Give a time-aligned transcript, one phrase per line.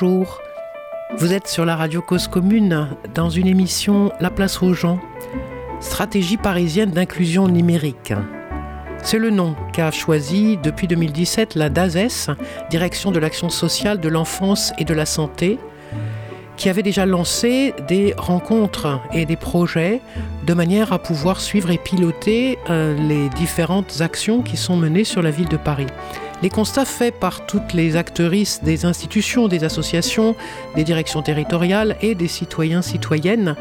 [0.00, 0.40] Bonjour,
[1.16, 5.00] vous êtes sur la radio Cause Commune dans une émission La place aux gens,
[5.80, 8.12] stratégie parisienne d'inclusion numérique.
[9.02, 12.30] C'est le nom qu'a choisi depuis 2017 la DASES,
[12.70, 15.58] Direction de l'action sociale de l'enfance et de la santé,
[16.56, 20.00] qui avait déjà lancé des rencontres et des projets
[20.46, 25.22] de manière à pouvoir suivre et piloter euh, les différentes actions qui sont menées sur
[25.22, 25.86] la ville de Paris.
[26.40, 30.36] Les constats faits par toutes les actrices des institutions, des associations,
[30.76, 33.56] des directions territoriales et des citoyens citoyennes,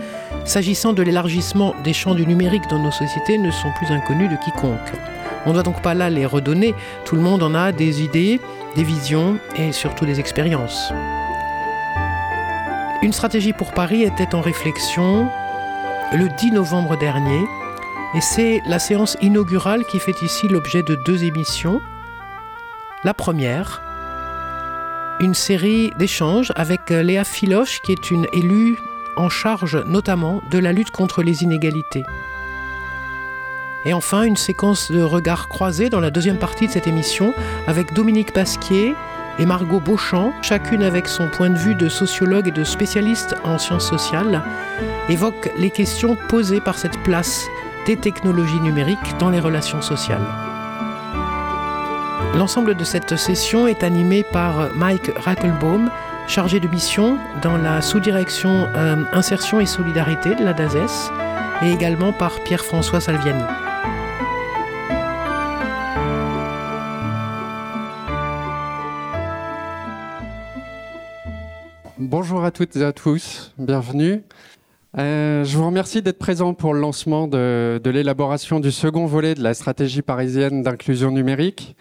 [0.46, 4.36] s'agissant de l'élargissement des champs du numérique dans nos sociétés, ne sont plus inconnus de
[4.36, 4.78] quiconque.
[5.46, 8.40] On ne doit donc pas là les redonner, tout le monde en a des idées,
[8.76, 10.94] des visions et surtout des expériences.
[13.02, 15.28] Une stratégie pour Paris était en réflexion
[16.14, 17.42] le 10 novembre dernier
[18.14, 21.82] et c'est la séance inaugurale qui fait ici l'objet de deux émissions
[23.08, 23.82] la première,
[25.22, 28.78] une série d'échanges avec euh, Léa Filoche, qui est une élue
[29.16, 32.04] en charge notamment de la lutte contre les inégalités.
[33.86, 37.34] Et enfin, une séquence de regards croisés dans la deuxième partie de cette émission
[37.66, 38.94] avec Dominique Pasquier
[39.40, 43.58] et Margot Beauchamp, chacune avec son point de vue de sociologue et de spécialiste en
[43.58, 44.44] sciences sociales,
[45.08, 47.48] évoque les questions posées par cette place
[47.86, 50.57] des technologies numériques dans les relations sociales.
[52.38, 55.90] L'ensemble de cette session est animé par Mike Rackelbaum,
[56.28, 61.12] chargé de mission dans la sous-direction euh, Insertion et Solidarité de la DASES,
[61.64, 63.42] et également par Pierre-François Salviani.
[71.98, 74.22] Bonjour à toutes et à tous, bienvenue.
[74.98, 79.44] Euh, je vous remercie d'être présent pour le lancement de, l'élaboration du second volet de
[79.44, 81.76] la stratégie parisienne d'inclusion numérique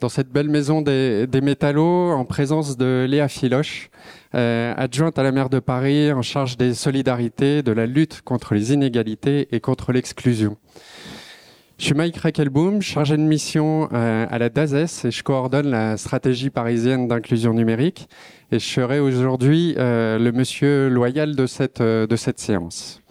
[0.00, 3.88] dans cette belle maison des, des métallos en présence de Léa Filoche,
[4.34, 8.54] euh, adjointe à la maire de Paris en charge des solidarités, de la lutte contre
[8.54, 10.56] les inégalités et contre l'exclusion.
[11.78, 15.98] Je suis Mike Reckelboom, chargé de mission euh, à la DASES et je coordonne la
[15.98, 18.08] stratégie parisienne d'inclusion numérique.
[18.50, 23.02] Et je serai aujourd'hui euh, le monsieur loyal de cette, euh, de cette séance.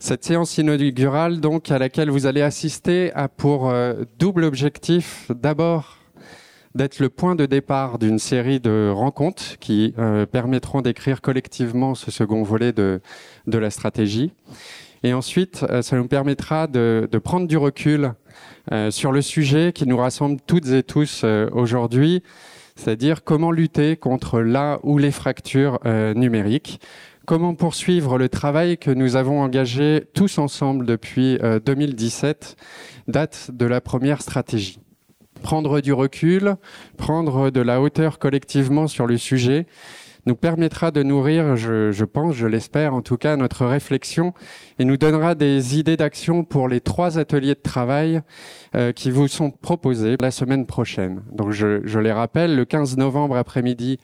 [0.00, 3.72] Cette séance inaugurale, donc, à laquelle vous allez assister, a pour
[4.18, 5.98] double objectif d'abord
[6.74, 9.94] d'être le point de départ d'une série de rencontres qui
[10.30, 13.00] permettront d'écrire collectivement ce second volet de,
[13.46, 14.32] de la stratégie.
[15.06, 18.14] Et ensuite, euh, ça nous permettra de, prendre du recul
[18.72, 22.24] euh, sur le sujet qui nous rassemble toutes et tous euh, aujourd'hui,
[22.74, 26.80] c'est-à-dire comment lutter contre la ou les fractures numériques,
[27.24, 32.56] comment poursuivre le travail que nous avons engagé tous ensemble depuis euh, 2017,
[33.06, 34.80] date de la première stratégie.
[35.40, 36.56] Prendre du recul,
[36.96, 39.66] prendre de la hauteur collectivement sur le sujet
[40.26, 44.34] nous permettra de nourrir, je, pense, je l'espère en tout cas, notre réflexion
[44.78, 48.20] et nous donnera des idées d'action pour les trois ateliers de travail
[48.74, 51.22] euh, qui vous sont proposés la semaine prochaine.
[51.32, 53.98] Donc je, je les rappelle, le 15 novembre après-midi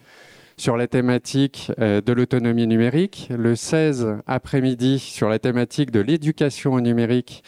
[0.57, 6.73] sur la thématique euh, de l'autonomie numérique, le 16 après-midi sur la thématique de l'éducation
[6.73, 7.43] au numérique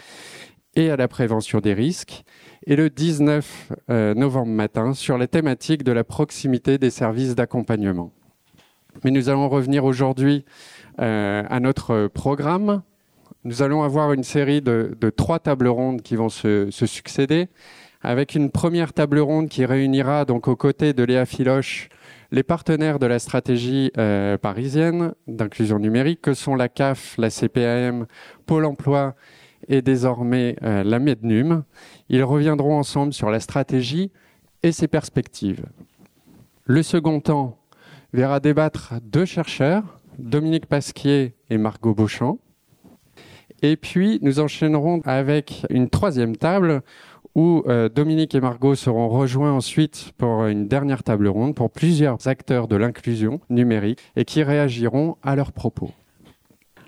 [0.76, 2.24] et à la prévention des risques,
[2.68, 8.12] et le 19 euh, novembre matin sur la thématique de la proximité des services d'accompagnement.
[9.04, 10.46] Mais nous allons revenir aujourd'hui
[11.00, 12.82] euh, à notre programme.
[13.44, 17.48] Nous allons avoir une série de, trois tables rondes qui vont se, se, succéder,
[18.02, 21.90] avec une première table ronde qui réunira donc aux côtés de Léa Filoche
[22.32, 28.08] les partenaires de la stratégie euh, parisienne d'inclusion numérique, que sont la CAF, la CPAM,
[28.46, 29.16] Pôle Emploi
[29.68, 31.64] et désormais euh, la MEDNUM.
[32.10, 34.12] Ils reviendront ensemble sur la stratégie
[34.64, 35.66] et ses perspectives.
[36.66, 37.58] Le second temps
[38.16, 42.40] verra débattre deux chercheurs, Dominique Pasquier et Margot Beauchamp.
[43.62, 46.82] Et puis, nous enchaînerons avec une troisième table
[47.36, 52.28] où euh, Dominique et Margot seront rejoints ensuite pour une dernière table ronde pour plusieurs
[52.28, 55.92] acteurs de l'inclusion numérique et qui réagiront à leurs propos.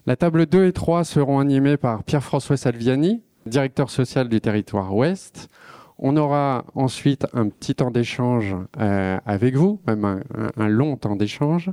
[0.05, 5.49] La table 2 et 3 seront animées par Pierre-François Salviani, directeur social du territoire Ouest,
[5.99, 10.21] on aura ensuite un petit temps d'échange euh, avec vous, même
[10.57, 11.71] un, long temps d'échange.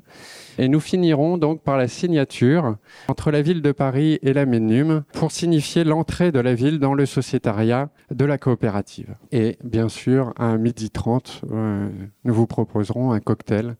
[0.59, 2.77] Et nous finirons donc par la signature
[3.09, 6.95] entre la ville de Paris et la MENUM pour signifier l'entrée de la ville dans
[6.95, 9.15] le sociétariat de la coopérative.
[9.33, 11.89] Et bien sûr, à midi 30, euh,
[12.25, 13.77] nous vous proposerons un cocktail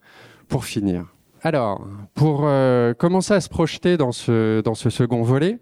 [0.49, 1.07] pour finir.
[1.43, 5.59] Alors, pour euh, commencer à se projeter dans ce second volet,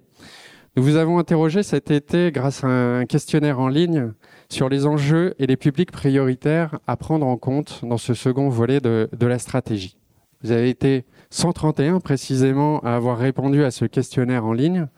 [0.76, 4.12] nous vous avons interrogé cet été grâce à un questionnaire en ligne
[4.48, 8.80] sur les enjeux et les publics prioritaires à prendre en compte dans ce second volet
[8.80, 9.96] de, de la stratégie.
[10.42, 14.88] Vous avez été 131 précisément à avoir répondu à ce questionnaire en ligne.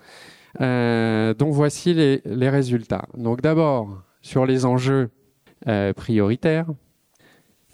[0.61, 3.07] Euh, dont voici les, les résultats.
[3.17, 3.89] Donc d'abord
[4.23, 5.11] sur les enjeux
[5.67, 6.67] euh, prioritaires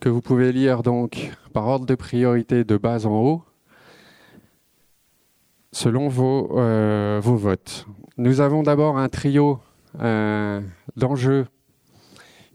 [0.01, 3.43] que vous pouvez lire donc par ordre de priorité de bas en haut
[5.73, 7.87] selon vos, euh, vos votes.
[8.17, 9.61] Nous avons d'abord un trio
[10.01, 10.61] euh,
[10.97, 11.47] d'enjeux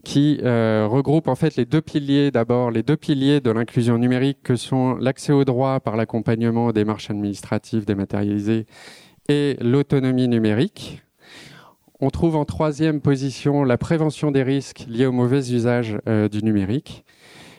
[0.04, 4.38] qui euh, regroupe en fait les deux piliers d'abord les deux piliers de l'inclusion numérique
[4.44, 8.68] que sont l'accès aux droits par l'accompagnement des marches administratives dématérialisées
[9.28, 11.02] et l'autonomie numérique.
[12.00, 16.44] On trouve en troisième position la prévention des risques liés au mauvais usage euh, du
[16.44, 17.06] numérique.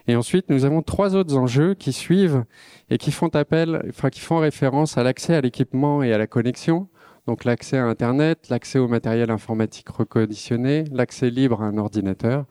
[0.09, 2.45] Et ensuite, nous avons trois autres enjeux qui suivent
[2.91, 6.27] et qui font appel, enfin, qui font référence à l'accès à l'équipement et à la
[6.27, 6.89] connexion.
[7.27, 12.45] Donc, l'accès à Internet, l'accès au matériel informatique reconditionné, l'accès libre à un ordinateur.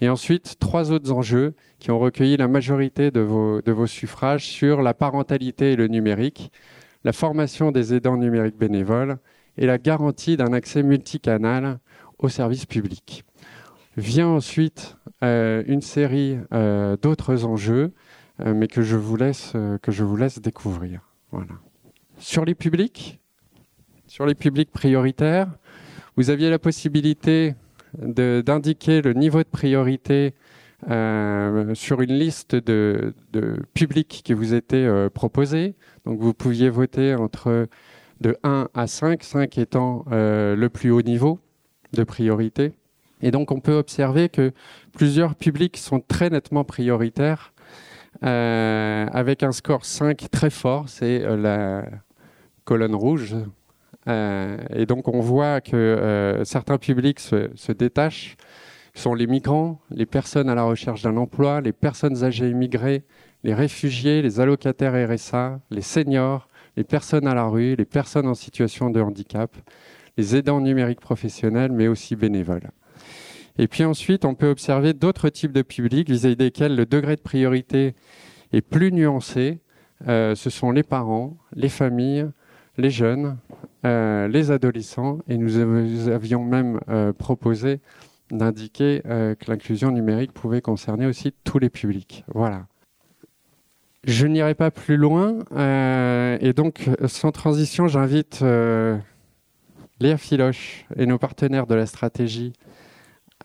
[0.00, 4.46] Et ensuite, trois autres enjeux qui ont recueilli la majorité de vos, de vos suffrages
[4.46, 6.52] sur la parentalité et le numérique,
[7.04, 9.18] la formation des aidants numériques bénévoles
[9.56, 11.80] et la garantie d'un accès multicanal
[12.18, 13.24] aux services publics.
[13.96, 17.92] Vient ensuite une série euh, d'autres enjeux,
[18.40, 21.00] euh, mais que je vous laisse, euh, que je vous laisse découvrir.
[22.18, 23.20] Sur les publics,
[24.06, 25.48] sur les publics prioritaires,
[26.16, 27.54] vous aviez la possibilité
[27.96, 30.34] d'indiquer le niveau de priorité
[30.88, 33.14] euh, sur une liste de,
[33.74, 35.74] publics qui vous était euh, proposés.
[36.04, 37.66] Donc vous pouviez voter entre
[38.20, 41.40] de 1 à 5, 5 étant euh, le plus haut niveau
[41.92, 42.72] de priorité.
[43.20, 44.52] Et donc on peut observer que
[44.92, 47.52] plusieurs publics sont très nettement prioritaires,
[48.24, 51.84] euh, avec un score 5 très fort, c'est euh, la
[52.64, 53.36] colonne rouge.
[54.08, 58.36] Euh, et donc on voit que certains publics se, se détachent,
[58.94, 63.04] sont les migrants, les personnes à la recherche d'un emploi, les personnes âgées immigrées,
[63.44, 68.34] les réfugiés, les allocataires RSA, les seniors, les personnes à la rue, les personnes en
[68.34, 69.54] situation de handicap,
[70.16, 72.70] les aidants numériques professionnels, mais aussi bénévoles.
[73.58, 77.20] Et puis ensuite, on peut observer d'autres types de publics vis-à-vis desquels le degré de
[77.20, 77.94] priorité
[78.52, 79.58] est plus nuancé.
[80.06, 82.28] Euh, ce sont les parents, les familles,
[82.76, 83.36] les jeunes,
[83.84, 87.80] euh, les adolescents, et nous av- avions même euh, proposé
[88.30, 92.24] d'indiquer que l'inclusion numérique pouvait concerner aussi tous les publics.
[92.34, 92.66] Voilà.
[94.04, 95.38] Je n'irai pas plus loin,
[96.38, 98.44] et donc sans transition, j'invite
[100.00, 102.52] Léa Filoche et nos partenaires de la stratégie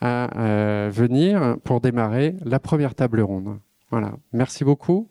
[0.03, 3.59] euh, venir pour démarrer la première table ronde.
[3.89, 4.13] Voilà.
[4.33, 5.07] Merci beaucoup.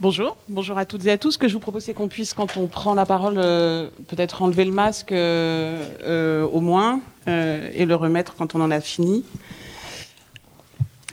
[0.00, 1.32] Bonjour, bonjour à toutes et à tous.
[1.32, 4.42] Ce que je vous propose, c'est qu'on puisse, quand on prend la parole, euh, peut-être
[4.42, 9.24] enlever le masque euh, au moins et le remettre quand on en a fini.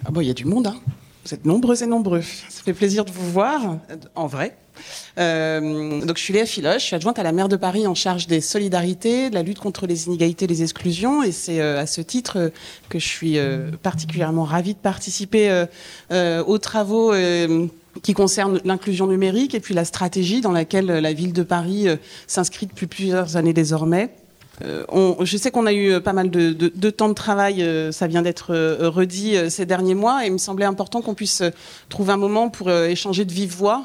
[0.05, 0.77] Ah bon, il y a du monde, hein
[1.25, 2.21] Vous êtes nombreux et nombreux.
[2.21, 3.77] Ça fait plaisir de vous voir,
[4.15, 4.55] en vrai.
[5.17, 7.95] Euh, donc je suis Léa Filoche, je suis adjointe à la maire de Paris en
[7.95, 11.79] charge des solidarités, de la lutte contre les inégalités et les exclusions, et c'est euh,
[11.79, 12.49] à ce titre euh,
[12.89, 15.65] que je suis euh, particulièrement ravie de participer
[16.11, 17.13] aux travaux
[18.03, 21.87] qui concernent l'inclusion numérique et puis la stratégie dans laquelle la ville de Paris
[22.27, 24.09] s'inscrit depuis plusieurs années désormais.
[24.63, 27.91] Euh, on- je sais qu'on a eu euh, pas mal de, temps de travail, euh,
[27.91, 28.55] ça vient d'être
[28.87, 31.43] redit ces derniers mois, et il me semblait important qu'on puisse
[31.89, 33.83] trouver un moment pour échanger de vive voix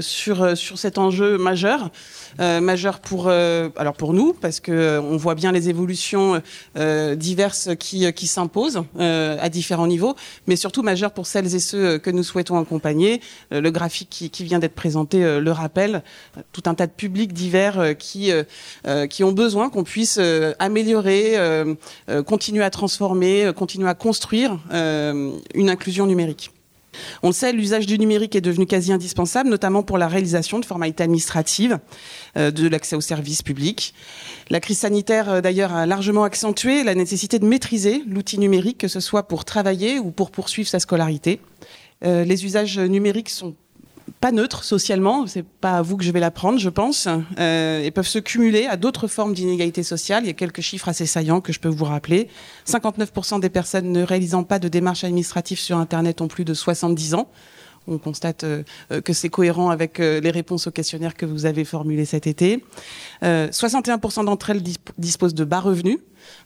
[0.00, 1.90] sur, sur cet enjeu majeur.
[2.40, 6.40] Euh, majeur pour, euh, alors pour nous, parce que euh, on voit bien les évolutions
[7.16, 10.14] diverses qui, qui s'imposent à différents niveaux,
[10.46, 13.20] mais surtout majeur pour celles et ceux que nous souhaitons accompagner.
[13.50, 16.02] Le graphique qui, vient d'être présenté le rappelle,
[16.52, 18.30] tout un tas de publics divers qui,
[19.10, 20.20] qui ont besoin qu'on puisse
[20.58, 21.36] améliorer,
[22.26, 26.50] continuer à transformer, continuer à construire une inclusion numérique.
[27.22, 31.02] On sait, l'usage du numérique est devenu quasi indispensable, notamment pour la réalisation de formalités
[31.02, 31.78] administratives,
[32.36, 33.94] euh, de l'accès aux services publics.
[34.50, 38.88] La crise sanitaire, euh, d'ailleurs, a largement accentué la nécessité de maîtriser l'outil numérique, que
[38.88, 41.40] ce soit pour travailler ou pour poursuivre sa scolarité.
[42.04, 43.54] Euh, les usages numériques sont
[44.20, 47.90] pas neutres socialement, c'est pas à vous que je vais l'apprendre, je pense, euh, et
[47.90, 50.24] peuvent se cumuler à d'autres formes d'inégalité sociale.
[50.24, 52.28] Il y a quelques chiffres assez saillants que je peux vous rappeler.
[52.66, 57.14] 59% des personnes ne réalisant pas de démarches administratives sur Internet ont plus de 70
[57.14, 57.30] ans.
[57.88, 61.46] On constate euh, euh, que c'est cohérent avec euh, les réponses au questionnaire que vous
[61.46, 62.62] avez formulé cet été.
[63.22, 65.98] Euh, 61% d'entre elles disp- disposent de bas revenus.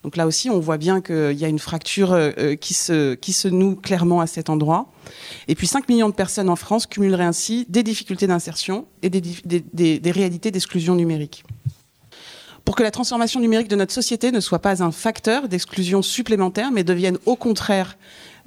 [0.05, 2.17] Donc là aussi, on voit bien qu'il y a une fracture
[2.61, 4.93] qui, se, noue clairement à cet endroit.
[5.49, 10.13] Et puis 5 millions de personnes en France cumuleraient ainsi des difficultés d'insertion et des
[10.13, 11.43] réalités d'exclusion numérique.
[12.65, 16.71] pour que la transformation numérique de notre société ne soit pas un facteur d'exclusion supplémentaire,
[16.71, 17.97] mais devienne au contraire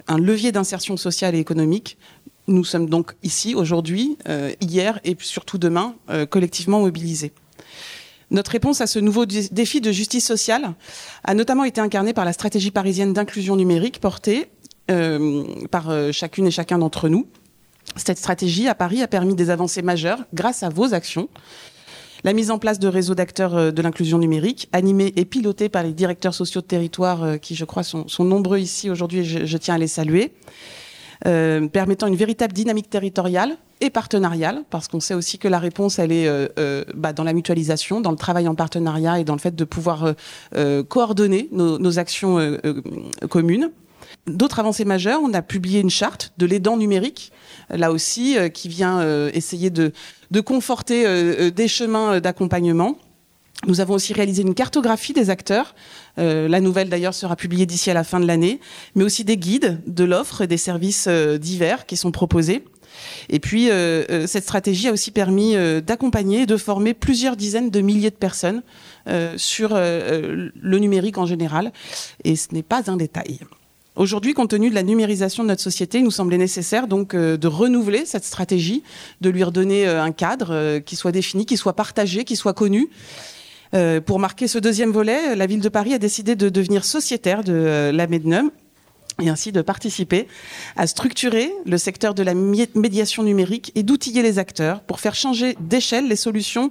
[0.08, 1.98] un levier d'insertion sociale et économique.
[2.48, 7.32] Nous sommes donc ici aujourd'hui, euh, hier et surtout demain, euh, collectivement mobilisés.
[8.30, 10.74] Notre réponse à ce nouveau défi de justice sociale
[11.24, 14.48] a notamment été incarnée par la stratégie parisienne d'inclusion numérique portée
[14.90, 17.26] euh, par chacune et chacun d'entre nous.
[17.96, 21.28] Cette stratégie à Paris a permis des avancées majeures grâce à vos actions
[22.24, 25.92] la mise en place de réseaux d'acteurs de l'inclusion numérique, animés et pilotés par les
[25.92, 29.78] directeurs sociaux de territoire, qui je crois sont, nombreux ici aujourd'hui, je, je, tiens à
[29.78, 30.32] les saluer,
[31.26, 35.98] euh, permettant une véritable dynamique territoriale et partenariale, parce qu'on sait aussi que la réponse,
[35.98, 36.26] elle est
[36.94, 40.14] bah, dans la mutualisation, dans le travail en partenariat et dans le fait de pouvoir
[40.88, 42.58] coordonner nos, actions
[43.28, 43.70] communes.
[44.26, 47.32] D'autres avancées majeures, on a publié une charte de l'aidant numérique,
[47.68, 49.92] là aussi, qui vient essayer de,
[50.44, 52.96] conforter euh, euh, des chemins euh, d'accompagnement.
[53.66, 55.74] Nous avons aussi réalisé une cartographie des acteurs.
[56.16, 58.60] La nouvelle d'ailleurs sera publiée d'ici à la fin de l'année,
[58.94, 62.64] mais aussi des guides de l'offre et des services divers qui sont proposés.
[63.28, 63.68] Et puis,
[64.26, 68.62] cette stratégie a aussi permis d'accompagner et de former plusieurs dizaines de milliers de personnes
[69.36, 71.72] sur le numérique en général.
[72.24, 73.40] Et ce n'est pas un détail.
[73.96, 77.38] Aujourd'hui, compte tenu de la numérisation de notre société, il nous semblait nécessaire donc euh,
[77.38, 78.82] de renouveler cette stratégie,
[79.22, 82.52] de lui redonner euh, un cadre euh, qui soit défini, qui soit partagé, qui soit
[82.52, 82.90] connu.
[84.06, 87.90] Pour marquer ce deuxième volet, la ville de Paris a décidé de devenir sociétaire de
[87.92, 88.50] la Mednum
[89.22, 90.28] et ainsi de participer
[90.76, 95.56] à structurer le secteur de la médiation numérique et d'outiller les acteurs pour faire changer
[95.60, 96.70] d'échelle les solutions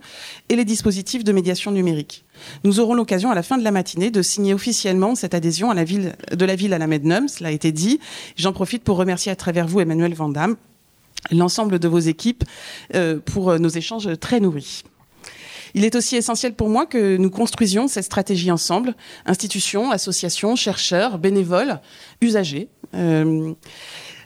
[0.50, 2.24] et les dispositifs de médiation numérique.
[2.64, 6.46] Nous aurons l'occasion à la fin de la matinée de signer officiellement cette adhésion de
[6.46, 8.00] la ville à la Mednum, cela a été dit.
[8.36, 10.56] J'en profite pour remercier à travers vous Emmanuel Vandamme,
[11.32, 12.44] l'ensemble de vos équipes
[12.94, 14.84] euh, pour nos échanges très nourris.
[15.76, 21.20] Il est aussi essentiel pour moi que nous construisions cette stratégie ensemble, institutions, associations, chercheurs,
[21.20, 21.82] bénévoles,
[22.22, 22.70] usagers.
[22.94, 23.54] Euh,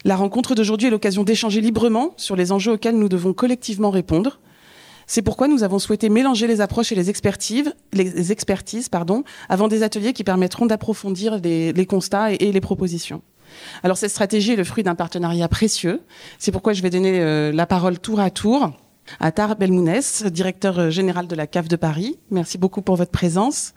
[0.06, 4.40] la rencontre d'aujourd'hui est l'occasion d'échanger librement sur les enjeux auxquels nous devons collectivement répondre.
[5.08, 7.74] C'est pourquoi nous avons souhaité mélanger les approches et les expertises,
[9.50, 13.24] avant des ateliers qui permettront d'approfondir les, constats et, les propositions.
[13.82, 16.02] Alors cette stratégie est le fruit d'un partenariat précieux.
[16.38, 18.72] C'est pourquoi je vais donner euh, la parole tour à tour
[19.36, 22.20] Tar Belmounès, directeur euh, général de la CAF de Paris.
[22.32, 23.74] Merci beaucoup pour votre présence.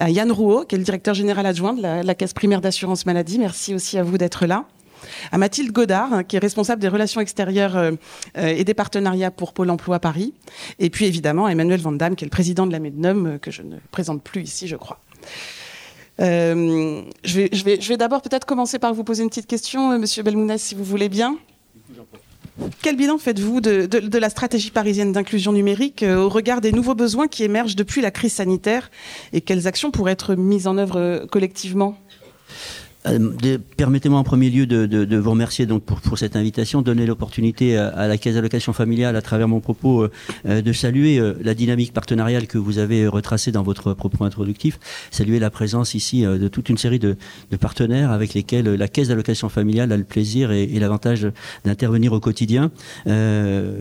[0.00, 3.38] À Yann Rouault, qui est le directeur général adjoint de la, Caisse primaire d'assurance maladie.
[3.38, 4.66] Merci aussi à vous d'être là.
[5.32, 7.92] À Mathilde Godard, hein, qui est responsable des relations extérieures euh,
[8.38, 10.32] euh, et des partenariats pour Pôle emploi Paris.
[10.78, 13.50] Et puis évidemment à Emmanuel Van Damme, qui est le président de la MEDNUM, que
[13.50, 15.00] je ne présente plus ici, je crois.
[16.18, 19.98] je vais, je vais, je vais d'abord peut-être commencer par vous poser une petite question,
[19.98, 21.36] Monsieur Belmounès, si vous voulez bien.
[22.82, 27.26] Quel bilan faites-vous de, la stratégie parisienne d'inclusion numérique euh, au regard des nouveaux besoins
[27.26, 28.90] qui émergent depuis la crise sanitaire
[29.32, 31.98] et quelles actions pourraient être mises en œuvre euh, collectivement?
[33.06, 36.82] Euh, permettez-moi en premier lieu de, de, de, vous remercier donc pour, pour cette invitation,
[36.82, 40.10] donner l'opportunité à, la Caisse d'allocation familiale, à travers mon propos, euh,
[40.46, 44.78] euh, de saluer la dynamique partenariale que vous avez retracée dans votre propos introductif,
[45.10, 47.16] saluer la présence ici de toute une série de,
[47.50, 51.28] de, partenaires avec lesquels la Caisse d'allocation familiale a le plaisir et, l'avantage
[51.64, 52.70] d'intervenir au quotidien.
[53.06, 53.80] Euh,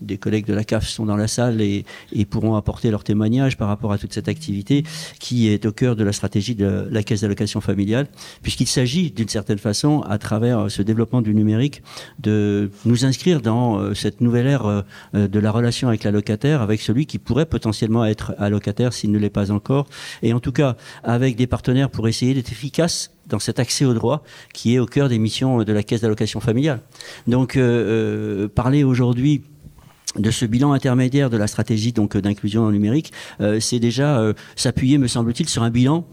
[0.00, 3.56] des collègues de la CAF sont dans la salle et, et, pourront apporter leur témoignage
[3.56, 4.84] par rapport à toute cette activité
[5.18, 8.09] qui est au cœur de la stratégie de la Caisse d'allocation familiale
[8.42, 11.82] puisqu'il s'agit d'une certaine façon, à travers ce développement du numérique,
[12.18, 14.82] de nous inscrire dans euh, cette nouvelle ère euh,
[15.14, 19.30] de la relation avec l'allocataire, avec celui qui pourrait potentiellement être allocataire s'il ne l'est
[19.30, 19.86] pas encore,
[20.22, 23.94] et en tout cas avec des partenaires pour essayer d'être efficace dans cet accès au
[23.94, 26.80] droit qui est au cœur des missions de la caisse d'allocation familiale.
[27.26, 29.42] Donc euh, parler aujourd'hui
[30.16, 33.12] de ce bilan intermédiaire de la stratégie d'inclusion numérique,
[33.60, 34.20] c'est déjà
[34.56, 36.04] s'appuyer, me semble-t-il, sur un bilan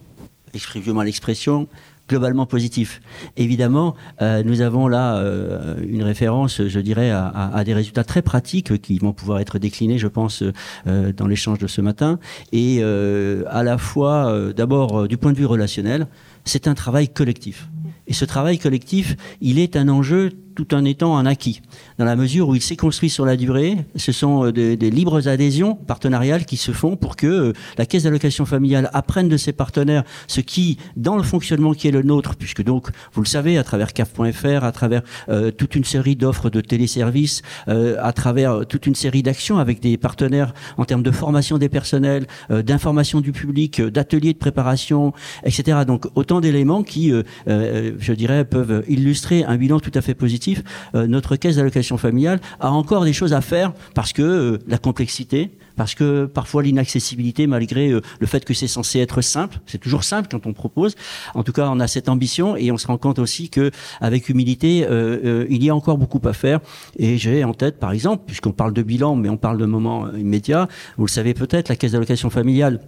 [0.58, 1.68] exprimez-moi l'expression,
[2.08, 3.02] globalement positif.
[3.36, 8.22] Évidemment, euh, nous avons là euh, une référence, je dirais, à, à, des résultats très
[8.22, 10.44] pratiques qui vont pouvoir être déclinés, je pense,
[10.88, 12.20] euh, dans l'échange de ce matin.
[12.52, 16.08] Et à la fois, d'abord, du point de vue relationnel,
[16.46, 17.70] c'est un travail collectif.
[18.08, 21.62] Et ce travail collectif, il est un enjeu tout en étant un acquis,
[22.00, 23.78] dans la mesure où il s'est construit sur la durée.
[23.96, 28.04] Ce sont euh, des, libres adhésions partenariales qui se font pour que euh, la caisse
[28.04, 32.36] d'allocation familiale apprenne de ses partenaires ce qui, dans le fonctionnement qui est le nôtre,
[32.36, 36.50] puisque donc, vous le savez, à travers CAF.fr, à travers euh, toute une série d'offres
[36.50, 41.60] de téléservices, à travers toute une série d'actions avec des partenaires en termes de formation
[41.60, 45.80] des personnels, d'information du public, d'ateliers de préparation, etc.
[45.86, 47.12] Donc autant d'éléments qui,
[47.46, 50.64] je dirais, peuvent illustrer un bilan tout à fait positif dispositif,
[50.94, 55.96] notre caisse d'allocation familiale a encore des choses à faire parce que la complexité, parce
[55.96, 60.28] que parfois l'inaccessibilité, malgré euh, le fait que c'est censé être simple, c'est toujours simple
[60.30, 60.96] quand on propose.
[61.36, 64.28] En tout cas, on a cette ambition et on se rend compte aussi que avec
[64.28, 66.60] humilité, euh, euh, il y a encore beaucoup à faire.
[66.98, 70.12] Et j'ai en tête, par exemple, puisqu'on parle de bilan, mais on parle de moments
[70.14, 72.80] immédiats, vous le savez peut-être, la caisse d'allocation familiale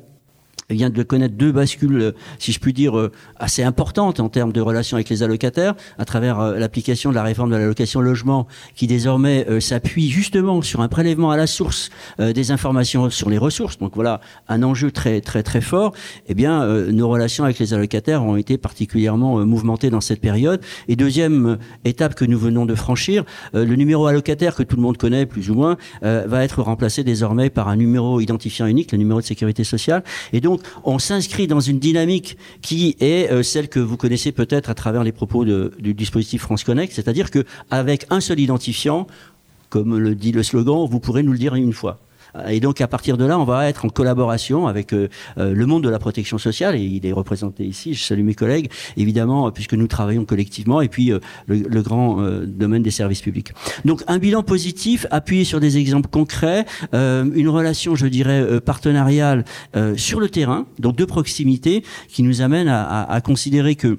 [0.76, 4.62] vient de connaître deux bascules, si je puis dire, euh, assez importantes en termes de
[4.62, 8.88] relations avec les allocataires, à travers euh, l'application de la réforme de l'allocation logement, qui
[8.88, 13.78] désormais euh, s'appuie justement sur un prélèvement à la source des informations sur les ressources.
[13.78, 15.94] Donc voilà, un enjeu très très très fort.
[16.28, 20.62] Eh bien, nos relations avec les allocataires ont été particulièrement mouvementées dans cette période.
[20.88, 23.24] Et deuxième étape que nous venons de franchir,
[23.54, 27.50] le numéro allocataire que tout le monde connaît plus ou moins va être remplacé désormais
[27.50, 30.04] par un numéro identifiant unique, le numéro de sécurité sociale.
[30.34, 34.70] Et donc on s'inscrit dans une dynamique qui est euh, celle que vous connaissez peut-être
[34.70, 39.08] à travers les propos du dispositif France Connect, c'est-à-dire qu'avec un seul identifiant,
[39.70, 42.00] comme le dit le slogan, vous pourrez nous le dire une fois.
[42.48, 45.66] Et donc à partir de là, on va être en collaboration avec euh, euh, le
[45.66, 49.52] monde de la protection sociale, et il est représenté ici, je salue mes collègues, évidemment,
[49.52, 53.54] puisque nous travaillons collectivement, et puis euh, le, grand domaine des services publics.
[53.86, 59.46] Donc un bilan positif, appuyé sur des exemples concrets, une relation, je dirais, partenariale
[59.96, 63.98] sur le terrain, donc de proximité, qui nous amène à considérer que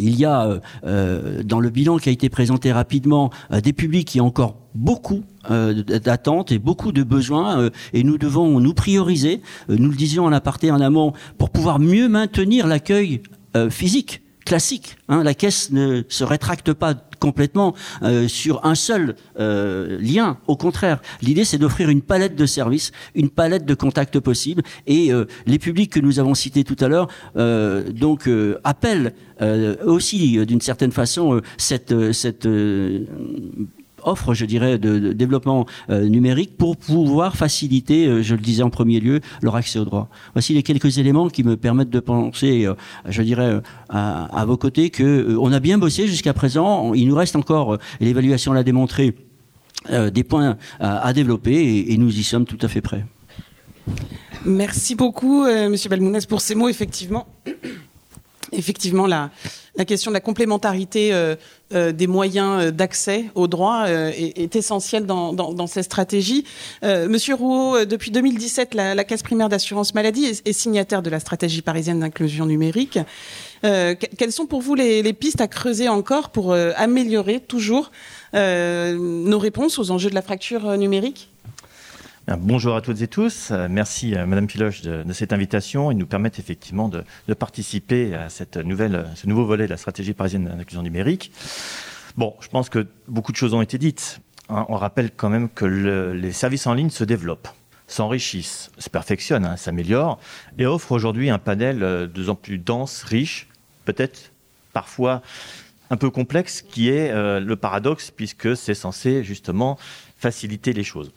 [0.00, 3.72] il y a euh, euh, dans le bilan qui a été présenté rapidement euh, des
[3.72, 9.40] publics qui ont encore beaucoup d'attentes et beaucoup de besoins et nous devons nous prioriser,
[9.68, 13.22] nous le disions en aparté en amont, pour pouvoir mieux maintenir l'accueil
[13.68, 14.96] physique classique.
[15.08, 15.22] Hein.
[15.22, 20.38] La caisse ne se rétracte pas complètement euh, sur un seul euh, lien.
[20.48, 24.62] Au contraire, l'idée c'est d'offrir une palette de services, une palette de contacts possibles.
[24.88, 28.28] Et euh, les publics que nous avons cités tout à l'heure, donc
[28.64, 29.14] appellent
[29.86, 32.48] aussi d'une certaine façon cette cette
[34.04, 38.70] offre, je dirais, de, développement euh, numérique pour pouvoir faciliter, euh, je le disais en
[38.70, 40.08] premier lieu, leur accès au droit.
[40.34, 42.74] Voici les quelques éléments qui me permettent de penser, euh,
[43.08, 46.94] je dirais, à, vos côtés que on a bien bossé jusqu'à présent.
[46.94, 49.14] Il nous reste encore, l'évaluation l'a démontré,
[49.90, 53.04] des points à, développer et, et, nous y sommes tout à fait prêts.
[54.44, 56.68] Merci beaucoup, Monsieur Balmounès, pour ces mots.
[56.68, 57.26] Effectivement,
[58.52, 59.30] effectivement, la,
[59.76, 61.36] la question de la complémentarité euh,
[61.72, 66.44] euh, des moyens euh, d'accès au droit est, essentielle dans, ces stratégies.
[66.82, 72.00] Monsieur Rouault, depuis 2017, la, Caisse primaire d'assurance maladie est, signataire de la stratégie parisienne
[72.00, 72.98] d'inclusion numérique.
[73.62, 77.90] quelles sont pour vous les, pistes à creuser encore pour améliorer toujours
[78.34, 81.29] nos réponses aux enjeux de la fracture numérique?
[82.38, 83.50] Bonjour à toutes et tous.
[83.50, 87.02] Euh, merci euh, Madame Piloche de, cette invitation et nous permettre effectivement de,
[87.34, 88.44] participer à ce
[89.26, 91.32] nouveau volet de la stratégie parisienne d'inclusion numérique.
[92.16, 94.20] Bon, je pense que beaucoup de choses ont été dites.
[94.48, 94.64] Hein.
[94.68, 97.48] On rappelle quand même que les services en ligne se développent,
[97.88, 100.20] s'enrichissent, se perfectionnent, hein, s'améliorent
[100.56, 103.48] et offrent aujourd'hui un panel euh, de plus en plus dense, riche,
[103.86, 104.30] peut-être
[104.72, 105.20] parfois
[105.90, 109.76] un peu complexe, qui est le paradoxe puisque c'est censé justement
[110.16, 111.10] faciliter les choses.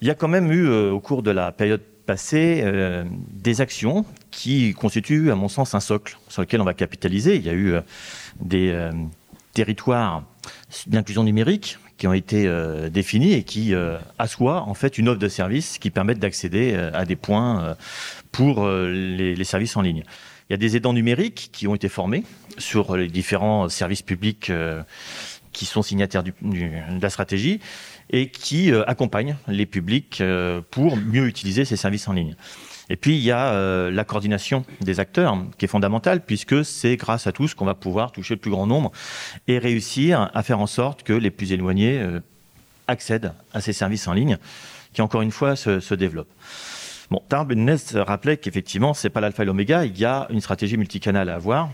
[0.00, 3.60] Il y a quand même eu, euh, au cours de la période passée, euh, des
[3.60, 7.36] actions qui constituent, à mon sens, un socle sur lequel on va capitaliser.
[7.36, 7.80] Il y a eu euh,
[8.40, 8.90] des
[9.54, 10.22] territoires
[10.86, 12.48] d'inclusion numérique qui ont été
[12.92, 13.74] définis et qui
[14.20, 17.76] assoient en fait une offre de services qui permettent d'accéder à des points
[18.30, 20.04] pour les, services en ligne.
[20.48, 22.22] Il y a des aidants numériques qui ont été formés
[22.56, 24.52] sur les différents services publics
[25.52, 27.58] qui sont signataires de la stratégie
[28.10, 32.36] et qui euh, accompagne les publics euh, pour mieux utiliser ces services en ligne.
[32.90, 36.96] Et puis il y a euh, la coordination des acteurs qui est fondamentale puisque c'est
[36.96, 38.92] grâce à tous qu'on va pouvoir toucher le plus grand nombre
[39.46, 42.02] et réussir à faire en sorte que les plus éloignés
[42.86, 44.38] accèdent à ces services en ligne
[44.94, 46.32] qui encore une fois se, se développent.
[47.10, 51.28] Bon, Tarbennes rappelait qu'effectivement c'est pas l'alpha et l'oméga, il y a une stratégie multicanale
[51.28, 51.68] à avoir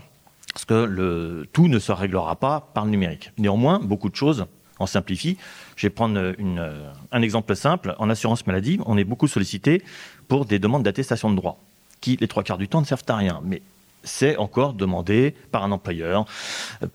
[0.53, 3.31] parce que le tout ne se réglera pas par le numérique.
[3.37, 4.45] Néanmoins, beaucoup de choses
[4.79, 5.37] en simplifient
[5.75, 6.33] je vais prendre
[7.11, 7.95] un exemple simple.
[7.99, 9.83] En assurance maladie, on est beaucoup sollicité
[10.27, 11.59] pour des demandes d'attestation de droit,
[12.01, 13.41] qui les trois quarts du temps ne servent à rien.
[13.43, 13.61] Mais
[14.05, 16.25] c'est encore demandé par un employeur,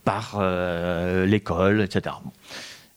[0.05, 2.17] par euh, l'école, etc.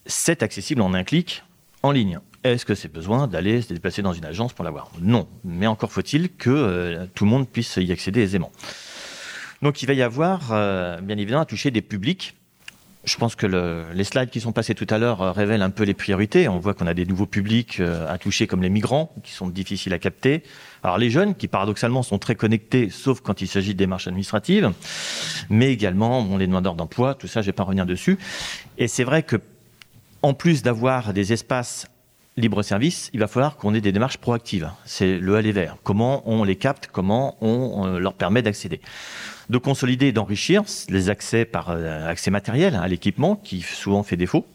[0.05, 1.43] C'est accessible en un clic
[1.81, 2.19] en ligne.
[2.43, 4.91] Est-ce que c'est besoin d'aller se déplacer dans une agence pour l'avoir?
[5.01, 5.27] Non.
[5.43, 8.51] Mais encore faut-il que euh, tout le monde puisse y accéder aisément.
[9.61, 12.35] Donc il va y avoir, euh, bien évidemment, à toucher des publics
[13.03, 15.69] je pense que le, les slides qui sont passés tout à l'heure euh, révèlent un
[15.69, 16.47] peu les priorités.
[16.47, 19.47] On voit qu'on a des nouveaux publics euh, à toucher, comme les migrants, qui sont
[19.47, 20.43] difficiles à capter.
[20.83, 24.71] Alors les jeunes, qui paradoxalement sont très connectés, sauf quand il s'agit de démarches administratives,
[25.49, 28.17] mais également bon, les demandeurs d'emploi, tout ça, je vais pas revenir dessus.
[28.77, 29.35] Et c'est vrai que,
[30.21, 31.87] en plus d'avoir des espaces
[32.37, 34.71] libre-service, il va falloir qu'on ait des démarches proactives.
[34.85, 35.77] C'est le aller vers.
[35.83, 38.81] Comment on les capte, comment on euh, leur permet d'accéder
[39.49, 44.03] de consolider et d'enrichir les accès par euh, accès matériel hein, à l'équipement qui souvent
[44.03, 44.45] fait défaut.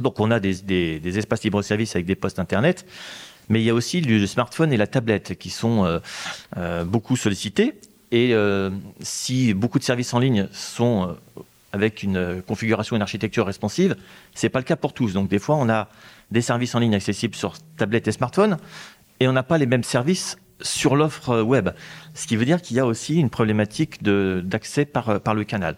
[0.00, 2.86] Donc on a des, des, des espaces libre-service avec des postes internet,
[3.48, 5.98] mais il y a aussi le smartphone et la tablette qui sont euh,
[6.56, 7.74] euh, beaucoup sollicités.
[8.10, 8.32] Et
[9.00, 11.16] si beaucoup de services en ligne sont
[11.72, 13.96] avec une configuration, une architecture responsive,
[14.36, 15.14] c'est pas le cas pour tous.
[15.14, 15.88] Donc des fois on a
[16.30, 18.56] des services en ligne accessibles sur tablette et smartphone,
[19.18, 21.70] et on n'a pas les mêmes services sur l'offre web.
[22.14, 25.76] Ce qui veut dire qu'il y a aussi une problématique d'accès par, par le canal.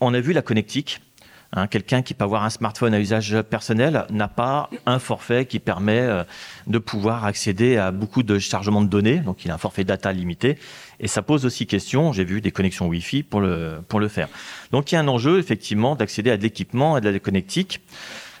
[0.00, 1.00] On a vu la connectique.
[1.52, 5.58] Hein, Quelqu'un qui peut avoir un smartphone à usage personnel n'a pas un forfait qui
[5.60, 6.22] permet euh,
[6.66, 9.20] de pouvoir accéder à beaucoup de chargements de données.
[9.20, 10.58] Donc il a un forfait data limité.
[11.00, 14.28] Et ça pose aussi question, j'ai vu des connexions Wi-Fi pour le, pour le faire.
[14.72, 17.80] Donc il y a un enjeu effectivement d'accéder à de l'équipement et de la connectique.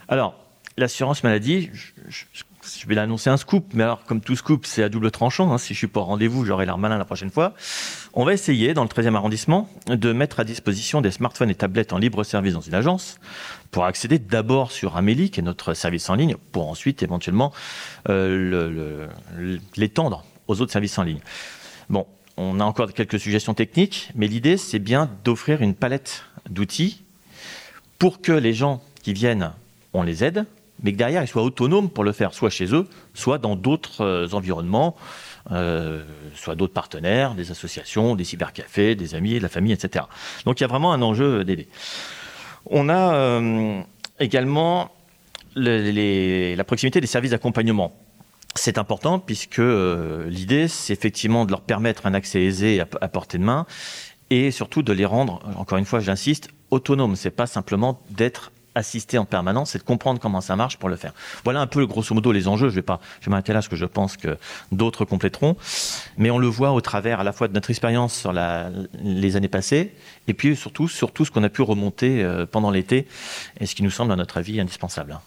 [0.08, 0.34] Alors,
[0.76, 1.70] l'assurance maladie,
[2.08, 2.44] je,
[2.76, 5.52] je vais l'annoncer un scoop, mais alors comme tout scoop, c'est à double tranchant.
[5.52, 5.58] Hein.
[5.58, 7.54] Si je suis pas au rendez-vous, j'aurai l'air malin la prochaine fois.
[8.14, 11.92] On va essayer, dans le 13e arrondissement, de mettre à disposition des smartphones et tablettes
[11.92, 13.18] en libre service dans une agence
[13.70, 17.52] pour accéder d'abord sur Amélie, qui est notre service en ligne, pour ensuite éventuellement
[18.08, 19.08] euh,
[19.76, 21.20] l'étendre aux autres services en ligne.
[21.88, 27.04] Bon, on a encore quelques suggestions techniques, mais l'idée, c'est bien d'offrir une palette d'outils
[27.98, 29.52] pour que les gens qui viennent,
[29.92, 30.46] on les aide,
[30.82, 34.02] mais que derrière, ils soient autonomes pour le faire, soit chez eux, soit dans d'autres
[34.02, 34.96] euh, environnements,
[35.50, 40.04] euh, soit d'autres partenaires, des associations, des cybercafés, des amis, de la famille, etc.
[40.44, 41.68] Donc il y a vraiment un enjeu d'aider.
[42.66, 43.80] On a euh,
[44.20, 44.90] également
[45.56, 47.92] la proximité des services d'accompagnement.
[48.54, 53.38] C'est important puisque l'idée, c'est effectivement de leur permettre un accès aisé à, à portée
[53.38, 53.66] de main
[54.30, 57.16] et surtout de les rendre, encore une fois, j'insiste, autonomes.
[57.16, 60.96] C'est pas simplement d'être assister en permanence et de comprendre comment ça marche pour le
[60.96, 61.12] faire.
[61.44, 62.68] Voilà un peu grosso modo les enjeux.
[62.68, 64.38] Je vais pas, m'arrêter là parce que je pense que
[64.72, 65.56] d'autres compléteront.
[66.16, 69.48] Mais on le voit au travers à la fois de notre expérience sur les années
[69.48, 69.94] passées
[70.26, 73.06] et puis surtout sur tout ce qu'on a pu remonter euh, pendant l'été
[73.60, 75.18] et ce qui nous semble à notre avis indispensable.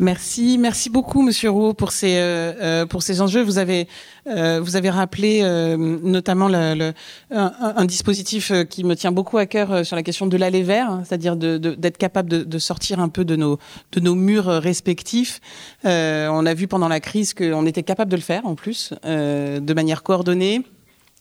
[0.00, 3.42] Merci, merci beaucoup, Monsieur Roux, pour ces euh, euh, pour ces enjeux.
[3.42, 3.86] Vous avez
[4.26, 5.42] euh, vous avez rappelé
[5.78, 10.90] notamment un, dispositif qui me tient beaucoup à cœur sur la question de l'aller vers,
[10.90, 13.60] hein, c'est-à-dire d'être de, de, capable de, de, sortir un peu de nos
[13.92, 15.40] de nos murs respectifs.
[15.84, 19.74] on a vu pendant la crise qu'on était capable de le faire en plus, de
[19.74, 20.64] manière coordonnée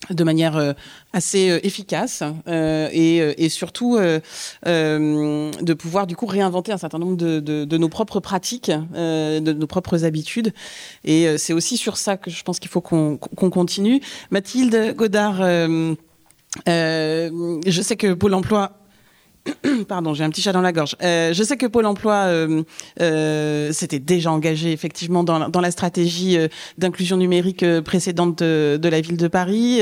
[0.10, 0.73] de manière euh,
[1.13, 7.15] assez euh, efficace euh, et, et, surtout de pouvoir du coup réinventer un certain nombre
[7.15, 10.53] de, de, nos propres pratiques, de nos propres habitudes.
[11.03, 14.01] Et c'est aussi sur ça que je pense qu'il faut qu'on qu continue.
[14.32, 15.38] Mathilde Godard,
[16.65, 18.83] je sais que Pôle Emploi
[19.88, 20.95] Pardon, j'ai un petit chat dans la gorge.
[21.01, 22.63] Euh, je sais que Pôle Emploi euh,
[23.01, 26.38] euh, s'était déjà engagé effectivement dans, la stratégie
[26.77, 29.79] d'inclusion numérique précédente de, la ville de Paris.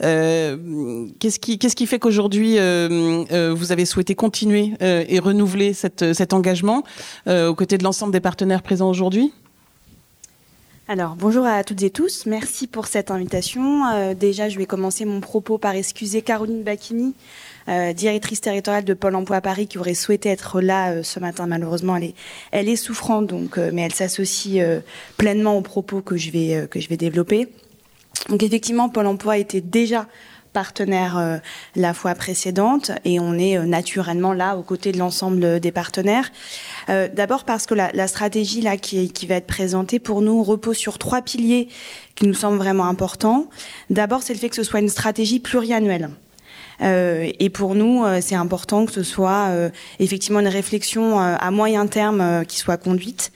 [0.00, 6.84] Qu'est-ce qui, fait qu'aujourd'hui vous avez souhaité continuer et renouveler cet engagement
[7.26, 9.32] aux côtés de l'ensemble des partenaires présents aujourd'hui?
[10.88, 12.26] Alors, bonjour à toutes et tous.
[12.26, 14.14] Merci pour cette invitation.
[14.14, 17.14] Déjà, je vais commencer mon propos par excuser Caroline Bacchini,
[17.68, 21.20] euh, directrice territoriale de Pôle emploi à Paris, qui aurait souhaité être là euh, ce
[21.20, 21.46] matin.
[21.46, 21.96] Malheureusement,
[22.52, 24.64] elle est, souffrante, donc, euh, mais elle s'associe
[25.16, 27.48] pleinement aux propos que je vais, développer.
[28.28, 30.06] Donc, effectivement, Pôle emploi était déjà
[30.52, 31.40] partenaire
[31.76, 36.32] la fois précédente et on est naturellement là aux côtés de l'ensemble des partenaires.
[36.88, 40.76] D'abord parce que la, la, stratégie là qui, qui va être présentée pour nous repose
[40.76, 41.68] sur trois piliers
[42.16, 43.48] qui nous semblent vraiment importants.
[43.90, 46.10] D'abord, c'est le fait que ce soit une stratégie pluriannuelle.
[46.82, 51.50] Euh, et pour nous, euh, c'est important que ce soit euh, effectivement une réflexion à
[51.50, 53.32] moyen terme qui soit conduite.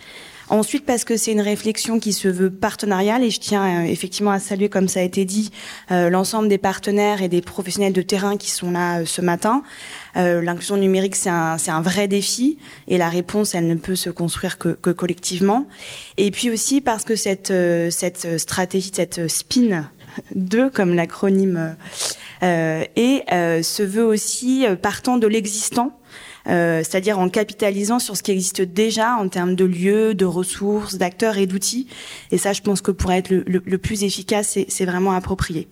[0.51, 4.39] Ensuite, parce que c'est une réflexion qui se veut partenariale et je tiens effectivement à
[4.39, 5.51] saluer, comme ça a été dit,
[5.89, 9.63] l'ensemble des partenaires et des professionnels de terrain qui sont là ce matin.
[10.15, 14.75] L'inclusion numérique, c'est un, vrai défi et la réponse, elle ne peut se construire que,
[14.75, 15.67] collectivement.
[16.19, 17.53] Et puis aussi parce que cette
[18.39, 19.87] stratégie, cette spin
[20.35, 21.77] 2, comme l'acronyme
[22.43, 25.99] euh, et euh, se veut aussi partant de l'existant
[26.47, 31.39] c'est-à-dire en capitalisant sur ce qui existe déjà en termes de lieux, de ressources, d'acteurs
[31.39, 31.87] et d'outils.
[32.33, 35.69] Et ça, je pense que pour être le, plus efficace, c'est vraiment approprié.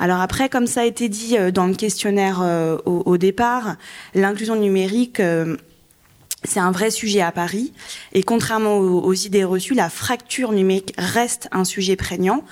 [0.00, 2.42] Alors après, comme ça a été dit dans le questionnaire
[2.86, 3.76] au, départ,
[4.16, 5.22] l'inclusion numérique
[6.44, 7.72] c'est un vrai sujet à Paris.
[8.12, 12.44] Et contrairement aux, idées reçues, la fracture numérique reste un sujet prégnant.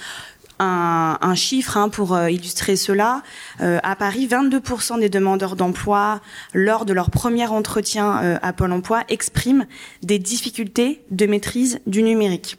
[0.61, 3.23] Un, chiffre hein, pour euh, illustrer cela.
[3.61, 6.21] Euh, à Paris, 22% des demandeurs d'emploi,
[6.53, 9.67] lors de leur premier entretien euh, à Pôle Emploi, expriment
[10.03, 12.59] des difficultés de maîtrise du numérique.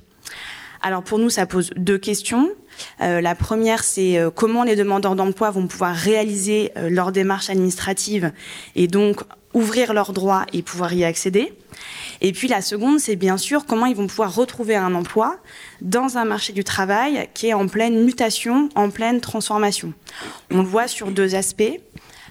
[0.81, 2.49] Alors pour nous, ça pose deux questions.
[3.01, 8.31] la première, c'est comment les demandeurs d'emploi vont pouvoir réaliser leur démarche administrative
[8.75, 11.53] et donc ouvrir leurs droits et pouvoir y accéder.
[12.21, 15.37] Et puis la seconde, c'est bien sûr comment ils vont pouvoir retrouver un emploi
[15.81, 19.93] dans un marché du travail qui est en pleine mutation, en pleine transformation.
[20.51, 21.79] On le voit sur deux aspects.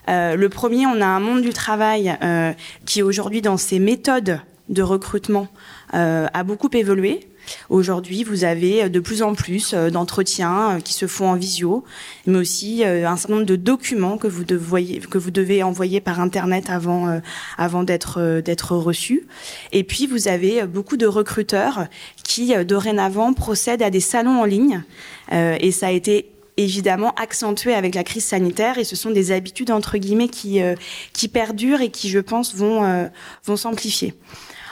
[0.08, 2.52] Euh, le premier, on a un monde du travail euh,
[2.86, 5.48] qui aujourd'hui, dans ses méthodes de recrutement,
[5.94, 7.28] euh, a beaucoup évolué.
[7.68, 11.34] Aujourd'hui, vous avez euh, de plus en plus euh, d'entretiens euh, qui se font en
[11.34, 11.84] visio,
[12.26, 18.76] mais aussi un certain nombre de documents que vous devez, envoyer par Internet avant, d'être,
[18.76, 19.26] reçus.
[19.72, 21.86] Et puis, vous avez beaucoup de recruteurs
[22.22, 24.82] qui, dorénavant, procèdent à des salons en ligne.
[25.30, 29.70] et ça a été évidemment accentué avec la crise sanitaire et ce sont des habitudes
[29.70, 33.10] entre guillemets qui perdurent et qui je pense vont
[33.56, 34.14] s'amplifier.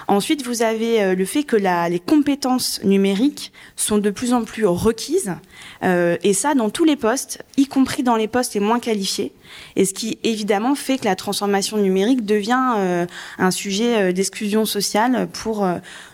[0.09, 4.65] Ensuite, vous avez euh, le fait que les compétences numériques sont de plus en plus
[4.65, 5.35] requises,
[5.83, 9.33] euh, et ça dans tous les postes, y compris dans les postes les moins qualifiés,
[9.75, 13.07] et ce qui évidemment fait que la transformation numérique devient euh,
[13.39, 15.67] un sujet d'exclusion sociale pour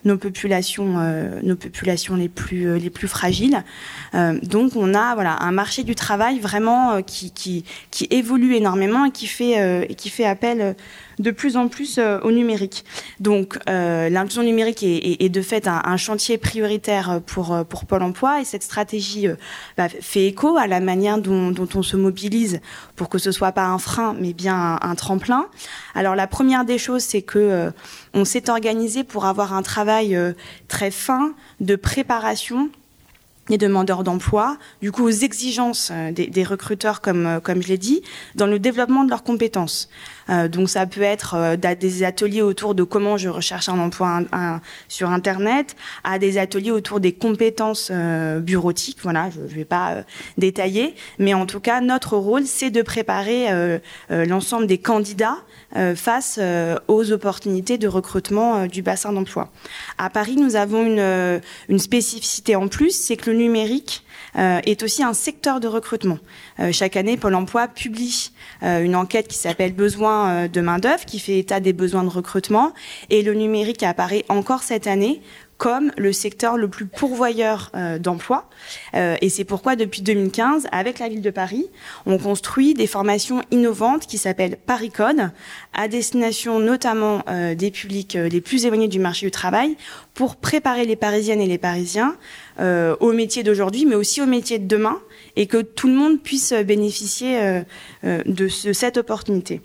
[0.05, 0.97] nos populations,
[1.43, 3.63] nos populations les plus les plus fragiles.
[4.43, 9.11] donc, on a voilà un marché du travail vraiment qui, qui, qui évolue énormément et
[9.11, 10.77] qui fait et qui fait appel
[11.19, 12.85] de plus en plus euh, au numérique.
[13.21, 18.41] Donc euh, l'inclusion numérique est, de fait un, chantier prioritaire pour, euh, pour Pôle Emploi
[18.41, 19.27] et cette stratégie
[19.77, 22.61] bah, fait écho à la manière dont, on se mobilise
[22.97, 25.47] pour que ce soit pas un frein mais bien un, tremplin.
[25.95, 27.73] Alors la première des choses c'est que
[28.15, 30.19] on s'est organisé pour avoir un travail
[30.69, 32.71] très fin de préparation
[33.49, 38.03] des demandeurs d'emploi, du coup aux exigences des, recruteurs, comme, comme je l'ai dit,
[38.35, 39.89] dans le développement de leurs compétences.
[40.31, 44.21] Euh, donc ça peut être euh, des ateliers autour de comment je recherche un emploi
[44.89, 48.99] sur Internet, à des ateliers autour des compétences euh, bureautiques.
[49.03, 50.05] Voilà, je ne vais pas
[50.39, 53.47] détailler, mais en tout cas, notre rôle, c'est de préparer
[54.11, 55.39] l'ensemble des candidats
[55.95, 56.39] face
[56.89, 59.51] aux opportunités de recrutement du bassin d'emploi.
[59.99, 64.05] À Paris, nous avons une, une spécificité en plus, c'est que le numérique
[64.35, 66.19] est aussi un secteur de recrutement.
[66.61, 71.19] Euh, chaque année, Pôle Emploi publie euh, une enquête qui s'appelle Besoins de main-d'œuvre, qui
[71.19, 72.73] fait état des besoins de recrutement,
[73.11, 75.21] et le numérique apparaît encore cette année
[75.63, 78.51] comme le secteur le plus pourvoyeur euh, d'emplois.
[78.97, 81.69] Euh, et c'est pourquoi, depuis 2015, avec la ville de Paris,
[82.05, 84.59] on construit des formations innovantes qui s'appellent
[84.93, 85.31] Code,
[85.73, 89.77] à destination notamment euh, des publics les plus éloignés du marché du travail,
[90.15, 92.17] pour préparer les Parisiennes et les Parisiens
[92.59, 95.01] au métier d'aujourd'hui, mais aussi au métier de demain,
[95.37, 97.63] et que tout le monde puisse bénéficier
[98.05, 99.63] de cette opportunité.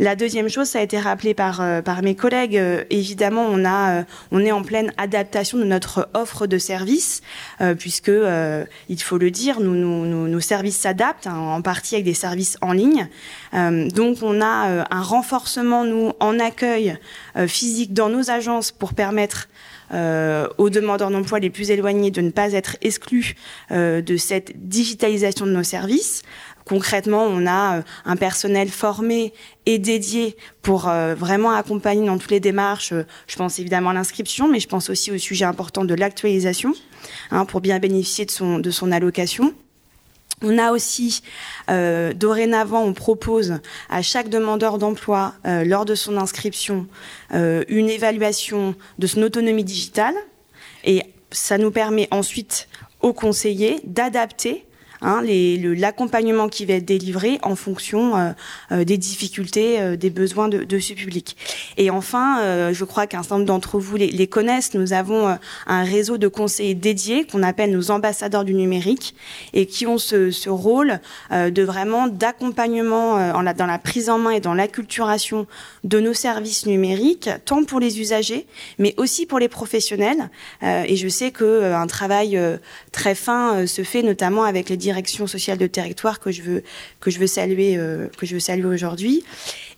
[0.00, 4.42] La deuxième chose, ça a été rappelé par, euh, mes collègues, euh, évidemment, euh, on
[4.42, 7.20] est en pleine adaptation de notre offre de services,
[7.78, 8.10] puisque,
[8.88, 13.08] il faut le dire, nos services s'adaptent, hein, en partie avec des services en ligne.
[13.52, 16.96] donc, on a un renforcement, nous, en accueil
[17.46, 19.48] physique dans nos agences pour permettre
[19.92, 23.34] aux demandeurs d'emploi les plus éloignés de ne pas être exclus
[23.70, 26.22] de cette digitalisation de nos services.
[26.70, 29.34] Concrètement, on a euh, un personnel formé
[29.66, 32.94] et dédié pour euh, vraiment accompagner dans toutes les démarches.
[33.26, 36.72] Je pense évidemment à l'inscription, mais je pense aussi au sujet important de l'actualisation,
[37.32, 39.52] hein, pour bien bénéficier de son, allocation.
[40.42, 41.22] On a aussi,
[41.70, 46.86] euh, dorénavant, on propose à chaque demandeur d'emploi, lors de son inscription,
[47.32, 50.14] une évaluation de son autonomie digitale.
[50.84, 51.02] Et
[51.32, 52.68] ça nous permet ensuite
[53.00, 54.66] aux conseillers d'adapter
[55.02, 58.30] hein, l'accompagnement qui va être délivré en fonction euh,
[58.72, 61.36] euh, des difficultés, euh, des besoins de, ce public.
[61.76, 65.36] Et enfin, je crois qu'un certain nombre d'entre vous les, connaissent, nous avons
[65.66, 69.14] un réseau de conseillers dédiés qu'on appelle nos ambassadeurs du numérique
[69.52, 74.40] et qui ont ce, ce rôle de vraiment d'accompagnement dans la prise en main et
[74.40, 75.46] dans l'acculturation
[75.84, 78.46] de nos services numériques, tant pour les usagers,
[78.78, 80.30] mais aussi pour les professionnels.
[80.62, 82.40] et je sais qu'un travail
[82.92, 86.62] très fin se fait notamment avec les direction sociale de territoire que je veux,
[87.00, 89.22] que je veux saluer, euh, que je veux saluer aujourd'hui.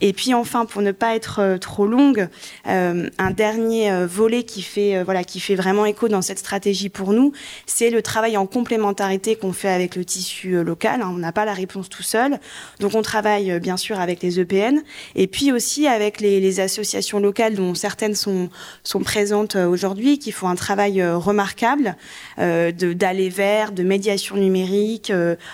[0.05, 2.29] Et puis enfin, pour ne pas être trop longue,
[2.67, 7.33] un dernier volet qui fait, voilà, qui fait vraiment écho dans cette stratégie pour nous,
[7.67, 11.03] c'est le travail en complémentarité qu'on fait avec le tissu local.
[11.03, 11.11] Hein.
[11.13, 12.41] On n'a pas la réponse tout seul.
[12.81, 14.83] Donc on travaille bien sûr avec les EPN
[15.15, 18.51] et puis aussi avec les, associations locales dont certaines sont,
[18.83, 21.97] sont présentes aujourd'hui, qui font un travail remarquable
[22.37, 25.13] d'aller vers, de médiation numérique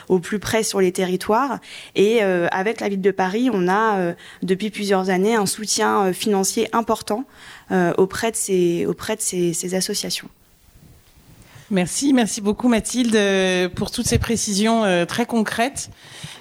[0.09, 1.59] au plus près sur les territoires.
[1.95, 7.25] Et avec la ville de Paris, on a depuis plusieurs années un soutien financier important
[7.97, 10.29] auprès de ces, auprès de ces associations.
[11.71, 15.91] Merci, merci beaucoup Mathilde euh, pour toutes ces précisions euh, très concrètes.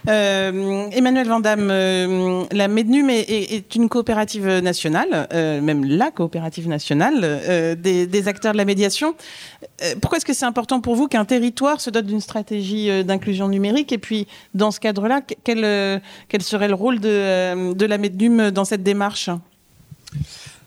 [0.07, 8.53] Euh, Emmanuel Vandamme, la MEDNUM est, une coopérative nationale, même la coopérative nationale des, acteurs
[8.53, 9.15] de la médiation.
[9.99, 13.91] pourquoi est-ce que c'est important pour vous qu'un territoire se dote d'une stratégie d'inclusion numérique?
[13.91, 18.63] Et puis, dans ce cadre-là, quel, quel, serait le rôle de, de la MEDNUM dans
[18.63, 19.29] cette démarche?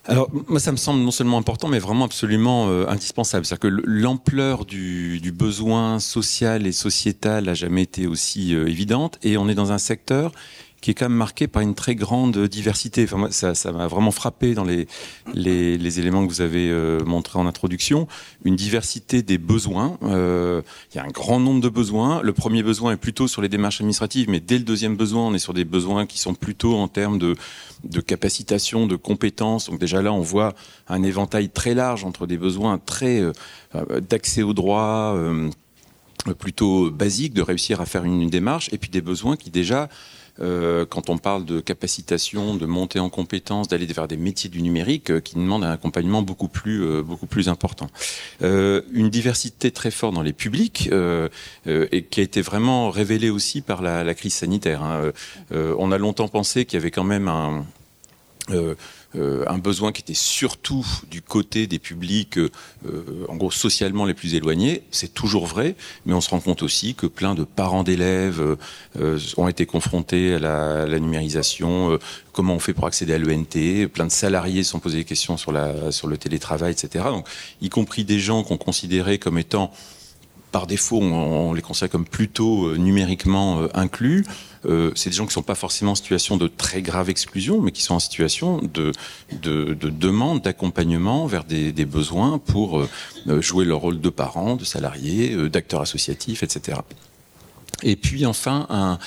[0.07, 3.45] Alors, moi, ça me semble non seulement important, mais vraiment absolument euh, indispensable.
[3.45, 9.19] C'est-à-dire que l'ampleur du, du, besoin social et sociétal n'a jamais été aussi euh, évidente,
[9.23, 10.33] et on est dans un secteur
[10.81, 13.05] qui est quand même marqué par une très grande diversité.
[13.05, 14.87] Enfin, ça, ça m'a vraiment frappé dans les,
[15.35, 18.09] les, les, éléments que vous avez euh, montrés en introduction.
[18.45, 19.99] Une diversité des besoins.
[20.03, 20.62] Euh,
[20.93, 22.23] il y a un grand nombre de besoins.
[22.23, 25.35] Le premier besoin est plutôt sur les démarches administratives, mais dès le deuxième besoin, on
[25.35, 27.37] est sur des besoins qui sont plutôt en termes de,
[27.85, 29.69] de capacitation, de compétences.
[29.69, 30.55] Donc déjà là, on voit
[30.88, 33.33] un éventail très large entre des besoins très euh,
[34.01, 35.51] d'accès aux droits euh,
[36.38, 39.88] plutôt basiques, de réussir à faire une, une démarche, et puis des besoins qui déjà
[40.40, 44.62] euh, quand on parle de capacitation, de montée en compétences, d'aller vers des métiers du
[44.62, 47.88] numérique euh, qui demandent un accompagnement beaucoup plus, euh, beaucoup plus important.
[48.40, 50.90] Une diversité très forte dans les publics
[51.66, 54.83] et qui a été vraiment révélée aussi par la, la crise sanitaire.
[54.83, 55.12] Hein.
[55.50, 57.64] on a longtemps pensé qu'il y avait quand même un
[59.16, 62.51] euh, un besoin qui était surtout du côté des publics, euh,
[63.29, 64.85] en gros socialement les plus éloignés.
[64.90, 65.75] C'est toujours vrai,
[66.07, 68.57] mais on se rend compte aussi que plein de parents d'élèves
[69.01, 71.99] euh, ont été confrontés à la, à la numérisation.
[72.33, 75.37] comment on fait pour accéder à l'ENT Plein de salariés se sont posés des questions
[75.37, 77.05] sur, la, sur le télétravail, etc.
[77.07, 77.27] Donc,
[77.61, 79.73] y compris des gens qu'on considérait comme étant
[80.51, 84.25] par défaut, on, on, les considère comme plutôt euh, numériquement euh, inclus.
[84.66, 87.61] Euh, c'est des gens qui ne sont pas forcément en situation de très grave exclusion,
[87.61, 88.92] mais qui sont en situation de,
[89.40, 94.57] de, de demande d'accompagnement vers des, des, besoins pour euh, jouer leur rôle de parents,
[94.57, 96.81] de salariés, euh, d'acteurs associatifs, etc.
[97.83, 98.99] Et puis enfin, un,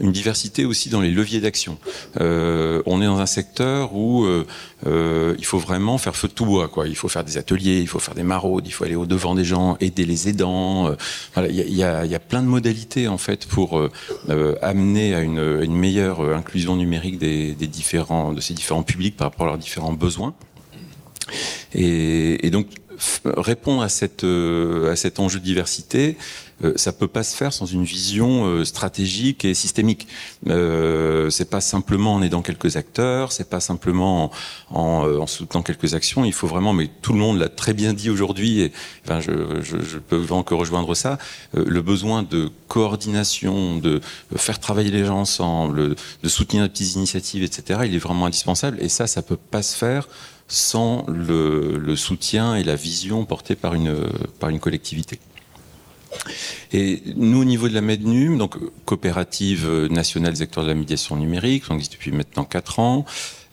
[0.00, 1.78] une diversité aussi dans les leviers d'action.
[2.20, 4.46] Euh, on est dans un secteur où euh,
[4.86, 6.68] euh, il faut vraiment faire feu de tout bois.
[6.68, 6.88] Quoi.
[6.88, 9.34] Il faut faire des ateliers, il faut faire des maraudes, il faut aller au devant
[9.34, 10.94] des gens, aider les aidants.
[11.36, 13.80] Il y, a, plein de modalités en fait pour
[14.62, 19.50] amener à une, meilleure inclusion numérique des, différents, de ces différents publics par rapport à
[19.50, 20.34] leurs différents besoins.
[21.74, 22.66] Et, donc
[23.24, 26.16] répondre à, cet enjeu de diversité,
[26.76, 30.08] ça peut pas se faire sans une vision euh, stratégique et systémique.
[30.48, 34.30] Euh, c'est pas simplement en aidant quelques acteurs, c'est pas simplement en,
[34.70, 36.24] en, euh, en, soutenant quelques actions.
[36.24, 38.72] Il faut vraiment, mais tout le monde l'a très bien dit aujourd'hui, et
[39.04, 41.18] enfin, je, je, je peux vraiment que rejoindre ça,
[41.56, 44.00] euh, le besoin de coordination, de
[44.36, 47.80] faire travailler les gens ensemble, de soutenir les petites initiatives, etc.
[47.84, 50.08] Il est vraiment indispensable, et ça, ça peut pas se faire
[50.48, 53.94] sans le, le soutien et la vision portée par une,
[54.40, 55.18] par une collectivité.
[56.72, 61.16] Et nous, au niveau de la MEDNUM, donc coopérative nationale des acteurs de la médiation
[61.16, 63.04] numérique, on existe depuis maintenant 4 ans.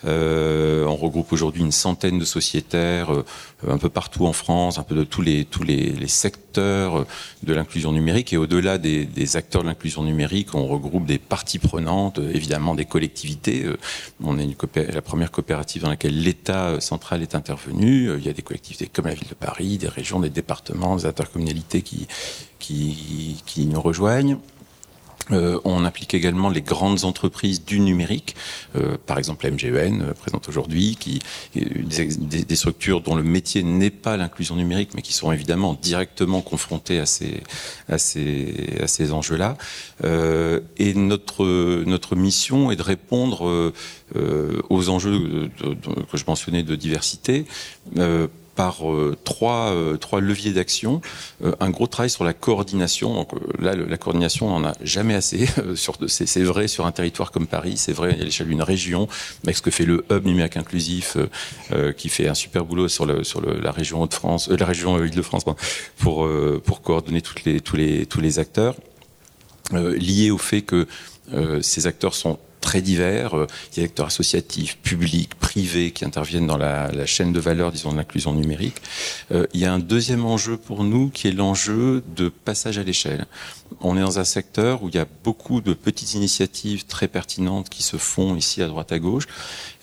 [0.06, 3.26] Euh, on regroupe aujourd'hui une centaine de sociétaires euh,
[3.68, 7.06] un peu partout en France, un peu de tous les, tous les, secteurs
[7.44, 8.32] de l'inclusion numérique.
[8.34, 12.86] Et au-delà des, des, acteurs de l'inclusion numérique, on regroupe des parties prenantes, évidemment des
[12.86, 13.64] collectivités.
[13.66, 13.78] Euh,
[14.24, 14.48] on est
[14.94, 18.10] la première coopérative dans laquelle l'État central est intervenu.
[18.10, 20.96] Euh, il y a des collectivités comme la ville de Paris, des régions, des départements,
[20.96, 22.08] des intercommunalités qui,
[22.60, 24.38] qui, qui nous rejoignent.
[25.32, 28.36] Euh, on applique également les grandes entreprises du numérique,
[28.76, 31.20] euh, par exemple la MGEN euh, présente aujourd'hui, qui
[31.56, 37.00] des, structures dont le métier n'est pas l'inclusion numérique, mais qui sont évidemment directement confrontées
[37.00, 37.42] à ces
[37.90, 39.58] à ces, à ces enjeux-là.
[40.04, 43.74] Et notre notre mission est de répondre
[44.70, 47.46] aux enjeux que je mentionnais de diversité
[48.56, 51.02] par euh, trois, euh, trois leviers d'action.
[51.44, 53.14] Euh, un gros travail sur la coordination.
[53.14, 55.48] Donc, là, la coordination, on n'en a jamais assez.
[56.08, 59.08] c'est vrai sur un territoire comme Paris, c'est vrai à l'échelle d'une région,
[59.44, 61.18] avec ce que fait le hub numérique inclusif,
[61.98, 65.44] qui fait un super boulot sur, le, sur la région Hauts-de-France, la région Île-de-France,
[65.98, 66.28] pour,
[66.64, 68.76] pour coordonner toutes les, tous, les, tous les acteurs,
[69.74, 70.88] liés au fait que
[71.62, 73.32] ces acteurs sont très divers.
[73.38, 77.32] Euh, il y a des acteurs associatifs, publics, privés qui interviennent dans la, la chaîne
[77.32, 78.80] de valeur, disons, de l'inclusion numérique.
[79.32, 82.84] Euh, il y a un deuxième enjeu pour nous qui est l'enjeu de passage à
[82.84, 83.26] l'échelle.
[83.82, 87.70] On est dans un secteur où il y a beaucoup de petites initiatives très pertinentes
[87.70, 89.28] qui se font ici à droite à gauche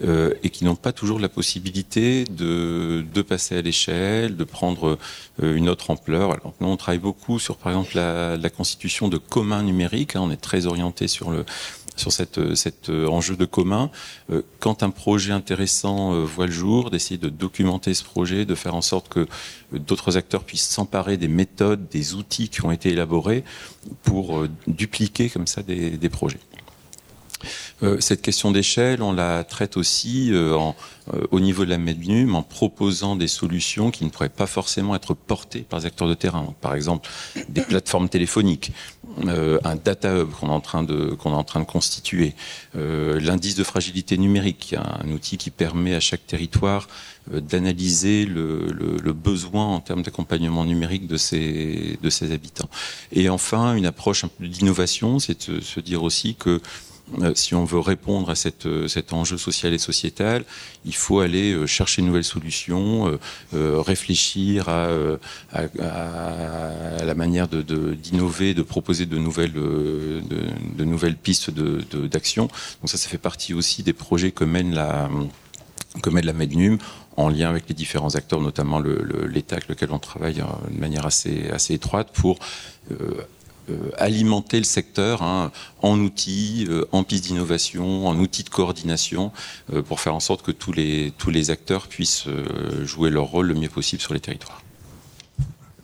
[0.05, 4.99] euh, et qui n'ont pas toujours la possibilité de, de passer à l'échelle, de prendre
[5.43, 6.26] euh, une autre ampleur.
[6.33, 10.16] Alors nous, on travaille beaucoup sur, par exemple, la, la constitution de communs numériques.
[10.16, 11.45] Hein, on est très orienté sur le
[12.03, 13.90] sur cet enjeu de commun.
[14.30, 18.55] Euh, quand un projet intéressant euh, voit le jour, d'essayer de documenter ce projet, de
[18.55, 19.26] faire en sorte que
[19.72, 23.44] d'autres acteurs puissent s'emparer des méthodes, des outils qui ont été élaborés
[24.03, 26.40] pour dupliquer comme ça des projets.
[27.82, 30.57] Euh, cette question d'échelle, on la traite aussi euh,
[31.12, 34.95] euh, au niveau de la MEDNUM en proposant des solutions qui ne pourraient pas forcément
[34.95, 36.55] être portées par les acteurs de terrain.
[36.61, 37.09] Par exemple,
[37.49, 38.72] des plateformes téléphoniques,
[39.26, 42.34] un data hub qu'on est en train de constituer,
[42.74, 46.88] l'indice de fragilité numérique, un outil qui permet à chaque territoire
[47.30, 51.99] d'analyser le, besoin en termes d'accompagnement numérique de ses,
[52.32, 52.68] habitants.
[53.12, 56.61] Et enfin, une approche d'innovation, c'est de se dire aussi que
[57.34, 58.34] si on veut répondre à
[58.66, 60.44] euh, cet enjeu social et sociétal,
[60.84, 63.18] il faut aller euh, chercher de nouvelles solutions,
[63.52, 64.88] réfléchir à,
[65.52, 69.52] la manière d'innover, de, proposer de nouvelles,
[71.16, 72.44] pistes d'action.
[72.80, 75.08] Donc ça, ça fait partie aussi des projets que mène la,
[76.00, 76.78] que mène la Mednum
[77.16, 81.50] en lien avec les différents acteurs, notamment l'État avec lequel on travaille de manière assez,
[81.70, 82.38] étroite pour
[82.90, 83.22] euh,
[83.96, 89.32] alimenter le secteur hein, en outils, euh, en pistes d'innovation, en outils de coordination,
[89.72, 92.26] euh, pour faire en sorte que tous les, tous les acteurs puissent
[92.84, 94.61] jouer leur rôle le mieux possible sur les territoires.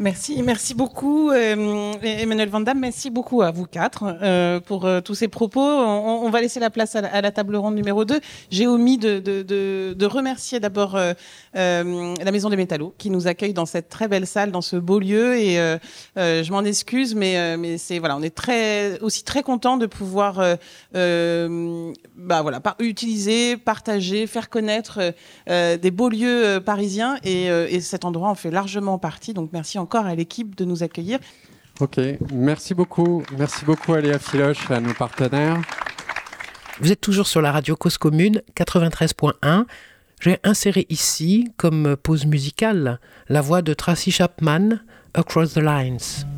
[0.00, 5.00] Merci, merci beaucoup euh, Emmanuel Van Damme, merci beaucoup à vous quatre euh, pour euh,
[5.00, 5.60] tous ces propos.
[5.60, 8.20] On, va laisser la place à la, table ronde numéro 2.
[8.48, 10.96] J'ai omis de, remercier d'abord
[11.54, 15.00] la Maison des Métallos qui nous accueille dans cette très belle salle, dans ce beau
[15.00, 15.36] lieu.
[15.36, 15.56] Et
[16.16, 20.44] je m'en excuse, mais, c'est voilà, on est très aussi très content de pouvoir
[20.92, 25.14] bah utiliser, partager, faire connaître
[25.48, 27.16] des beaux lieux parisiens.
[27.24, 29.34] Et, et cet endroit en fait largement partie.
[29.34, 31.18] Donc merci encore encore à l'équipe de nous accueillir.
[31.80, 31.98] Ok,
[32.30, 33.22] merci beaucoup.
[33.38, 35.58] Merci beaucoup à Léa Filoche et à nos partenaires.
[36.78, 39.64] Vous êtes toujours sur la radio Cause Commune 93.1.
[40.20, 44.80] J'ai inséré ici, comme pause musicale, la voix de Tracy Chapman,
[45.14, 46.37] Across the Lines.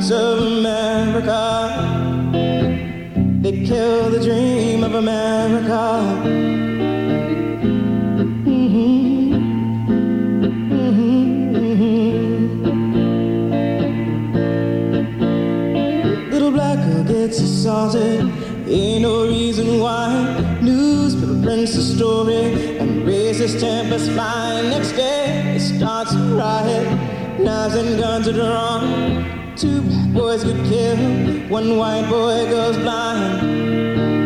[0.00, 1.52] streets of America.
[3.42, 6.02] They kill the dream of America.
[16.30, 18.30] Little Black who gets assaulted.
[18.66, 20.60] Ain't no reason why.
[20.62, 24.62] Newspaper prints the story, and racist tempers fly.
[24.62, 27.40] Next day, it starts a riot.
[27.40, 29.39] Knives and guns are drawn.
[29.60, 29.82] Two
[30.14, 31.50] boys get killed.
[31.50, 34.19] One white boy goes blind.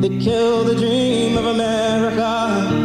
[0.00, 2.79] They kill the dream of America.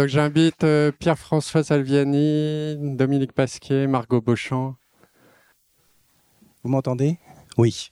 [0.00, 4.76] Donc j'invite euh, Pierre-François Salviani, Dominique Pasquier, Margot Beauchamp.
[6.64, 7.18] Vous m'entendez?
[7.58, 7.90] Oui.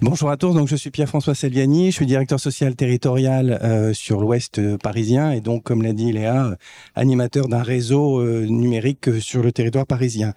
[0.00, 4.20] Bonjour à tous, donc je suis Pierre-François Selviani, je suis directeur social territorial euh, sur
[4.20, 6.56] l'ouest euh, parisien et donc, comme l'a dit Léa,
[6.94, 10.34] animateur d'un réseau numérique sur le territoire parisien.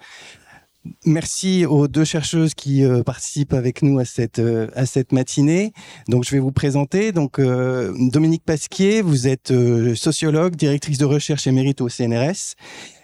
[1.05, 5.73] Merci aux deux chercheuses qui euh, participent avec nous à cette euh, à cette matinée.
[6.07, 7.11] Donc je vais vous présenter.
[7.11, 9.53] Donc euh, Dominique Pasquier, vous êtes
[9.95, 12.55] sociologue, directrice de recherche émérite au CNRS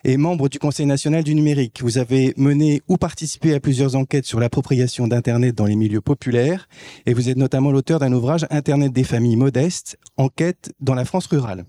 [0.03, 1.81] et membre du Conseil national du numérique.
[1.81, 6.67] Vous avez mené ou participé à plusieurs enquêtes sur l'appropriation d'Internet dans les milieux populaires
[7.05, 11.27] et vous êtes notamment l'auteur d'un ouvrage Internet des familles modestes, enquête dans la France
[11.27, 11.65] rurale.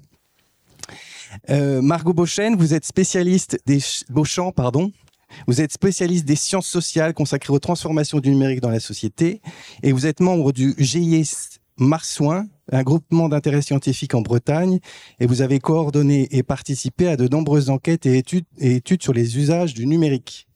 [1.49, 4.93] Margot Beauchesne, vous êtes spécialiste des ch- Beauchamp, pardon.
[5.47, 9.41] Vous êtes spécialiste des sciences sociales consacrées aux transformations du numérique dans la société
[9.83, 14.79] et vous êtes membre du GIS Marsouin, un groupement d'intérêt scientifique en Bretagne
[15.19, 19.13] et vous avez coordonné et participé à de nombreuses enquêtes et études, et études sur
[19.13, 20.47] les usages du numérique.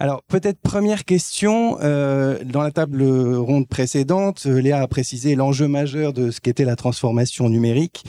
[0.00, 5.68] Alors peut-être première question, euh, dans la table ronde précédente, euh, Léa a précisé l'enjeu
[5.68, 8.04] majeur de ce qu'était la transformation numérique.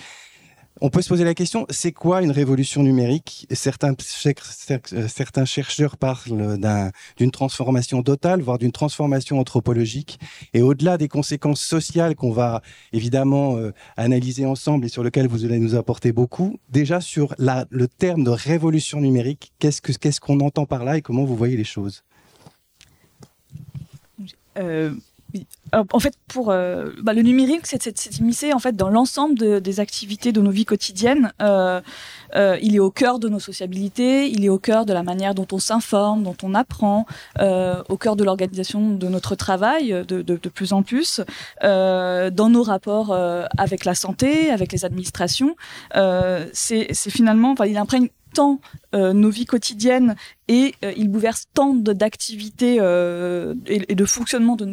[0.83, 3.45] On peut se poser la question, c'est quoi une révolution numérique?
[3.51, 10.19] Certains, certains chercheurs parlent d'un- d'une transformation totale, voire d'une transformation anthropologique.
[10.55, 12.63] Et au-delà des conséquences sociales qu'on va
[12.93, 17.87] évidemment euh, analyser ensemble et sur lesquelles vous allez nous apporter beaucoup, déjà sur le
[17.87, 21.57] terme de révolution numérique, qu'est-ce que- qu'est-ce qu'on entend par là et comment vous voyez
[21.57, 22.03] les choses?
[24.57, 24.93] Euh,
[25.71, 29.59] Alors, en fait, pour euh, bah, le numérique, c'est immiscé en fait dans l'ensemble de-
[29.59, 31.31] des activités de nos vies quotidiennes.
[31.41, 31.81] Euh,
[32.35, 35.33] euh, il est au cœur de nos sociabilités, il est au cœur de la manière
[35.35, 37.05] dont on s'informe, dont on apprend,
[37.39, 41.21] euh, au cœur de l'organisation de notre travail euh, de, de, de plus en plus,
[41.63, 45.55] euh, dans nos rapports euh, avec la santé, avec les administrations.
[45.95, 48.61] Euh, c'est finalement, enfin, il imprègne tant
[48.95, 50.15] euh, nos vies quotidiennes
[50.51, 54.67] et euh, il bouleverse tant d'activités euh, et, de fonctionnement de,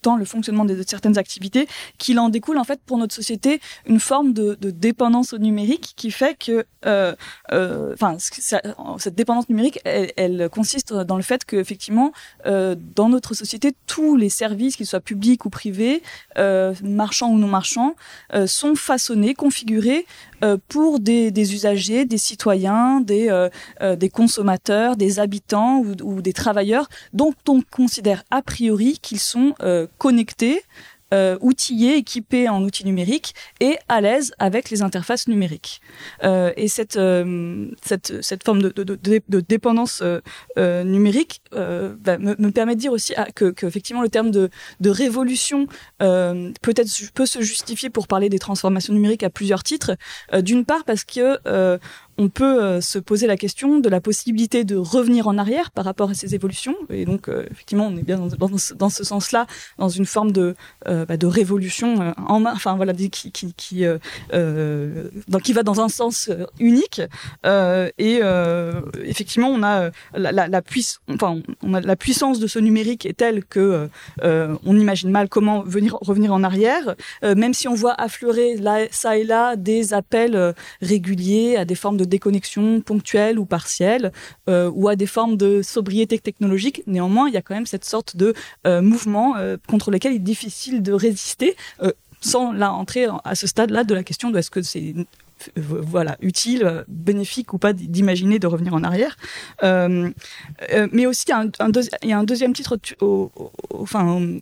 [0.00, 1.66] tant le fonctionnement de, certaines activités
[1.98, 6.12] qu'il en découle en fait pour notre société une forme de, dépendance au numérique qui
[6.12, 7.14] fait que euh,
[7.92, 12.12] enfin cette dépendance numérique elle, consiste dans le fait que effectivement
[12.44, 16.02] dans notre société tous les services qu'ils soient publics ou privés
[16.82, 17.96] marchands ou non marchands
[18.46, 20.06] sont façonnés configurés
[20.68, 28.24] pour des, usagers des citoyens des consommateurs, des habitants ou, des travailleurs dont on considère
[28.30, 30.62] a priori qu'ils sont euh, connectés,
[31.12, 35.82] euh, outillés, équipés en outils numériques et à l'aise avec les interfaces numériques.
[36.24, 36.98] Euh, et cette,
[37.82, 40.02] cette, cette forme de, de, dépendance
[40.56, 44.48] numérique bah, me, me permet de dire aussi ah, que, effectivement le terme de,
[44.80, 45.66] de révolution
[45.98, 49.96] peut-être peut se justifier pour parler des transformations numériques à plusieurs titres.
[50.38, 51.38] D'une part parce que
[52.18, 55.84] on peut euh, se poser la question de la possibilité de revenir en arrière par
[55.84, 56.76] rapport à ces évolutions.
[56.90, 59.46] Et donc, euh, effectivement, on est bien dans, ce, sens-là,
[59.78, 60.54] dans une forme de,
[60.88, 63.84] euh, bah, de révolution en enfin voilà, qui, qui, qui,
[65.42, 67.00] qui va dans un sens unique.
[67.98, 68.20] Et
[69.04, 73.06] effectivement, on a la, la, la, puiss- enfin, on a la puissance de ce numérique
[73.06, 73.88] est telle que
[74.22, 78.86] euh, on imagine mal comment venir revenir en arrière, même si on voit affleurer là,
[78.90, 84.12] ça et là des appels réguliers à des formes de déconnexion ponctuelle ou partielle,
[84.48, 86.82] euh, ou à des formes de sobriété technologique.
[86.86, 88.34] Néanmoins, il y a quand même cette sorte de
[88.66, 91.56] euh, mouvement euh, contre lequel il est difficile de résister,
[92.20, 94.94] sans là entrer à ce stade-là de la question de est-ce que c'est
[95.56, 99.16] voilà utile, bénéfique ou pas d'imaginer de revenir en arrière.
[99.62, 103.30] mais aussi il y a un deuxième titre au,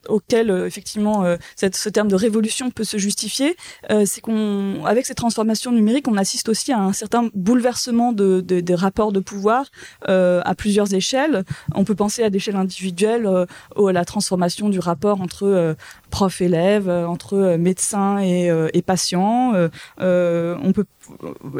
[0.09, 1.24] auquel effectivement
[1.57, 3.57] cette, ce terme de révolution peut se justifier,
[4.05, 8.61] c'est qu'on avec ces transformations numériques, on assiste aussi à un certain bouleversement de, de,
[8.61, 9.66] des rapports de pouvoir
[10.07, 11.44] à plusieurs échelles.
[11.74, 15.76] On peut penser à l'échelle individuelle à la transformation du rapport entre
[16.11, 19.53] prof-élève, entre médecin et, et patient.
[19.98, 20.84] on peut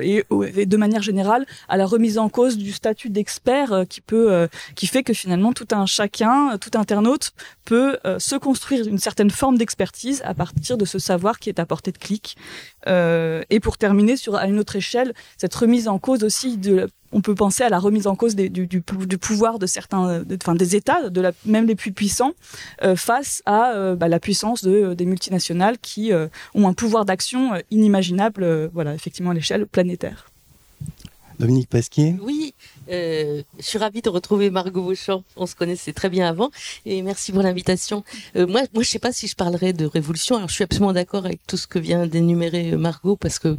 [0.03, 0.24] et,
[0.66, 4.47] de manière générale à la remise en cause du statut d'expert euh, qui peut euh,
[4.74, 7.33] qui fait que finalement tout un chacun tout internaute
[7.64, 11.59] peut euh, se construire une certaine forme d'expertise à partir de ce savoir qui est
[11.59, 12.37] à portée de clic.
[12.87, 17.21] Et pour terminer sur à une autre échelle cette remise en cause aussi de on
[17.21, 18.83] peut penser à la remise en cause du, du,
[19.19, 22.33] pouvoir de certains, enfin des États, de la, même les plus puissants,
[22.97, 26.13] face à bah, la puissance de, des multinationales qui
[26.55, 30.31] ont un pouvoir d'action inimaginable, voilà, effectivement l'échelle planétaire.
[31.41, 32.17] Dominique Pasquier?
[32.23, 32.55] Oui,
[32.91, 35.22] euh, je suis ravie de retrouver Margot Beauchamp.
[35.36, 36.51] On se connaissait très bien avant.
[36.86, 38.05] Et merci pour l'invitation.
[38.36, 40.36] Euh, moi, moi, je sais pas si je parlerai de révolution.
[40.36, 43.57] Alors, je suis absolument d'accord avec tout ce que vient d'énumérer euh, Margot parce que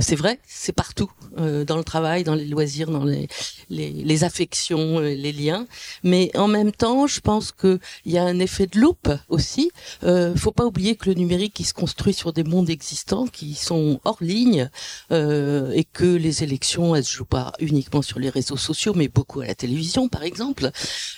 [0.00, 3.28] c'est vrai, c'est partout, dans le travail, dans les loisirs, dans les,
[3.68, 5.66] les, affections, les liens.
[6.02, 9.70] Mais en même temps, je pense qu'il y a un effet de loupe aussi.
[10.04, 13.54] Euh, faut pas oublier que le numérique, il se construit sur des mondes existants qui
[13.54, 14.68] sont hors ligne
[15.10, 19.40] et que les élections, elles se jouent pas uniquement sur les réseaux sociaux mais beaucoup
[19.40, 20.70] à la télévision, par exemple.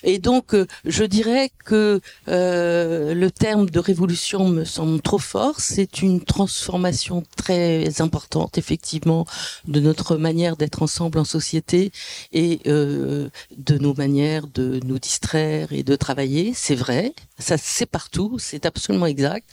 [0.03, 5.61] Et donc, euh, je dirais que euh, le terme de révolution me semble trop fort.
[5.61, 9.27] C'est une transformation très importante, effectivement,
[9.67, 11.93] de notre manière d'être ensemble en société
[12.33, 16.53] et euh, de nos manières de nous distraire et de travailler.
[16.55, 19.49] C'est vrai, ça c'est partout, c'est absolument exact.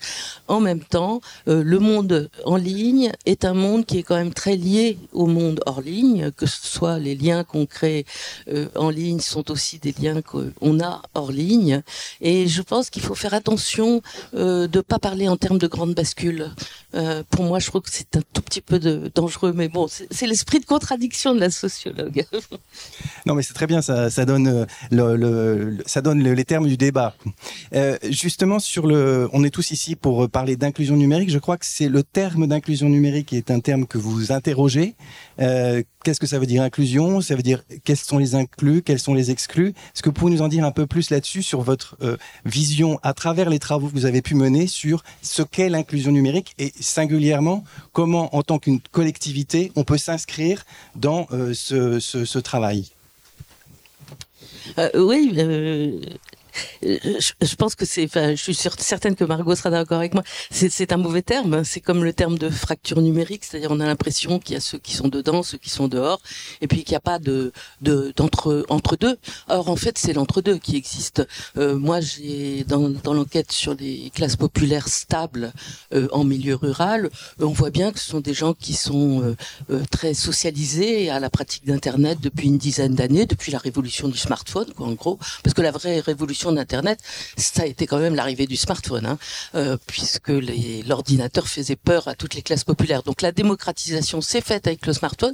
[0.48, 4.34] En même temps, euh, le monde en ligne est un monde qui est quand même
[4.34, 8.06] très lié au monde hors ligne, que ce soit les liens qu'on crée
[8.48, 11.82] euh, en ligne sont aussi des liens qu'on a hors ligne.
[12.22, 14.02] Et je pense qu'il faut faire attention
[14.34, 16.52] euh, de pas parler en termes de grande bascule.
[16.96, 18.80] Euh, pour moi, je trouve que c'est un tout petit peu
[19.14, 22.26] dangereux, mais bon, c'est l'esprit de contradiction de la sociologue.
[23.26, 27.16] non, mais c'est très bien, ça donne les termes du débat.
[27.80, 31.30] Euh, justement, sur le, on est tous ici pour parler d'inclusion numérique.
[31.30, 34.96] Je crois que c'est le terme d'inclusion numérique qui est un terme que vous interrogez.
[35.40, 37.20] Euh, Qu'est-ce que ça veut dire inclusion?
[37.20, 39.70] Ça veut dire quels sont les inclus, quels sont les exclus?
[39.70, 42.16] Est-ce que vous pouvez nous en dire un peu plus là-dessus sur votre euh,
[42.46, 46.54] vision à travers les travaux que vous avez pu mener sur ce qu'est l'inclusion numérique
[46.58, 50.66] et singulièrement comment, en tant qu'une collectivité, on peut s'inscrire
[50.96, 52.86] dans euh, ce, travail?
[54.78, 56.00] Euh, Oui, euh,
[56.86, 56.98] euh,
[57.42, 60.24] je, pense que c'est, enfin, je suis certaine que Margot sera d'accord avec moi.
[60.52, 61.64] C'est un mauvais terme.
[61.64, 64.78] C'est comme le terme de fracture numérique, c'est-à-dire on a l'impression qu'il y a ceux
[64.78, 66.22] qui sont dedans, ceux qui sont dehors,
[66.62, 69.18] et puis qu'il n'y a pas de d'entre entre deux.
[69.48, 71.26] Or en fait, c'est l'entre-deux qui existe.
[71.58, 75.54] Euh, moi, j'ai dans, dans l'enquête sur les classes populaires stables
[75.94, 79.36] euh, en milieu rural, on voit bien que ce sont des gens qui sont
[79.92, 84.68] très socialisés à la pratique d'Internet depuis une dizaine d'années, depuis la révolution du smartphone,
[84.76, 87.00] quoi, en gros, parce que la vraie révolution d'Internet,
[87.38, 89.18] ça a été quand même l'arrivée du smartphone, hein,
[89.56, 93.04] euh, puisque l'ordinateur faisait peur à toutes les classes populaires.
[93.04, 95.34] Donc la démocratisation s'est faite avec le smartphone,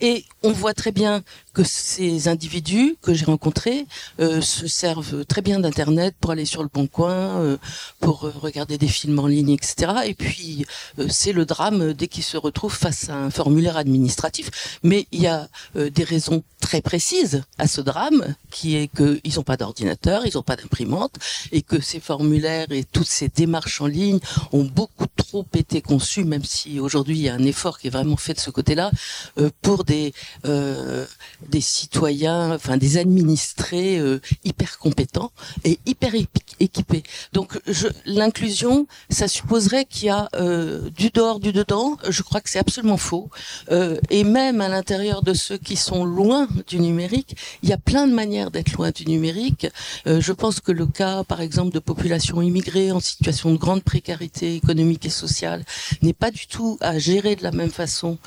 [0.00, 1.22] et on voit très bien
[1.56, 3.86] que ces individus que j'ai rencontrés
[4.20, 7.56] euh, se servent très bien d'Internet pour aller sur le bon coin, euh,
[7.98, 9.92] pour regarder des films en ligne, etc.
[10.04, 10.66] Et puis
[11.08, 14.78] c'est le drame dès qu'ils se retrouvent face à un formulaire administratif.
[14.82, 19.42] Mais il y a des raisons très précises à ce drame, qui est qu'ils n'ont
[19.42, 21.14] pas d'ordinateur, ils n'ont pas d'imprimante,
[21.52, 24.18] et que ces formulaires et toutes ces démarches en ligne
[24.52, 27.90] ont beaucoup trop été conçus, même si aujourd'hui il y a un effort qui est
[27.90, 28.90] vraiment fait de ce côté-là,
[29.38, 30.12] euh, pour des
[30.44, 31.06] euh,
[31.46, 35.32] des citoyens, enfin des administrés euh, hyper compétents
[35.64, 36.12] et hyper
[36.60, 37.02] équipés.
[37.32, 37.58] Donc
[38.04, 41.96] l'inclusion, ça supposerait qu'il y a euh, du dehors, du dedans.
[42.08, 43.30] Je crois que c'est absolument faux.
[43.70, 47.78] Euh, et même à l'intérieur de ceux qui sont loin du numérique, il y a
[47.78, 49.66] plein de manières d'être loin du numérique.
[50.06, 54.54] je pense que le cas, par exemple, de populations immigrées en situation de grande précarité
[54.54, 55.64] économique et sociale
[56.02, 58.18] n'est pas du tout à gérer de la même façon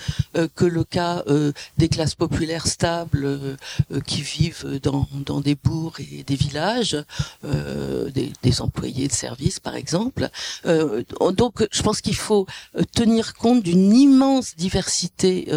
[0.55, 1.23] que le cas
[1.77, 3.55] des classes populaires stables euh,
[3.91, 6.97] euh, qui vivent dans, dans, des bourgs et des villages,
[7.45, 10.29] euh, des, des, employés de service par exemple.
[10.65, 12.45] donc je pense qu'il faut
[12.93, 15.47] tenir compte d'une immense diversité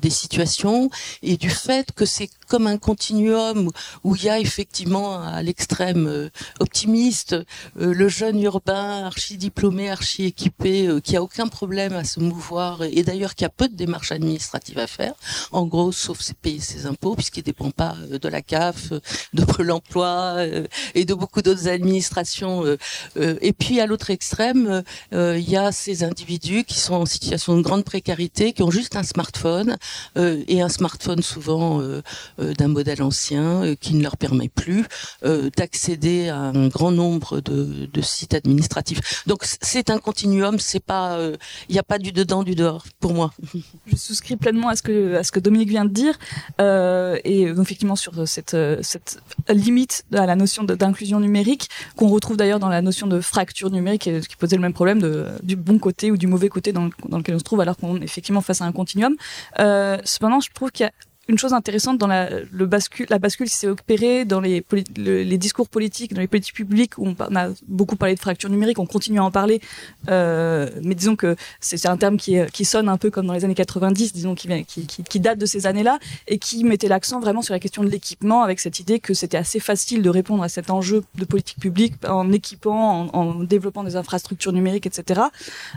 [0.00, 0.90] des situations
[1.22, 3.70] et du fait que c'est comme un continuum
[4.04, 6.28] où il y a effectivement à l'extrême euh,
[6.60, 12.04] optimiste euh, le jeune urbain archi diplômé, archi équipé, euh, qui a aucun problème à
[12.04, 15.14] se mouvoir et d'ailleurs qui a peu de démarches administratives à faire.
[15.50, 18.92] En gros, sauf payer ses impôts puisqu'il dépend pas de la CAF,
[19.32, 20.36] de Pôle Emploi
[20.94, 22.64] et de beaucoup d'autres administrations.
[23.16, 24.82] et puis à l'autre extrême,
[25.12, 28.96] il y a ces individus qui sont en situation de grande précarité, qui ont juste
[28.96, 29.76] un smartphone
[30.16, 31.82] et un smartphone souvent
[32.56, 34.84] d'un modèle ancien qui ne leur permet plus
[35.56, 39.24] d'accéder à un grand nombre de, sites administratifs.
[39.26, 41.18] Donc c'est un continuum, c'est pas,
[41.68, 43.32] il n'y a pas du dedans du dehors pour moi.
[43.86, 46.18] Je souscris pleinement à ce que à ce que Dominique vient de dire
[46.60, 52.58] euh, et effectivement sur cette cette limite à la notion d'inclusion numérique qu'on retrouve d'ailleurs
[52.58, 55.00] dans la notion de fracture numérique qui posait le même problème
[55.42, 58.04] du bon côté ou du mauvais côté dans, lequel on se trouve alors qu'on est
[58.04, 59.16] effectivement face à un continuum.
[59.58, 60.92] Euh, cependant, je trouve qu'il y a
[61.32, 64.62] une chose intéressante dans la, le bascule, la bascule s'est opérée dans les,
[65.38, 68.84] discours politiques, dans les politiques publiques, où on, a beaucoup parlé de fracture numérique, on
[68.84, 69.62] continue à en parler,
[70.10, 73.54] euh, mais disons que c'est un terme qui, sonne un peu comme dans les années
[73.54, 77.82] 90, disons, qui, date de ces années-là, et qui mettait l'accent vraiment sur la question
[77.82, 81.24] de l'équipement, avec cette idée que c'était assez facile de répondre à cet enjeu de
[81.24, 85.22] politique publique en équipant, en, développant des infrastructures numériques, etc.,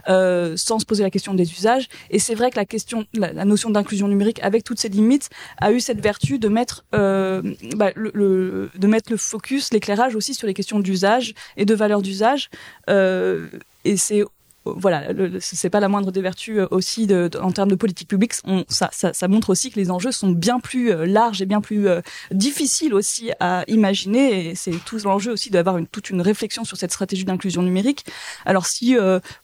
[0.10, 1.88] euh, sans se poser la question des usages.
[2.10, 5.72] Et c'est vrai que la question, la notion d'inclusion numérique, avec toutes ses limites, a
[5.72, 7.41] eu cette vertu de mettre euh,
[7.76, 12.02] bah, le, de mettre le focus, l'éclairage aussi sur les questions d'usage et de valeur
[12.02, 12.50] d'usage.
[12.89, 13.48] Euh,
[13.84, 14.24] et c'est
[14.68, 15.04] voilà,
[15.41, 17.08] c'est pas la moindre des vertus euh, aussi
[17.39, 18.34] en termes de politique publique.
[18.68, 21.88] Ça, ça, montre aussi que les enjeux sont bien plus larges et bien plus
[22.32, 24.50] difficiles aussi à imaginer.
[24.50, 28.06] Et c'est tout l'enjeu aussi d'avoir une, toute une réflexion sur cette stratégie d'inclusion numérique.
[28.43, 28.96] Alors si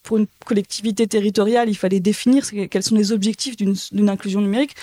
[0.01, 4.75] pour une collectivité territoriale, il fallait définir quels sont les objectifs d'une inclusion numérique,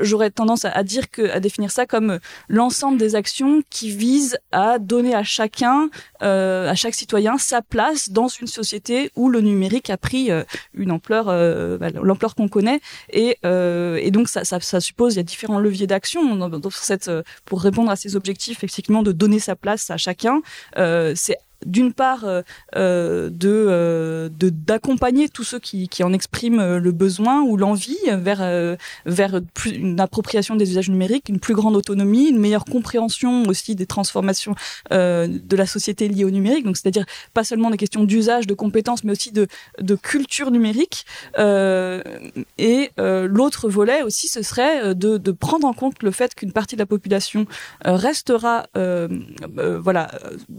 [0.00, 2.18] j'aurais tendance à, dire que à définir ça comme
[2.48, 5.88] l'ensemble des actions qui visent à donner à chacun,
[6.22, 10.44] euh, à chaque citoyen, sa place dans une société où le numérique a pris euh,
[10.74, 12.80] une ampleur, euh, bah, l'ampleur qu'on connaît,
[13.10, 16.48] et, euh, et donc ça, ça, ça, suppose il y a différents leviers d'action dans,
[16.48, 17.10] dans cette
[17.44, 20.40] pour répondre à ces objectifs, effectivement, de donner sa place à chacun.
[20.76, 22.42] c'est d'une part euh,
[22.76, 28.76] euh, de euh, d'accompagner tous ceux qui, qui en expriment le besoin ou l'envie vers
[29.06, 33.86] vers une appropriation des usages numériques, une plus grande autonomie, une meilleure compréhension aussi des
[33.86, 34.54] transformations
[34.90, 36.64] de la société liées au numérique.
[36.64, 39.46] Donc c'est-à-dire pas seulement des questions d'usage, de compétences, mais aussi de
[39.80, 41.06] de culture numérique.
[41.38, 46.76] Et l'autre volet aussi, ce serait de, de prendre en compte le fait qu'une partie
[46.76, 47.46] de la population
[47.84, 50.10] restera voilà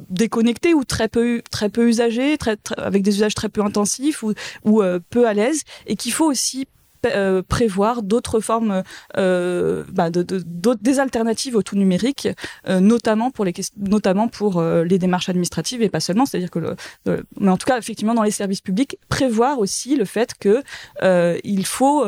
[0.10, 4.23] déconnectée ou très peu très peu usagés, très, très, avec des usages très peu intensifs
[4.23, 4.33] ou,
[4.63, 6.67] ou euh, peu à l'aise, et qu'il faut aussi
[7.14, 8.84] euh, prévoir d'autres formes,
[9.18, 10.43] euh, bah, de, de,
[10.82, 12.28] des alternatives au tout numérique,
[12.68, 16.26] euh, notamment pour les notamment pour les démarches administratives et pas seulement.
[16.26, 16.76] C'est-à-dire que,
[17.39, 20.64] mais en tout cas, effectivement, dans les services publics, prévoir aussi le fait que
[21.43, 22.06] il faut,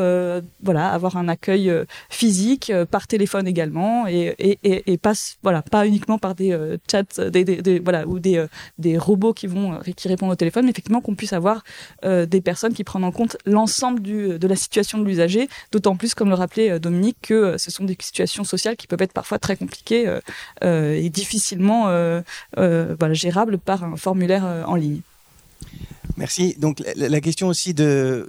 [0.64, 1.72] voilà, avoir un accueil
[2.10, 6.58] physique par téléphone également et, et, et, et pas, voilà, pas uniquement par des
[6.90, 8.46] chats, des, voilà, ou des
[8.78, 11.64] des robots qui vont qui répondent au téléphone, mais effectivement qu'on puisse avoir
[12.04, 16.30] des personnes qui prennent en compte l'ensemble de la situation de l'usager, d'autant plus, comme
[16.30, 19.40] le rappelait euh, Dominique, que euh, ce sont des situations sociales qui peuvent être parfois
[19.40, 20.08] très compliquées
[20.64, 21.88] euh, et difficilement
[23.12, 25.02] gérables par un formulaire en ligne.
[26.18, 26.56] Merci.
[26.58, 28.28] Donc la, question aussi de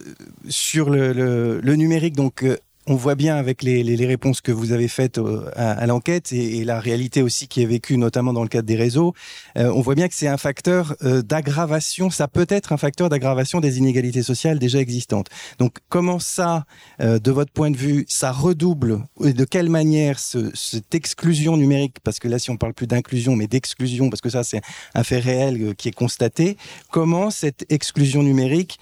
[0.49, 2.45] sur le, le numérique, donc
[2.89, 5.21] on voit bien avec les, les, les, réponses que vous avez faites
[5.57, 8.67] à, à l'enquête et, et, la réalité aussi qui est vécue notamment dans le cadre
[8.67, 9.15] des réseaux,
[9.57, 13.11] euh, on voit bien que c'est un facteur euh, d'aggravation, ça peut être un facteur
[13.11, 15.29] d'aggravation des inégalités sociales déjà existantes.
[15.59, 16.65] Donc comment ça,
[17.01, 21.57] euh, de votre point de vue, ça redouble et de quelle manière ce, cette exclusion
[21.57, 24.63] numérique, parce que là si on parle plus d'inclusion mais d'exclusion, parce que ça c'est
[24.95, 26.57] un fait réel euh, qui est constaté,
[26.91, 28.79] comment cette exclusion numérique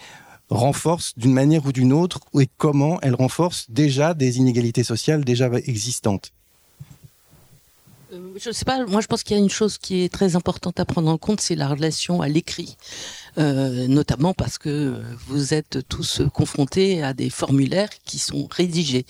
[0.50, 5.50] renforce d'une manière ou d'une autre et comment elle renforce déjà des inégalités sociales déjà
[5.66, 6.32] existantes
[8.12, 10.36] euh, je sais pas, moi je pense qu'il y a une chose qui est très
[10.36, 12.76] importante à prendre en compte, c'est la relation à l'écrit.
[13.38, 14.94] Euh, notamment parce que
[15.26, 19.04] vous êtes tous confrontés à des formulaires qui sont rédigés.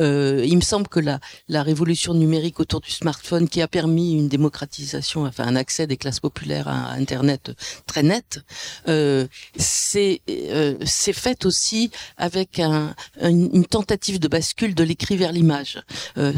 [0.00, 4.12] Euh, il me semble que la, la révolution numérique autour du smartphone qui a permis
[4.12, 7.52] une démocratisation, enfin un accès des classes populaires à Internet
[7.86, 8.40] très net,
[8.88, 15.82] euh, c'est euh, fait aussi avec un, une, tentative de bascule de l'écrit vers l'image.
[16.18, 16.32] Euh,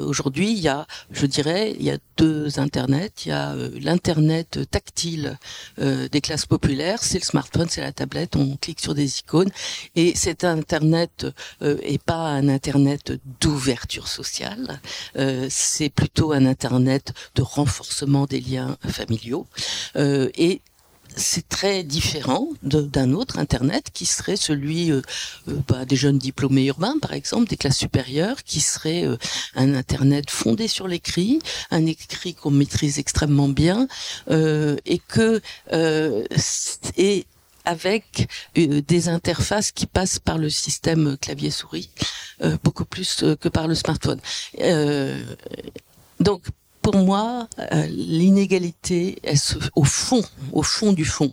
[0.00, 3.12] Aujourd'hui, il y a, je dirais, il y a deux Internets.
[3.26, 5.38] Il y a l'Internet tactile
[5.78, 9.50] des classes populaires c'est le smartphone, c'est la tablette, on clique sur des icônes.
[9.94, 11.26] Et cet Internet
[11.62, 14.80] euh, est pas un Internet d'ouverture sociale,
[15.16, 19.46] euh, c'est plutôt un Internet de renforcement des liens familiaux.
[19.96, 20.60] Euh, et
[21.16, 25.02] c'est très différent d'un autre Internet qui serait celui euh,
[25.48, 29.16] euh, bah, des jeunes diplômés urbains, par exemple, des classes supérieures, qui serait euh,
[29.54, 31.40] un Internet fondé sur l'écrit,
[31.70, 33.88] un écrit qu'on maîtrise extrêmement bien,
[34.30, 35.40] et que
[36.96, 37.26] et
[37.64, 41.90] avec des interfaces qui passent par le système clavier-souris,
[42.62, 44.20] beaucoup plus que par le smartphone.
[46.20, 46.42] donc
[46.82, 49.22] pour moi, euh, l'inégalité,
[49.76, 50.22] au fond,
[50.52, 51.32] au fond du fond,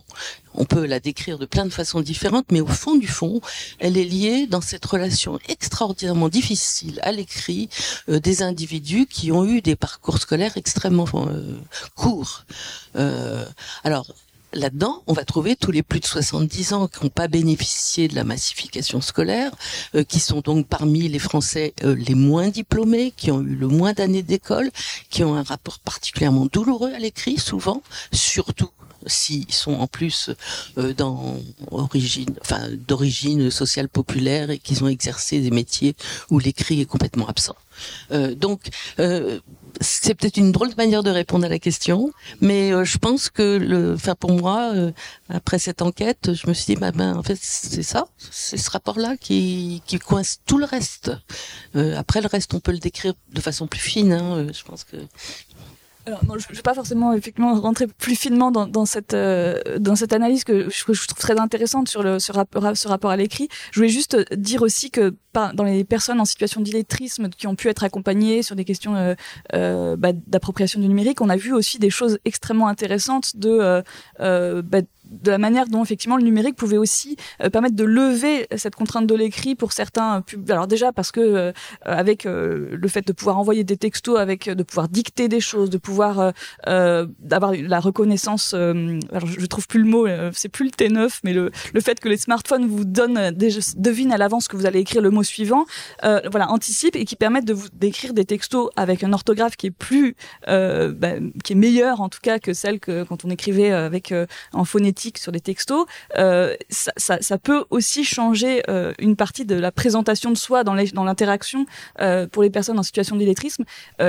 [0.54, 3.40] on peut la décrire de plein de façons différentes, mais au fond du fond,
[3.80, 7.68] elle est liée dans cette relation extraordinairement difficile à l'écrit
[8.08, 11.58] euh, des individus qui ont eu des parcours scolaires extrêmement euh,
[11.96, 12.44] courts.
[13.84, 14.06] alors,
[14.52, 18.14] là-dedans, on va trouver tous les plus de 70 ans qui n'ont pas bénéficié de
[18.14, 19.52] la massification scolaire,
[19.94, 23.68] euh, qui sont donc parmi les Français euh, les moins diplômés, qui ont eu le
[23.68, 24.70] moins d'années d'école,
[25.10, 27.82] qui ont un rapport particulièrement douloureux à l'écrit, souvent,
[28.12, 28.70] surtout
[29.06, 30.30] s'ils sont en plus
[30.78, 30.92] euh,
[32.86, 35.94] d'origine sociale populaire et qu'ils ont exercé des métiers
[36.30, 37.56] où l'écrit est complètement absent.
[38.12, 38.68] Euh, donc,
[39.80, 43.30] c'est peut-être une drôle de manière de répondre à la question, mais euh, je pense
[43.30, 44.92] que, le, enfin pour moi, euh,
[45.28, 48.70] après cette enquête, je me suis dit, bah, ben, en fait, c'est ça, c'est ce
[48.70, 51.12] rapport-là qui, qui coince tout le reste.
[51.74, 54.12] après le reste, on peut le décrire de façon plus fine.
[54.12, 54.96] Hein, je pense que
[56.06, 59.78] alors, non, je ne vais pas forcément effectivement rentrer plus finement dans, dans cette euh,
[59.78, 63.16] dans cette analyse que je, trouve très intéressante sur le ce rapport ce rapport à
[63.16, 63.48] l'écrit.
[63.70, 67.68] Je voulais juste dire aussi que dans les personnes en situation d'illettrisme qui ont pu
[67.68, 69.14] être accompagnées sur des questions euh,
[69.54, 73.82] euh, bah, d'appropriation du numérique, on a vu aussi des choses extrêmement intéressantes de euh,
[74.20, 74.80] euh bah,
[75.10, 79.06] de la manière dont effectivement le numérique pouvait aussi euh, permettre de lever cette contrainte
[79.06, 80.50] de l'écrit pour certains pubs.
[80.50, 81.52] Alors déjà parce que euh,
[81.82, 85.70] avec euh, le fait de pouvoir envoyer des textos, avec de pouvoir dicter des choses,
[85.70, 86.32] de pouvoir
[86.66, 88.54] d'avoir la reconnaissance.
[88.54, 92.08] alors je, trouve plus le mot, c'est plus le T9, mais le, le fait que
[92.08, 95.64] les smartphones vous donnent devinent à l'avance que vous allez écrire le mot suivant,
[96.02, 99.70] voilà anticipe et qui permettent de vous d'écrire des textos avec un orthographe qui est
[99.70, 100.14] plus,
[100.46, 104.14] bah, qui est meilleur en tout cas que celle que quand on écrivait avec
[104.52, 105.86] en phonétique sur des textos,
[106.18, 110.74] euh, ça, peut aussi changer euh, une partie de la présentation de soi dans
[111.04, 111.66] l'interaction
[112.00, 113.64] euh, pour les personnes en situation d'illettrisme,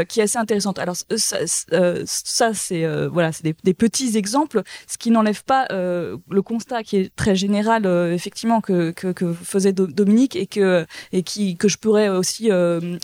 [0.07, 0.79] qui est assez intéressante.
[0.79, 6.97] Alors ça, c'est voilà, c'est des, petits exemples, ce qui n'enlève pas le constat qui
[6.97, 8.93] est très général, effectivement, que,
[9.43, 12.49] faisait Dominique et que et qui que je pourrais aussi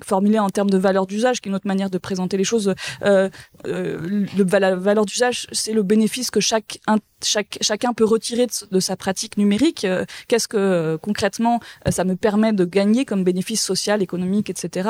[0.05, 2.73] formuler en termes de valeur d'usage, qui est une autre manière de présenter les choses.
[3.03, 6.79] la valeur d'usage, c'est le bénéfice que chaque
[7.23, 9.85] chaque, chacun peut retirer de, sa pratique numérique.
[9.85, 14.49] Euh, qu'est-ce que euh, concrètement euh, ça me permet de gagner comme bénéfice social, économique,
[14.49, 14.89] etc.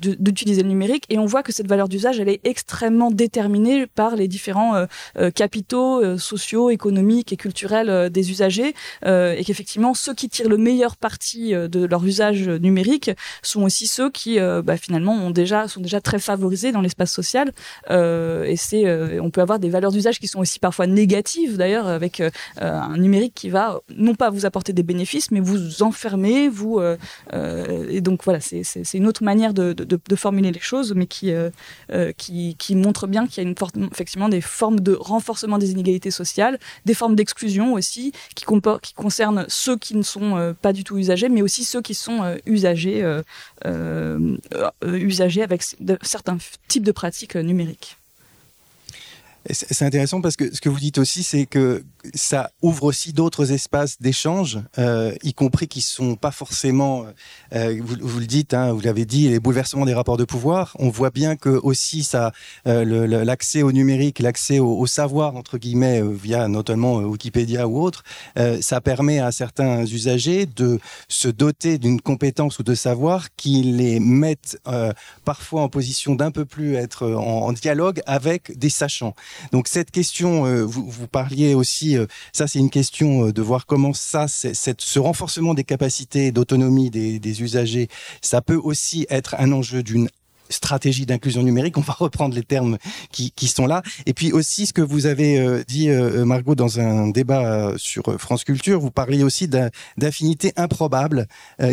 [0.00, 1.04] d'utiliser le numérique.
[1.08, 4.86] Et on voit que cette valeur d'usage, elle est extrêmement déterminée par les différents
[5.34, 11.52] capitaux sociaux, économiques et culturels des usagers, et qu'effectivement ceux qui tirent le meilleur parti
[11.52, 13.10] de leur usage numérique
[13.42, 17.52] sont aussi ceux qui bah, finalement ont déjà sont déjà très favorisés dans l'espace social.
[17.90, 18.84] et c'est
[19.20, 22.30] on peut avoir des valeurs d'usage qui sont aussi parfois négatives d'ailleurs avec euh,
[22.60, 26.96] un numérique qui va non pas vous apporter des bénéfices mais vous enfermer vous euh,
[27.32, 28.62] euh, et donc voilà c'est
[28.94, 29.74] une autre manière de,
[30.16, 31.34] formuler les choses mais qui
[32.74, 33.54] montre bien qu'il y a
[33.92, 38.44] effectivement des formes de renforcement des inégalités sociales des formes d'exclusion aussi qui,
[38.82, 42.36] qui concernent ceux qui ne sont pas du tout usagers mais aussi ceux qui sont
[42.46, 43.20] usagers
[44.84, 45.62] usagers avec
[46.02, 46.38] certains
[46.68, 47.98] types de pratiques numériques
[49.50, 51.84] c'est intéressant parce que ce que vous dites aussi, c'est que
[52.14, 57.06] ça ouvre aussi d'autres espaces d'échange, euh, y compris qui sont pas forcément,
[57.54, 60.76] euh, vous, vous, le dites, hein, vous l'avez dit, les bouleversements des rapports de pouvoir.
[60.78, 62.32] On voit bien que aussi ça,
[62.66, 67.82] euh, l'accès au numérique, l'accès au, savoir entre guillemets euh, via notamment euh, Wikipédia ou
[67.82, 68.04] autre,
[68.38, 70.78] euh, ça permet à certains usagers de
[71.08, 74.58] se doter d'une compétence ou de savoir qui les mettent
[75.24, 79.14] parfois en position d'un peu plus être en, dialogue avec des sachants.
[79.52, 83.92] Donc cette question, vous parliez aussi euh, ça c'est une question euh, de voir comment
[83.92, 87.88] ça, ce renforcement des capacités d'autonomie des, des usagers,
[88.22, 90.08] ça peut aussi être un enjeu d'une
[90.50, 91.78] stratégie d'inclusion numérique.
[91.78, 92.78] On va reprendre les termes
[93.10, 93.82] qui, qui, sont là.
[94.06, 98.02] Et puis aussi ce que vous avez euh, dit, euh, Margot, dans un débat sur
[98.18, 99.48] France Culture, vous parliez aussi
[99.96, 101.26] d'affinités improbables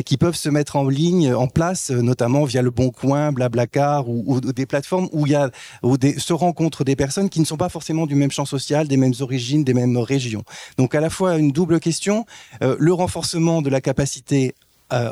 [0.06, 4.40] qui peuvent se mettre en ligne, en place, notamment via le Bon Coin, Blablacar ou,
[4.40, 5.50] des plateformes où il y a
[5.82, 8.98] où se rencontrent des personnes qui ne sont pas forcément du même champ social, des
[8.98, 10.44] mêmes origines, des mêmes régions.
[10.78, 12.26] Donc à la fois une double question,
[12.62, 14.56] le renforcement de la capacité
[14.92, 15.12] euh,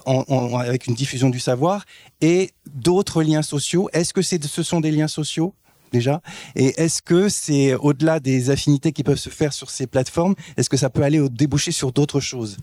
[0.57, 1.85] avec une diffusion du savoir
[2.19, 3.89] et d'autres liens sociaux.
[3.93, 5.53] Est-ce que ce sont des liens sociaux
[5.91, 6.21] déjà?
[6.55, 10.69] Et est-ce que c'est au-delà des affinités qui peuvent se faire sur ces plateformes, est-ce
[10.69, 12.57] que ça peut aller au déboucher sur d'autres choses?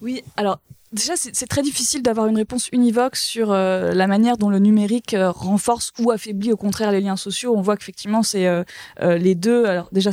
[0.00, 0.60] Oui, alors
[0.92, 5.14] Déjà, c'est très difficile d'avoir une réponse univoque sur euh, la manière dont le numérique
[5.14, 7.54] euh, renforce ou affaiblit au contraire les liens sociaux.
[7.56, 8.62] On voit qu'effectivement, c'est euh,
[9.00, 9.64] les deux.
[9.64, 10.10] Alors déjà,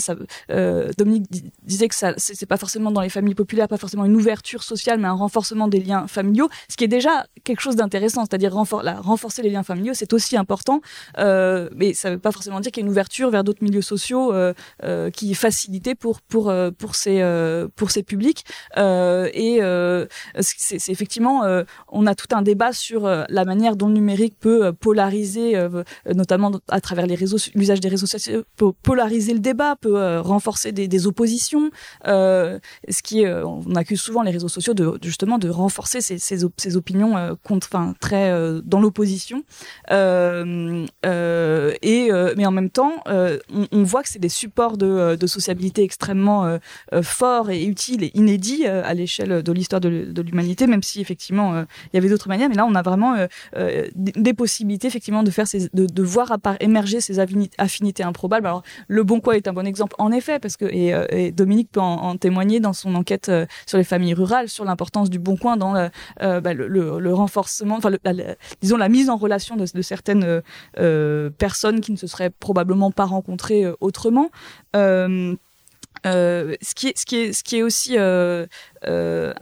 [0.98, 1.28] Dominique
[1.62, 5.00] disait que ça, c'est pas forcément dans les familles populaires, pas forcément une ouverture sociale,
[5.00, 8.26] mais un renforcement des liens familiaux, ce qui est déjà quelque chose d'intéressant.
[8.26, 10.82] C'est-à-dire renforcer les liens familiaux, c'est aussi important,
[11.18, 14.34] mais ça veut pas forcément dire qu'il y a une ouverture vers d'autres milieux sociaux
[15.14, 16.20] qui est facilitée pour
[16.96, 18.44] ces publics.
[18.76, 19.62] et
[20.64, 24.36] c'est effectivement, euh, on a tout un débat sur euh, la manière dont le numérique
[24.39, 25.55] peut euh, polariser,
[26.14, 30.72] notamment à travers les réseaux, l'usage des réseaux sociaux, peut polariser le débat, peut renforcer
[30.72, 31.72] des, oppositions.
[32.05, 32.59] ce
[33.03, 37.93] qui on accuse souvent les réseaux sociaux de justement de renforcer ces, opinions contre, enfin
[37.99, 38.32] très
[38.64, 39.43] dans l'opposition.
[39.91, 39.95] et
[41.03, 46.57] mais en même temps, on, voit que c'est des supports de sociabilité extrêmement
[47.01, 51.64] forts et utiles et inédits à l'échelle de l'histoire de l'humanité même si effectivement euh,
[51.91, 52.49] il y avait d'autres manières.
[52.49, 57.01] Mais là, on a vraiment euh, euh, des possibilités effectivement de faire de, voir émerger
[57.01, 58.47] ces affinités improbables.
[58.47, 61.80] Alors, le Bon Quoi est un bon exemple en effet, parce que et, Dominique peut
[61.80, 63.32] en, témoigner dans son enquête
[63.66, 65.74] sur les familles rurales, sur l'importance du Bon Coin dans
[66.20, 67.91] bah, le, renforcement, enfin,
[68.62, 70.41] disons la mise en relation de, certaines
[71.38, 74.30] personnes qui ne se seraient probablement pas rencontrées autrement.
[76.06, 78.46] Ce qui est ce qui est ce qui est aussi euh,
[78.86, 79.34] euh,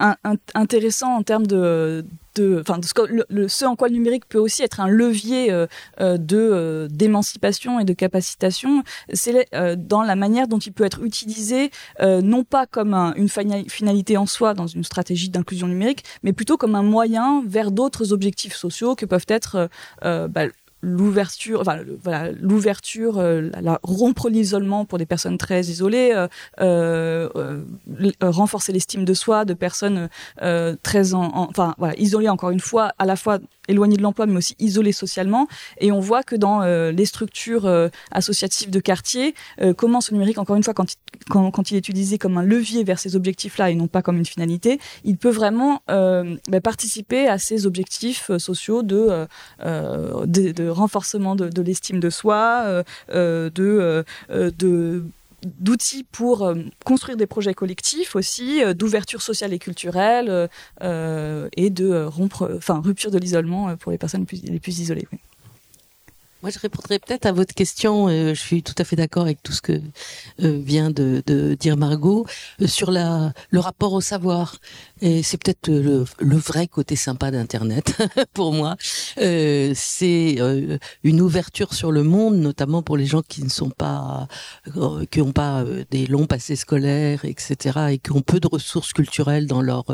[0.54, 4.88] intéressant en termes de de, enfin, ce, en quoi le numérique peut aussi être un
[4.88, 5.52] levier
[6.00, 8.82] de d'émancipation et de capacitation,
[9.12, 14.24] c'est dans la manière dont il peut être utilisé, non pas comme une finalité en
[14.24, 18.94] soi dans une stratégie d'inclusion numérique, mais plutôt comme un moyen vers d'autres objectifs sociaux
[18.94, 19.68] que peuvent être
[20.02, 20.46] bah,
[20.82, 26.12] l'ouverture, enfin, voilà, l'ouverture, euh, la, rompre l'isolement pour des personnes très isolées,
[26.60, 27.62] euh, euh,
[28.20, 30.08] renforcer l'estime de soi de personnes
[30.82, 33.38] très, en, enfin, isolées encore une fois, à la fois
[33.72, 35.48] éloignées de l'emploi, mais aussi isolées socialement.
[35.78, 37.68] Et on voit que dans les structures
[38.10, 39.34] associatives de quartier,
[39.76, 43.16] comment ce numérique, encore une fois, quand il, est utilisé comme un levier vers ces
[43.16, 48.30] objectifs-là et non pas comme une finalité, il peut vraiment bah, participer à ces objectifs
[48.38, 49.26] sociaux de,
[50.70, 52.82] renforcement de, l'estime de soi, euh,
[53.58, 55.04] euh, euh, de
[55.44, 56.52] d'outils pour
[56.84, 60.48] construire des projets collectifs aussi, d'ouverture sociale et culturelle
[60.80, 65.06] et de rompre, enfin rupture de l'isolement pour les personnes les plus isolées.
[66.42, 68.08] Moi, je répondrai peut-être à votre question.
[68.08, 69.80] Euh, je suis tout à fait d'accord avec tout ce que
[70.42, 71.22] euh, vient de,
[71.54, 72.26] dire Margot
[72.60, 74.56] euh, sur le rapport au savoir.
[75.00, 77.96] C'est peut-être le, le, vrai côté sympa d'Internet
[78.34, 78.76] pour moi.
[79.16, 80.38] c'est
[81.02, 84.28] une ouverture sur le monde, notamment pour les gens qui ne sont pas,
[85.10, 89.48] qui n'ont pas des longs passés scolaires, etc., et qui ont peu de ressources culturelles
[89.48, 89.86] dans leur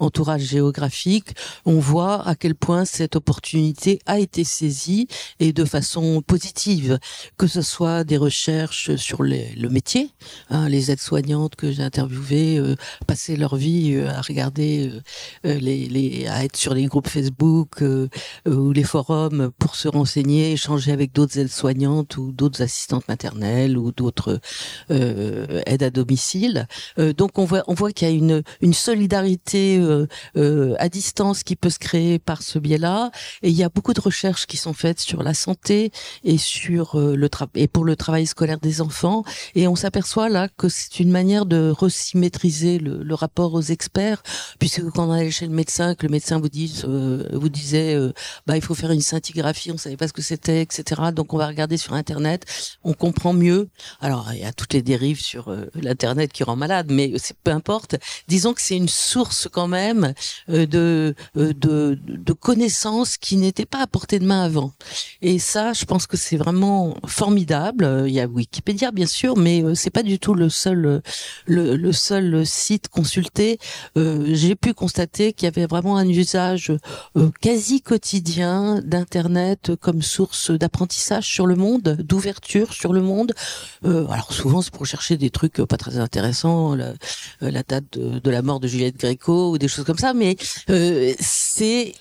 [0.00, 1.36] entourage géographique.
[1.66, 5.06] On voit à quel point cette opportunité a été saisie
[5.38, 6.98] et de façon sont positives,
[7.38, 10.10] que ce soit des recherches sur le métier,
[10.50, 12.76] hein, les aides-soignantes que j'ai interviewées, euh,
[13.06, 14.92] passer leur vie euh, à regarder,
[15.46, 17.82] euh, les, à être sur les groupes Facebook
[18.46, 23.92] ou les forums pour se renseigner, échanger avec d'autres aides-soignantes ou d'autres assistantes maternelles ou
[23.92, 24.40] d'autres
[24.88, 26.66] aides à domicile.
[27.16, 29.80] donc on voit, qu'il y a une solidarité
[30.34, 33.10] à distance qui peut se créer par ce biais-là,
[33.42, 35.75] et il y a beaucoup de recherches qui sont faites sur la santé
[36.24, 39.24] et sur euh, le et pour le travail scolaire des enfants.
[39.54, 44.22] Et on s'aperçoit là que c'est une manière de resymétriser le, le, rapport aux experts,
[44.58, 47.94] puisque quand on allait chez le médecin, que le médecin vous dise, euh, vous disait,
[47.94, 48.12] euh,
[48.46, 51.02] bah il faut faire une scintigraphie, on savait pas ce que c'était, etc.
[51.14, 52.44] Donc on va regarder sur internet,
[52.84, 53.68] on comprend mieux.
[54.00, 57.12] Alors il y a toutes les dérives sur l'internet qui rend malade, mais
[57.44, 57.96] peu importe.
[58.28, 60.14] Disons que c'est une source quand même
[60.48, 64.72] de, de de connaissances qui n'étaient pas à portée de main avant.
[65.22, 67.84] Et ça je pense que c'est vraiment formidable.
[67.84, 70.86] Euh, Il y a Wikipédia, bien sûr, mais euh, c'est pas du tout le seul,
[70.86, 71.00] euh,
[71.46, 73.58] le, seul site consulté.
[73.96, 76.72] J'ai pu constater qu'il y avait vraiment un usage
[77.40, 83.32] quasi quotidien d'Internet comme source d'apprentissage sur le monde, d'ouverture sur le monde.
[83.84, 88.42] Alors souvent, c'est pour chercher des trucs pas très intéressants, la, date de, de la
[88.42, 90.36] mort de Juliette Gréco ou des choses comme ça, mais
[91.18, 91.94] c'est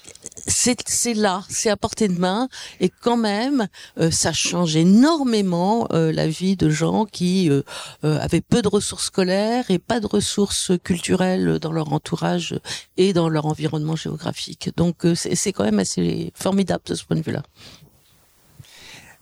[0.47, 2.47] c'est là, c'est à portée de main,
[2.80, 3.55] et quand même,
[3.99, 7.62] euh, ça change énormément euh, la vie de gens qui euh,
[8.03, 12.60] euh, avaient peu de ressources scolaires et pas de ressources culturelles dans leur entourage
[12.97, 14.70] et dans leur environnement géographique.
[14.76, 17.43] Donc euh, c'est c'est quand même assez formidable de ce point de vue-là.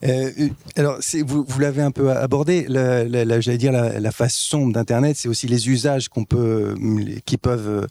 [0.05, 0.31] Euh,
[0.75, 2.65] alors, vous, l'avez un peu abordé.
[2.67, 6.25] La, la- la- J'allais dire la, la face sombre d'Internet, c'est aussi les usages qu'on
[6.25, 6.75] peut,
[7.25, 7.87] qui peuvent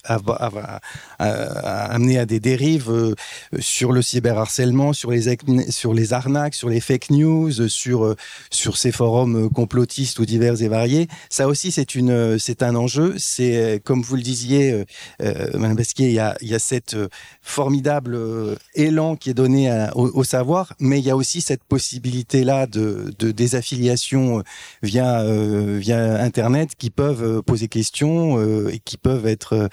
[1.18, 3.14] à- amener à des dérives euh,
[3.60, 5.36] sur le cyberharcèlement, sur les
[5.70, 8.16] sur les arnaques, sur les fake news, sur euh,
[8.50, 11.08] sur ces forums complotistes ou divers et variés.
[11.30, 13.14] Ça aussi, c'est une, euh, c'est un enjeu.
[13.18, 14.84] C'est euh, comme vous le disiez, euh,
[15.22, 17.08] euh, Madame Basquier, il y a, il cette euh,
[17.42, 21.64] formidable euh, élan qui est donné au, savoir, mais il y a aussi cette
[22.03, 24.42] possibilité-là de, de désaffiliation euh,
[24.82, 29.70] via, euh, via Internet qui peuvent euh, poser question et qui peuvent être,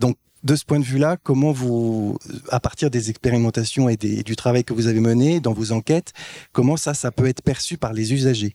[0.00, 2.18] donc de ce point de vue-là, comment vous,
[2.50, 6.12] à partir des expérimentations et du travail que vous avez mené dans vos enquêtes,
[6.52, 8.54] comment ça, ça peut être perçu par les usagers?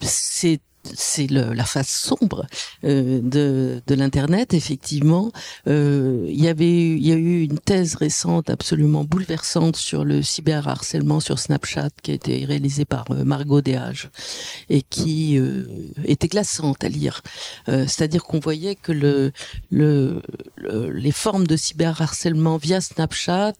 [0.00, 0.60] C'est
[0.94, 2.46] c'est la face sombre
[2.84, 5.30] euh, de, de l'internet effectivement.
[5.68, 10.22] Euh, il y avait il y a eu une thèse récente absolument bouleversante sur le
[10.22, 14.10] cyberharcèlement sur Snapchat qui a été réalisée par euh, Margot Desage
[14.70, 15.64] et qui euh,
[16.04, 17.22] était glaçante à lire.
[17.66, 19.32] C'est-à-dire qu'on voyait que le,
[19.70, 20.22] le,
[20.56, 23.52] le- les formes de cyberharcèlement via Snapchat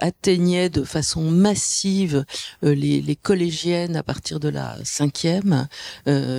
[0.00, 2.24] atteignaient de façon massive
[2.62, 5.68] les, les collégiennes à partir de la cinquième,
[6.08, 6.31] euh,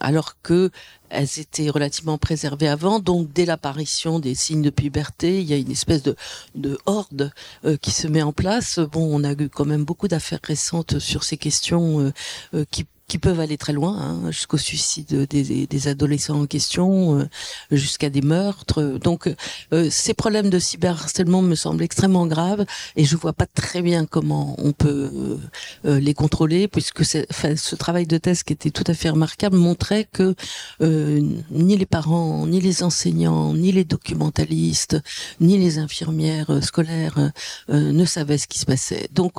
[0.00, 0.70] alors que
[1.10, 2.98] elles étaient relativement préservées avant.
[2.98, 6.16] Donc, dès l'apparition des signes de puberté, il y a une espèce de,
[6.54, 7.32] de horde
[7.64, 8.78] euh, qui se met en place.
[8.78, 12.12] Bon, on a eu quand même beaucoup d'affaires récentes sur ces questions euh,
[12.54, 17.20] euh, qui qui peuvent aller très loin, hein, jusqu'au suicide des, des adolescents en question,
[17.20, 17.28] euh,
[17.70, 18.82] jusqu'à des meurtres.
[19.00, 19.32] Donc,
[19.72, 22.64] euh, ces problèmes de cyberharcèlement me semblent extrêmement graves
[22.96, 25.36] et je vois pas très bien comment on peut euh,
[25.84, 29.56] euh, les contrôler, puisque enfin, ce travail de thèse qui était tout à fait remarquable
[29.56, 30.34] montrait que
[30.80, 35.00] euh, ni les parents, ni les enseignants, ni les documentalistes,
[35.40, 37.30] ni les infirmières euh, scolaires
[37.68, 39.08] ne savaient ce qui se passait.
[39.12, 39.34] Donc,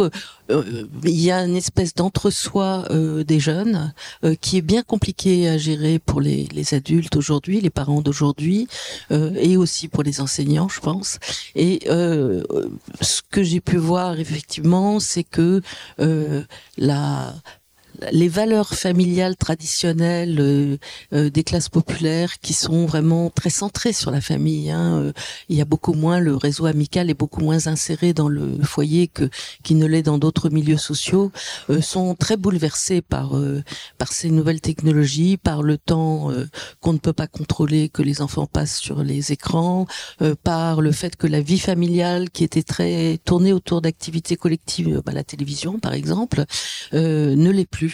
[0.50, 2.86] il y a une espèce d'entre-soi
[3.26, 3.57] des jeunes
[4.24, 8.68] euh, qui est bien compliqué à gérer pour les, adultes aujourd'hui, les parents d'aujourd'hui,
[9.12, 11.20] euh, et aussi pour les enseignants, je pense.
[11.56, 12.44] Et euh,
[13.02, 15.62] ce que j'ai pu voir effectivement, c'est que
[16.78, 17.34] la
[18.12, 20.78] les valeurs familiales traditionnelles euh,
[21.14, 24.72] euh, des classes populaires qui sont vraiment très centrées sur la famille.
[24.72, 25.02] Hein.
[25.02, 25.12] Euh,
[25.50, 29.08] Il y a beaucoup moins le réseau amical est beaucoup moins inséré dans le foyer
[29.08, 29.30] que
[29.64, 31.32] qui ne l'est dans d'autres milieux sociaux.
[31.70, 33.64] euh, sont très bouleversés par euh,
[33.98, 36.48] par ces nouvelles technologies, par le temps euh,
[36.82, 39.88] qu'on ne peut pas contrôler que les enfants passent sur les écrans,
[40.44, 45.12] par le fait que la vie familiale qui était très tournée autour d'activités collectives, bah,
[45.14, 46.46] la télévision par exemple,
[46.94, 47.87] ne l'est plus.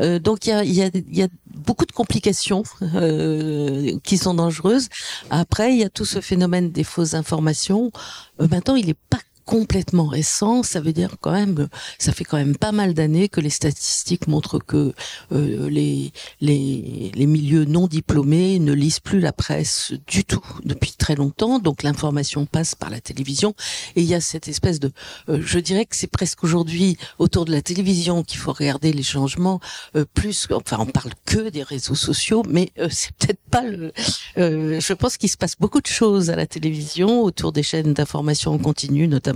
[0.00, 4.88] Euh, donc il y a, beaucoup de complications euh, qui sont dangereuses.
[5.30, 7.92] Après, il y a tout ce phénomène des fausses informations.
[8.40, 11.68] Euh, maintenant, il n'est pas complètement récent, ça veut dire quand même,
[11.98, 14.94] ça fait quand même pas mal d'années que les statistiques montrent que
[15.32, 20.92] euh, les, les les milieux non diplômés ne lisent plus la presse du tout depuis
[20.92, 23.54] très longtemps, donc l'information passe par la télévision.
[23.96, 24.92] Et il y a cette espèce de,
[25.28, 29.02] euh, je dirais que c'est presque aujourd'hui autour de la télévision qu'il faut regarder les
[29.02, 29.60] changements,
[29.96, 33.92] euh, plus, enfin on parle que des réseaux sociaux, mais euh, c'est peut-être pas le,
[34.38, 37.92] euh, je pense qu'il se passe beaucoup de choses à la télévision autour des chaînes
[37.92, 39.31] d'information en continu notamment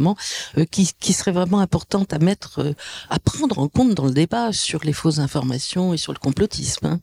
[0.59, 2.72] euh, qui, serait vraiment importante à mettre, euh,
[3.11, 6.86] à prendre en compte dans le débat sur les fausses informations et sur le complotisme.
[6.86, 7.01] hein.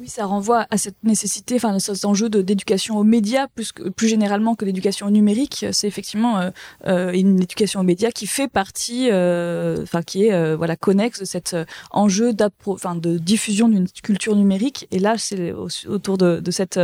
[0.00, 3.88] Oui, ça renvoie à cette nécessité, enfin, à cet enjeu d'éducation aux médias, plus, que-
[3.88, 5.64] plus généralement que l'éducation numérique.
[5.70, 6.50] C'est effectivement
[6.86, 11.54] euh, une éducation aux médias qui fait partie, enfin, qui est voilà connexe de cet
[11.92, 12.34] enjeu
[12.66, 14.88] enfin, de diffusion d'une culture numérique.
[14.90, 16.80] Et là, c'est au- autour de, cette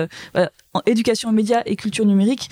[0.86, 2.50] éducation aux médias et culture numérique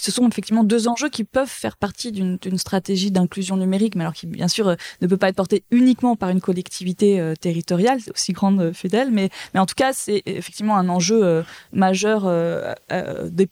[0.00, 4.14] ce sont effectivement deux enjeux qui peuvent faire partie d'une stratégie d'inclusion numérique, mais alors
[4.14, 7.98] qui bien sûr euh, ne peut pas être portée uniquement par une collectivité euh, territoriale,
[8.12, 8.72] aussi grande euh,
[9.10, 12.24] mais, mais en tout cas c'est effectivement un enjeu majeur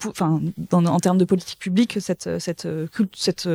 [0.07, 0.41] enfin,
[0.73, 2.69] en termes de politique publique, cette, cette,
[3.15, 3.49] cette,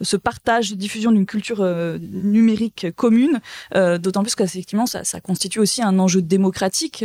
[0.00, 1.64] ce partage, diffusion d'une culture
[2.00, 3.40] numérique commune,
[3.74, 7.04] d'autant plus qu'effectivement ça, ça constitue aussi un enjeu démocratique,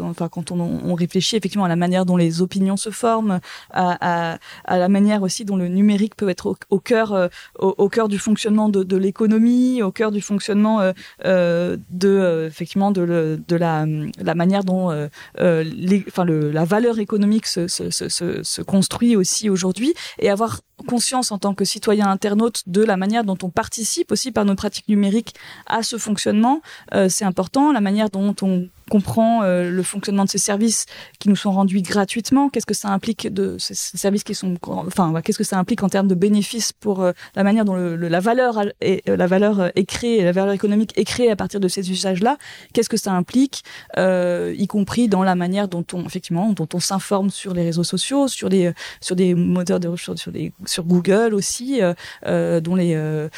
[0.00, 3.40] enfin, quand on, on, réfléchit effectivement à la manière dont les opinions se forment,
[3.70, 7.88] à, à, à la manière aussi dont le numérique peut être au, cœur, euh, au,
[7.88, 10.92] cœur du fonctionnement de, de l'économie, au cœur du fonctionnement euh,
[11.24, 13.86] euh de euh, effectivement de, de la,
[14.34, 14.90] manière dont
[15.38, 18.08] les, enfin le, la valeur économique se, se, se,
[18.42, 23.24] se construit aussi aujourd'hui, et avoir conscience en tant que citoyen internaute de la manière
[23.24, 25.34] dont on participe aussi par nos pratiques numériques
[25.66, 26.60] à ce fonctionnement,
[26.94, 27.72] euh, c'est important.
[27.72, 30.86] La manière dont on comprend euh, le fonctionnement de ces services
[31.18, 32.50] qui nous sont rendus gratuitement.
[32.50, 35.88] Qu'est-ce que ça implique de ces services qui sont, enfin, qu'est-ce que ça implique en
[35.88, 40.22] termes de bénéfices pour euh, la manière dont la valeur est, la valeur est créée,
[40.24, 42.36] la valeur économique est créée à partir de ces usages-là.
[42.74, 43.62] Qu'est-ce que ça implique,
[43.96, 48.28] y compris dans la manière dont on, effectivement, dont on s'informe sur les réseaux sociaux,
[48.28, 51.92] sur les, sur des moteurs de recherche, sur des sur Google aussi, euh,
[52.26, 53.28] euh, dont les euh,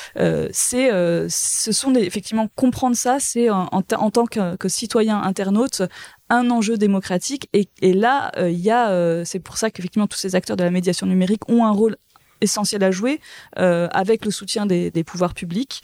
[0.53, 0.91] c'est
[1.29, 5.83] ce sont effectivement comprendre ça, c'est en, tant que, citoyen internaute
[6.31, 10.57] un enjeu démocratique et, là il y a c'est pour ça qu'effectivement tous ces acteurs
[10.57, 11.97] de la médiation numérique ont un rôle
[12.41, 13.21] essentiel à jouer
[13.57, 15.83] avec le soutien des, pouvoirs publics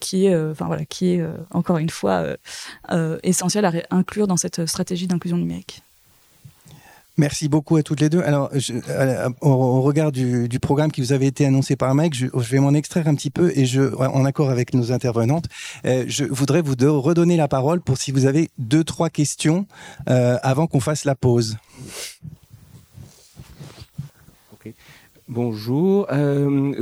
[0.00, 2.24] qui est qui est encore une fois
[3.22, 5.83] essentiel à inclure dans cette stratégie d'inclusion numérique.
[7.16, 8.22] Merci beaucoup à toutes les deux.
[8.22, 8.50] Alors,
[8.88, 12.72] euh, au, regard du, programme qui vous avait été annoncé par Mike, je, vais m'en
[12.72, 13.64] extraire un petit peu et
[13.98, 15.46] en accord avec nos intervenantes,
[15.84, 19.66] euh, je voudrais vous redonner la parole pour si vous avez deux, trois questions
[20.08, 21.56] euh, avant qu'on fasse la pause.
[25.26, 26.06] Bonjour.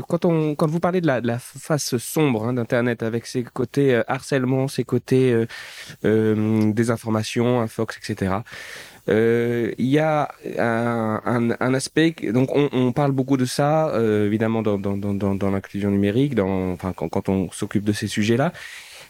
[0.09, 4.67] Quand, on, quand vous parlez de la, face sombre hein, d'Internet, avec ses côtés harcèlement,
[4.67, 5.47] ses côtés
[6.03, 8.43] désinformation, infox, etc.,
[9.09, 14.27] il y a un, un, un, aspect, donc on, on, parle beaucoup de ça, euh,
[14.27, 18.07] évidemment dans, dans, dans, dans l'inclusion numérique, dans, enfin quand, quand on s'occupe de ces
[18.07, 18.53] sujets-là.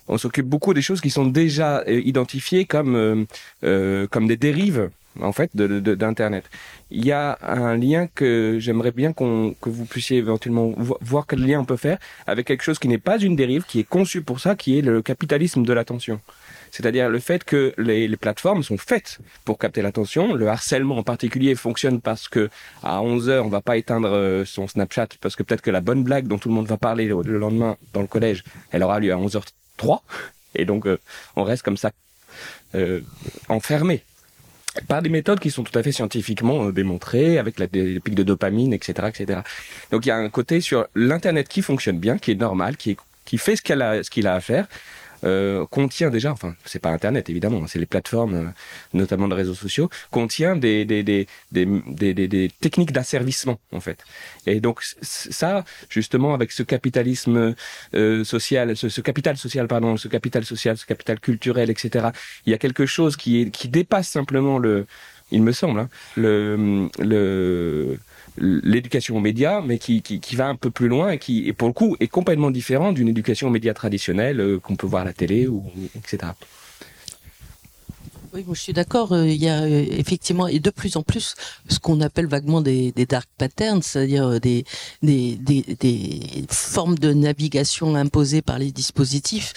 [0.08, 3.26] On s'occupe beaucoup des choses qui sont déjà euh, identifiées comme
[3.64, 4.90] euh, comme des dérives
[5.20, 6.44] en fait d'internet.
[6.90, 11.46] Il y a un lien que j'aimerais bien qu'on que vous puissiez éventuellement voir quel
[11.46, 14.22] lien on peut faire avec quelque chose qui n'est pas une dérive, qui est conçu
[14.22, 16.20] pour ça, qui est le capitalisme de l'attention.
[16.72, 20.34] C'est-à-dire le fait que les, les, plateformes sont faites pour capter l'attention.
[20.34, 22.50] Le harcèlement en particulier fonctionne parce que
[22.82, 25.80] à 11 heures, on va pas éteindre euh, son Snapchat parce que peut-être que la
[25.80, 28.42] bonne blague dont tout le monde va parler le lendemain dans le collège,
[28.72, 30.00] elle aura lieu à 11h03
[30.54, 30.98] et donc euh,
[31.36, 31.92] on reste comme ça
[32.74, 33.00] euh,
[33.48, 34.02] enfermé
[34.88, 38.14] par des méthodes qui sont tout à fait scientifiquement euh, démontrées, avec la, des pics
[38.14, 39.40] de dopamine, etc., etc.
[39.90, 42.96] Donc il y a un côté sur l'internet qui fonctionne bien, qui est normal, qui,
[43.36, 44.66] fait ce qu'il a à faire,
[45.24, 48.44] euh, contient déjà, enfin c'est pas Internet évidemment, c'est les plateformes, euh,
[48.92, 54.04] notamment de réseaux sociaux, contient des, des, des, des, des, techniques d'asservissement en fait.
[54.46, 57.54] Et donc ça, justement, avec ce capitalisme
[57.94, 62.08] euh, social, ce, ce, capital social, pardon, ce capital social, ce capital culturel, etc.
[62.46, 64.86] Il y a quelque chose qui qui dépasse simplement le,
[65.30, 67.98] il me semble, hein, le, le
[68.38, 70.02] l'éducation aux médias, mais qui,
[70.34, 73.48] va un peu plus loin et qui, pour le coup, est complètement différent d'une éducation
[73.48, 75.64] aux médias traditionnelle euh, qu'on peut voir à la télé, ou,
[75.96, 76.32] etc.
[78.32, 79.12] Oui, je suis d'accord.
[79.12, 81.34] Euh, il y a euh, effectivement et de plus en plus
[81.68, 84.64] ce qu'on appelle vaguement des, dark patterns, c'est-à-dire des,
[86.48, 89.52] formes de navigation imposées par les dispositifs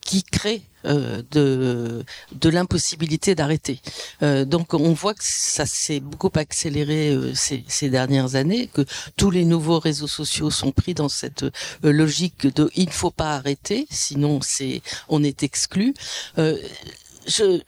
[0.00, 3.80] qui créent euh, de, de l'impossibilité d'arrêter.
[4.22, 8.84] Euh, donc on voit que ça s'est beaucoup accéléré euh, ces, ces, dernières années, que
[9.16, 11.46] tous les nouveaux réseaux sociaux sont pris dans cette
[11.82, 15.94] logique de il ne faut pas arrêter, sinon c'est on est exclu.
[16.36, 17.60] je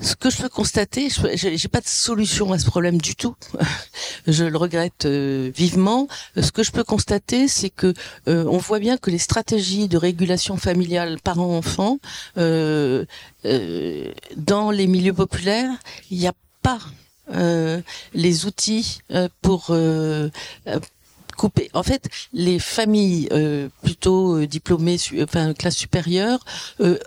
[0.00, 3.36] ce que je peux constater, je n'ai pas de solution à ce problème du tout.
[4.26, 6.08] je le regrette euh, vivement.
[6.40, 7.94] Ce que je peux constater, c'est que
[8.28, 11.98] euh, on voit bien que les stratégies de régulation familiale parents-enfants
[12.38, 13.04] euh,
[14.36, 15.70] dans les milieux populaires,
[16.10, 16.78] il n'y a pas
[18.14, 19.00] les outils
[19.42, 19.74] pour
[21.36, 21.70] couper.
[21.72, 23.28] En fait, les familles
[23.82, 26.44] plutôt diplômées, enfin classe supérieure,
[26.80, 26.98] euh,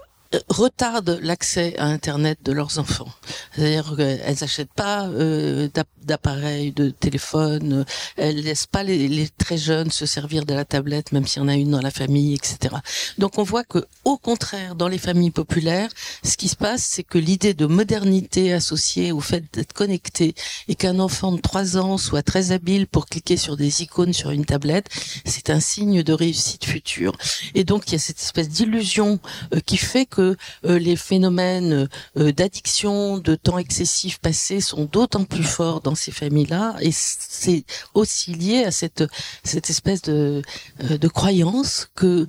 [0.49, 3.07] retardent l'accès à Internet de leurs enfants.
[3.55, 5.69] C'est-à-dire qu'elles n'achètent pas euh,
[6.03, 7.85] d'appareils, de téléphone,
[8.15, 11.45] elles laissent pas les, les, très jeunes se servir de la tablette, même s'il y
[11.45, 12.75] en a une dans la famille, etc.
[13.17, 15.89] Donc on voit que, au contraire, dans les familles populaires,
[16.23, 20.33] ce qui se passe, c'est que l'idée de modernité associée au fait d'être connecté
[20.67, 24.31] et qu'un enfant de 3 ans soit très habile pour cliquer sur des icônes sur
[24.31, 24.87] une tablette,
[25.25, 27.17] c'est un signe de réussite future.
[27.55, 29.19] Et donc il y a cette espèce d'illusion
[29.53, 30.35] euh, qui fait que que
[30.65, 31.87] euh, les phénomènes
[32.17, 37.65] euh, d'addiction, de temps excessif passé sont d'autant plus forts dans ces familles-là, et c'est
[37.93, 39.03] aussi lié à cette
[39.43, 40.41] cette espèce de
[40.83, 42.25] euh, de croyance que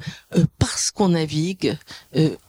[0.58, 1.76] parce qu'on navigue,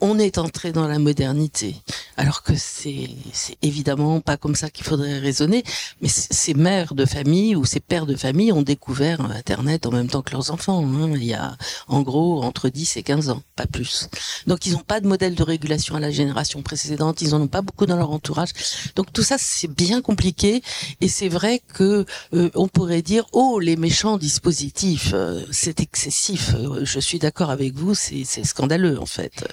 [0.02, 1.76] on est entré dans la modernité,
[2.18, 5.64] alors que c'est c'est évidemment pas comme ça qu'il faudrait raisonner.
[6.02, 10.10] Mais ces mères de famille ou ces pères de famille ont découvert Internet en même
[10.10, 10.86] temps que leurs enfants.
[10.86, 11.11] Hein.
[11.16, 11.56] Il y a
[11.88, 14.10] en gros entre 10 et 15 ans, pas plus.
[14.48, 17.22] Donc ils n'ont pas de modèle de régulation à la génération précédente.
[17.22, 18.49] Ils en ont pas beaucoup dans leur entourage.
[18.95, 20.61] Donc tout ça, c'est bien compliqué.
[21.01, 26.53] Et c'est vrai que euh, on pourrait dire, oh, les méchants dispositifs, euh, c'est excessif.
[26.56, 29.47] Euh, je suis d'accord avec vous, c'est scandaleux en fait.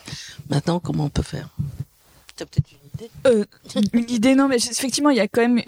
[0.51, 1.48] Maintenant, comment on peut faire?
[2.36, 3.47] Peut-être une idée?
[3.93, 5.61] Une idée, non, mais effectivement, il y a quand même.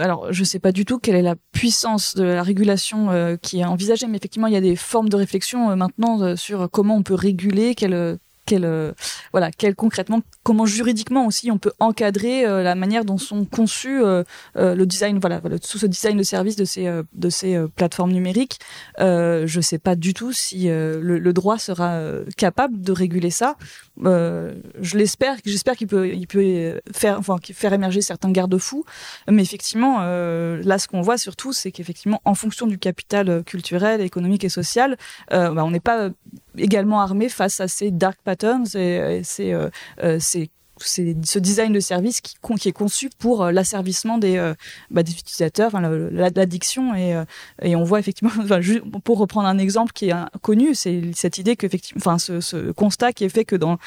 [0.00, 3.64] Alors, je sais pas du tout quelle est la puissance de la régulation qui est
[3.64, 7.14] envisagée, mais effectivement, il y a des formes de réflexion maintenant sur comment on peut
[7.14, 8.92] réguler, quelle quel, euh,
[9.32, 14.02] voilà, quel concrètement, comment juridiquement aussi on peut encadrer euh, la manière dont sont conçus
[14.02, 18.58] euh, le design, voilà, sous ce design de service de ces de ces plateformes numériques.
[18.98, 22.00] je sais pas du tout si le, le, droit sera
[22.36, 23.56] capable de réguler ça.
[23.98, 28.84] je l'espère, j'espère qu'il peut, il peut faire, enfin, faire émerger certains garde-fous.
[29.28, 34.44] Mais effectivement, là, ce qu'on voit surtout, c'est qu'effectivement, en fonction du capital culturel, économique
[34.44, 34.96] et social,
[35.30, 36.10] bah, on n'est pas
[36.58, 39.68] également armé face à ces dark patterns et, c'est euh,
[40.02, 42.34] euh, c'est c'est ce design de service qui,
[42.68, 44.54] est conçu pour euh, l'asservissement des, euh,
[44.90, 46.94] bah, des utilisateurs, enfin, l'addiction.
[46.94, 47.24] Et, euh,
[47.62, 48.60] et on voit effectivement, enfin,
[49.04, 53.24] pour reprendre un exemple qui est connu, c'est cette idée qu'effectivement, enfin, ce, constat qui
[53.24, 53.78] est fait que dans,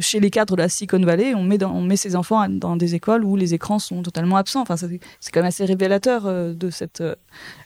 [0.00, 2.76] chez les cadres de la Silicon Valley, on met, dans, on met ses enfants dans
[2.76, 4.62] des écoles où les écrans sont totalement absents.
[4.62, 6.24] Enfin, c'est quand même assez révélateur
[6.54, 7.02] de cette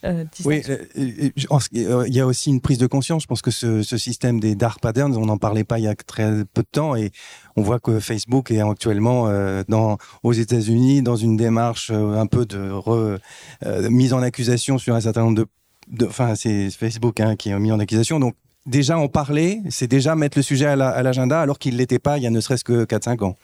[0.05, 0.63] euh, Oui,
[0.97, 3.23] il y a aussi une prise de conscience.
[3.23, 5.89] Je pense que ce, ce système des dark patterns, on n'en parlait pas il y
[5.89, 7.13] a très peu de temps et
[7.57, 12.27] on voit que Facebook est actuellement euh, dans, aux États-Unis dans une démarche euh, un
[12.27, 13.19] peu de re,
[13.65, 15.47] euh, mise en accusation sur un certain nombre
[15.89, 18.21] de, enfin c'est Facebook hein, qui est mis en accusation.
[18.21, 18.35] Donc
[18.67, 22.25] déjà en parler, c'est déjà mettre le sujet à l'agenda alors qu'il l'était pas il
[22.25, 23.37] y a ne serait-ce que 4-5 ans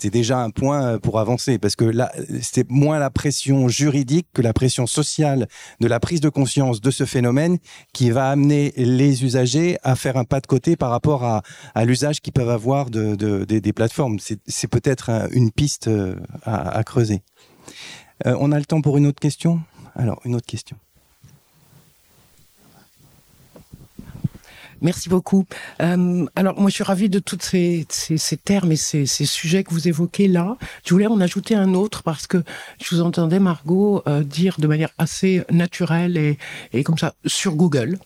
[0.00, 2.10] c'est déjà un point euh, pour avancer parce que là,
[2.40, 5.46] c'est moins la pression juridique que la pression sociale
[5.80, 7.58] de la prise de conscience de ce phénomène
[7.92, 11.42] qui va amener les usagers à faire un pas de côté par rapport à,
[11.84, 14.18] l'usage qu'ils peuvent avoir de, de, des plateformes.
[14.18, 17.22] C'est peut-être une piste euh, à, à creuser.
[18.26, 19.60] Euh, on a le temps pour une autre question?
[19.94, 20.76] Alors, une autre question.
[24.80, 25.44] Merci beaucoup.
[25.82, 29.26] Euh, alors, moi, je suis ravie de tous ces, ces, ces, termes et ces, ces,
[29.26, 30.56] sujets que vous évoquez là.
[30.84, 32.42] Je voulais en ajouter un autre parce que
[32.82, 36.38] je vous entendais, Margot, euh, dire de manière assez naturelle et,
[36.72, 37.98] et comme ça sur Google.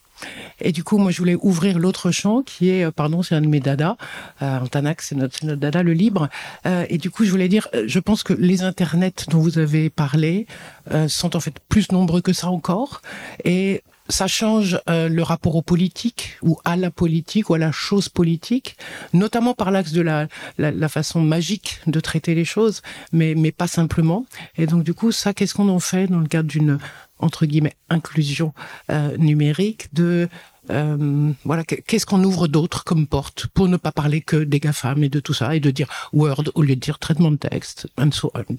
[0.61, 3.41] Et du coup, moi, je voulais ouvrir l'autre champ qui est, euh, pardon, c'est un
[3.41, 3.97] de mes dadas.
[4.43, 6.29] Euh, Antanax, c'est notre, notre, dada, le libre.
[6.67, 9.59] Euh, et du coup, je voulais dire, euh, je pense que les internets dont vous
[9.59, 10.47] avez parlé
[10.93, 13.03] euh, sont en fait plus nombreux que ça encore.
[13.45, 17.73] Et ça change euh, le rapport aux politiques ou à la politique ou à la
[17.73, 18.77] chose politique,
[19.13, 20.29] notamment par l'axe de la,
[20.59, 22.83] la, la, façon magique de traiter les choses,
[23.13, 24.27] mais, mais pas simplement.
[24.57, 26.79] Et donc du coup, ça, qu'est-ce qu'on en fait dans le cadre d'une
[27.19, 28.53] entre guillemets inclusion
[28.91, 30.29] euh, numérique de
[30.71, 35.05] euh, voilà, qu'est-ce qu'on ouvre d'autre comme porte pour ne pas parler que des GAFAM
[35.05, 37.87] et de tout ça et de dire Word au lieu de dire traitement de texte,
[37.99, 38.57] and so on.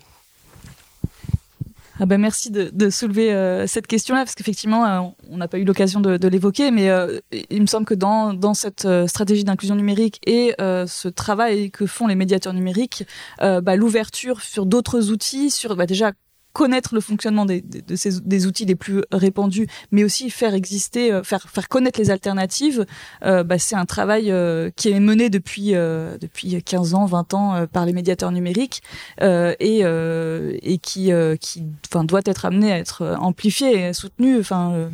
[1.98, 5.00] Ah ben merci de, soulever euh, cette question-là parce qu'effectivement euh,
[5.30, 7.20] on n'a pas eu l'occasion de, l'évoquer, mais euh,
[7.50, 12.08] il me semble que dans, dans cette stratégie d'inclusion numérique et ce travail que font
[12.08, 13.06] les médiateurs numériques,
[13.40, 16.12] bah, l'ouverture sur d'autres outils, sur bah, déjà
[16.56, 21.12] connaître le fonctionnement des, de ces, des outils les plus répandus, mais aussi faire exister,
[21.12, 22.86] euh, faire, faire connaître les alternatives,
[23.26, 27.68] euh, bah, c'est un travail euh, qui est mené depuis, depuis 15 ans, 20 ans
[27.68, 28.82] par les médiateurs numériques
[29.22, 31.12] et, et qui,
[31.42, 31.64] qui
[32.08, 34.40] doit être amené à être amplifié et soutenu.
[34.40, 34.90] Enfin,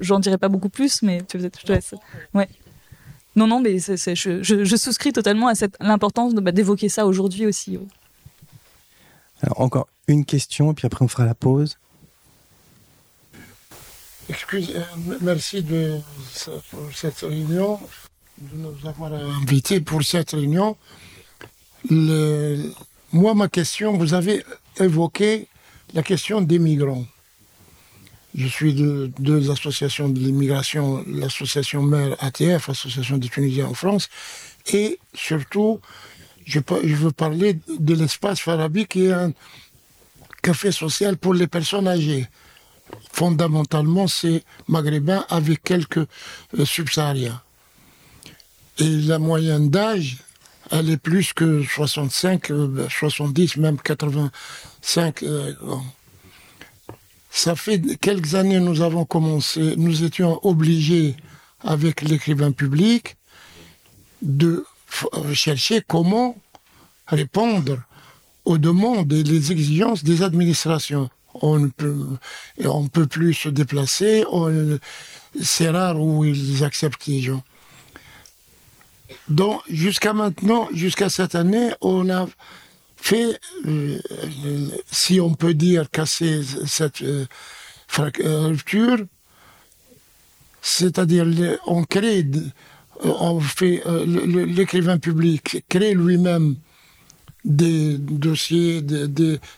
[0.00, 1.72] j'en dirai pas beaucoup plus, mais je te.
[2.32, 2.48] Ouais.
[3.34, 7.78] Non, non, mais je, souscris totalement à l'importance bah, d'évoquer ça aujourd'hui aussi.
[9.56, 11.78] Encore une question, puis après on fera la pause.
[14.28, 14.74] Excusez,
[15.20, 16.00] merci de
[16.92, 17.78] cette réunion.
[18.38, 20.76] de nous avoir invités pour cette réunion.
[21.90, 24.44] Moi, ma question, vous avez
[24.78, 25.46] évoqué
[25.94, 27.06] la question des migrants.
[28.34, 34.10] Je suis de deux associations de l'immigration, l'association mère ATF, Association des Tunisiens en France,
[34.66, 35.80] et surtout,
[36.46, 39.32] je, veux parler de l'espace Farabi qui est un
[40.42, 42.26] café social pour les personnes âgées.
[43.12, 47.42] Fondamentalement, c'est maghrébin avec quelques euh, subsahariens.
[48.78, 50.18] Et la moyenne d'âge,
[50.70, 55.84] elle est plus que 65, euh, 70, même 85 euh, ans.
[57.30, 61.16] Ça fait quelques années nous avons commencé, nous étions obligés
[61.60, 63.16] avec l'écrivain public
[64.22, 64.64] de euh,
[65.32, 66.36] chercher comment
[67.06, 67.78] répondre
[68.44, 71.10] aux demandes et les exigences des administrations.
[71.42, 72.06] On ne peut,
[72.64, 74.24] on peut plus se déplacer,
[75.42, 77.42] c'est rare où ils acceptent les gens.
[79.28, 82.26] Donc, jusqu'à maintenant, jusqu'à cette année, on a
[82.96, 83.98] fait, euh,
[84.90, 87.26] si on peut dire, casser cette euh,
[87.98, 88.98] euh, rupture,
[90.62, 91.26] c'est-à-dire
[91.66, 92.26] on crée,
[93.04, 94.04] on fait, euh,
[94.46, 96.56] l'écrivain public crée lui-même
[97.44, 99.06] des dossiers, des,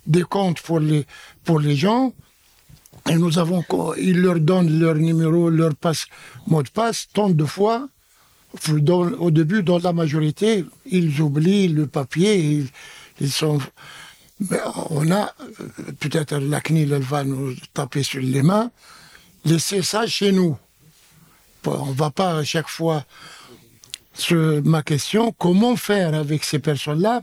[0.06, 1.06] des- comptes pour les,
[1.44, 2.12] pour les gens,
[3.08, 3.64] et nous avons,
[3.98, 6.06] ils leur donnent leur numéro, leur passe,
[6.46, 7.88] mot de passe, tant de fois,
[9.20, 12.68] au début, dans la majorité, ils oublient le papier, ils,
[13.20, 13.58] ils sont...
[14.90, 18.70] On a, euh, peut-être la CNIL, va nous taper sur les mains,
[19.44, 20.56] laissez ça chez nous.
[21.66, 23.04] On va pas à chaque fois
[24.14, 27.22] sur ma question, comment faire avec ces personnes-là?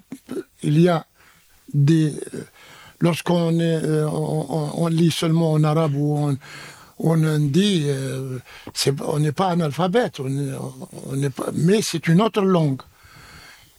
[0.63, 1.05] Il y a
[1.73, 2.13] des...
[3.01, 6.35] Lorsqu'on euh, lit seulement en arabe ou en,
[6.97, 8.39] on dit, euh,
[9.05, 12.81] on n'est pas analphabète, on pas, mais c'est une autre langue.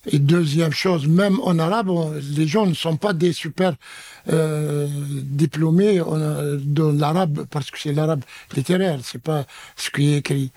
[0.07, 1.91] Et deuxième chose, même en arabe,
[2.37, 3.75] les gens ne sont pas des super
[4.29, 4.87] euh,
[5.23, 8.23] diplômés en- dans l'arabe parce que c'est l'arabe
[8.55, 9.47] littéraire, c'est pas
[9.77, 10.53] ce qui est écrit.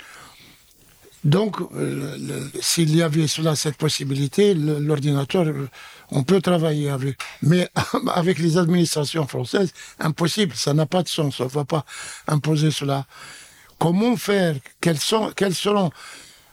[1.26, 5.68] Donc, euh, s'il y avait cela, cette possibilité, l'ordinateur, euh,
[6.12, 7.18] on peut travailler avec.
[7.42, 7.70] Mais
[8.16, 11.86] avec les administrations françaises, impossible, ça n'a pas de sens, on ne va pas
[12.28, 13.06] imposer cela.
[13.80, 14.56] Comment faire?
[14.82, 15.92] Quelles, sont, quelles seront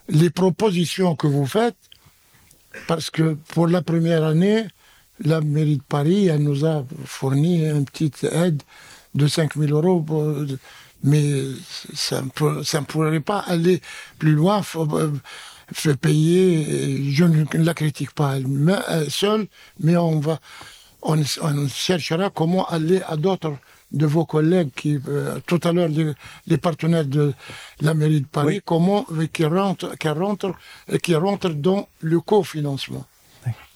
[0.09, 1.77] les propositions que vous faites?
[2.87, 4.67] Parce que pour la première année,
[5.21, 8.63] la mairie de Paris, elle nous a fourni une petite aide
[9.15, 10.05] de 5 000 euros
[11.03, 11.43] mais
[11.95, 13.81] ça ne pourrait pas aller
[14.19, 14.63] plus loin.
[14.63, 15.13] Faut, euh,
[16.01, 17.11] payer.
[17.13, 18.47] Je ne la critique pas elle
[18.89, 19.47] elle seule,
[19.81, 20.39] mais on va,
[21.03, 23.55] on, on cherchera comment aller à d'autres
[23.93, 26.13] de vos collègues qui, euh, tout à l'heure, les,
[26.47, 27.33] les partenaires de
[27.81, 30.55] la mairie de Paris, comment euh, qui rentrent, qui rentrent,
[30.93, 33.07] euh, qui rentrent dans le cofinancement.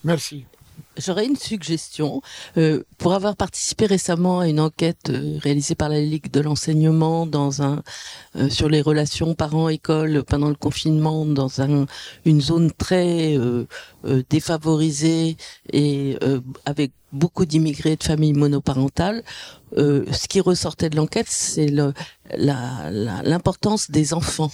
[0.05, 0.45] Merci.
[0.97, 2.21] J'aurais une suggestion.
[2.59, 7.27] Euh, pour avoir participé récemment à une enquête euh, réalisée par la Ligue de l'enseignement
[7.27, 7.83] dans un
[8.37, 11.87] euh, sur les relations parents-école pendant le confinement dans un,
[12.25, 13.67] une zone très euh,
[14.05, 15.37] euh, défavorisée
[15.73, 19.25] et euh, avec beaucoup d'immigrés de familles monoparentales,
[19.77, 21.93] ce qui ressortait de l'enquête, c'est le-
[22.37, 24.51] la- la- l'importance des enfants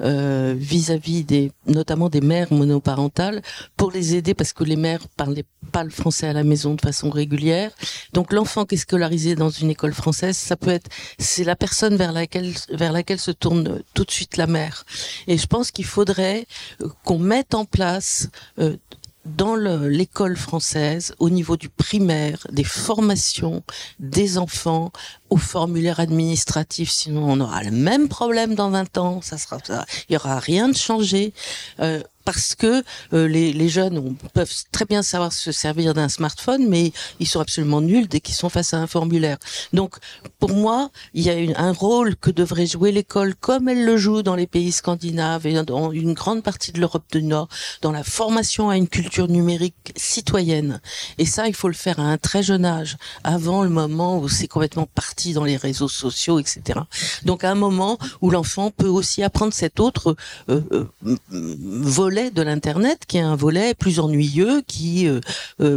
[0.00, 3.42] euh, vis-à-vis des, notamment des mères monoparentales,
[3.76, 6.80] pour les aider parce que les mères parlaient pas le français à la maison de
[6.80, 7.70] façon régulière.
[8.12, 11.96] Donc l'enfant qui est scolarisé dans une école française, ça peut être, c'est la personne
[11.96, 14.84] vers laquelle vers laquelle se tourne tout de suite la mère.
[15.26, 16.46] Et je pense qu'il faudrait
[16.80, 18.28] euh, qu'on mette en place
[18.58, 18.76] euh,
[19.24, 23.62] dans le- l'école française, au niveau du primaire, des formations
[23.98, 24.92] des enfants
[25.34, 29.84] au formulaire administratif, sinon on aura le même problème dans 20 ans, ça sera ça,
[30.08, 31.32] il y aura rien de changé.
[31.80, 32.82] Euh, parce que
[33.12, 36.90] euh, les, les jeunes ont- peuvent très bien savoir se servir d'un smartphone, mais
[37.20, 39.36] ils sont absolument nuls dès qu'ils sont face à un formulaire.
[39.74, 39.96] Donc,
[40.38, 43.98] pour moi, il y a une- un rôle que devrait jouer l'école, comme elle le
[43.98, 47.48] joue dans les pays scandinaves et dans une grande partie de l'Europe du Nord,
[47.82, 50.80] dans la formation à une culture numérique citoyenne.
[51.18, 54.30] Et ça, il faut le faire à un très jeune âge, avant le moment où
[54.30, 56.80] c'est complètement parti dans les réseaux sociaux, etc.
[57.24, 60.16] Donc, à un moment où l'enfant peut aussi apprendre cet autre
[60.50, 65.20] euh, euh, volet de l'internet qui est un volet plus ennuyeux, qui euh,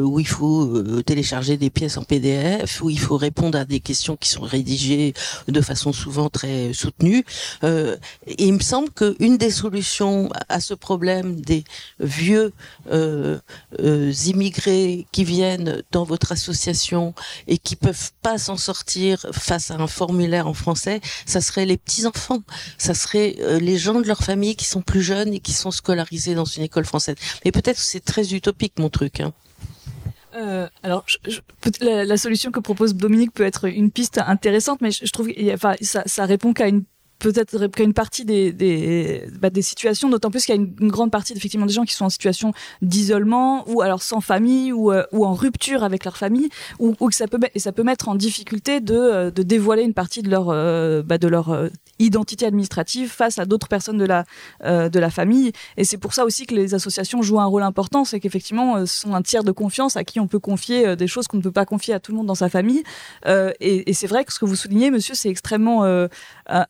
[0.01, 4.15] où il faut télécharger des pièces en PDF, où il faut répondre à des questions
[4.15, 5.13] qui sont rédigées
[5.47, 7.25] de façon souvent très soutenue.
[7.63, 7.97] et
[8.37, 11.63] il me semble qu'une des solutions à ce problème des
[11.99, 12.51] vieux
[14.25, 17.13] immigrés qui viennent dans votre association
[17.47, 21.77] et qui peuvent pas s'en sortir face à un formulaire en français, ça serait les
[21.77, 22.43] petits enfants,
[22.77, 26.35] ça serait les gens de leur famille qui sont plus jeunes et qui sont scolarisés
[26.35, 27.15] dans une école française.
[27.45, 29.19] Mais peut-être c'est très utopique mon truc.
[29.19, 29.33] Hein.
[30.35, 31.39] Euh, alors, je,
[31.81, 35.75] la, solution que propose Dominique peut être une piste intéressante, mais je, je trouve, enfin,
[35.81, 36.83] ça, ça répond qu'à une
[37.19, 40.87] peut-être qu'à une partie des des, bah, des situations, d'autant plus qu'il y a une,
[40.89, 44.91] grande partie effectivement des gens qui sont en situation d'isolement ou alors sans famille ou,
[44.91, 46.49] euh, ou en rupture avec leur famille
[46.79, 49.83] ou, ou que ça peut et ça peut mettre en difficulté de, euh, de dévoiler
[49.83, 51.69] une partie de leur euh, bah, de leur
[51.99, 54.25] identité administrative face à d'autres personnes de la
[54.63, 55.51] de la famille.
[55.77, 58.99] Et c'est pour ça aussi que les associations jouent un rôle important c'est qu'effectivement ce
[58.99, 61.51] sont un tiers de confiance à qui on peut confier des choses qu'on ne peut
[61.51, 62.83] pas confier à tout le monde dans sa famille.
[63.25, 66.07] Et, et c'est vrai que ce que vous soulignez monsieur c'est extrêmement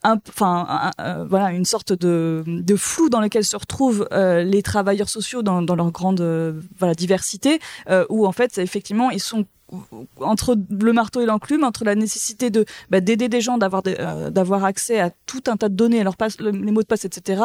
[0.04, 0.91] enfin
[1.30, 5.62] voilà une sorte de, de, flou dans lequel se retrouvent euh, les travailleurs sociaux dans,
[5.62, 7.60] dans leur grande euh, voilà diversité
[7.90, 9.45] euh, où en fait effectivement ils sont
[10.22, 14.30] entre le marteau et l'enclume, entre la nécessité de bah, d'aider des gens d'avoir euh,
[14.30, 16.03] d'avoir accès à tout un tas de données,
[16.39, 17.44] les mots de passe, etc.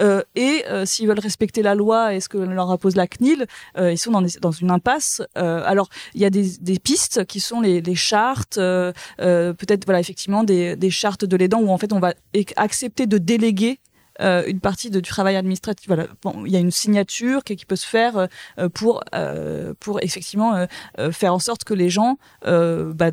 [0.00, 3.46] Euh, et euh, s'ils veulent respecter la loi et ce que leur impose la CNIL,
[3.78, 5.22] ils sont dans, une impasse.
[5.34, 10.76] alors il y a des, pistes qui sont les, les chartes, peut-être voilà effectivement des,
[10.76, 12.14] des chartes de l'aidant où en fait on va
[12.56, 13.80] accepter de déléguer
[14.20, 15.86] euh, une partie du travail administratif.
[15.88, 16.06] Voilà,
[16.44, 18.28] il y a une signature qui, peut se faire
[18.58, 20.66] euh, pour euh, pour effectivement
[21.12, 23.10] faire en sorte que les gens bah,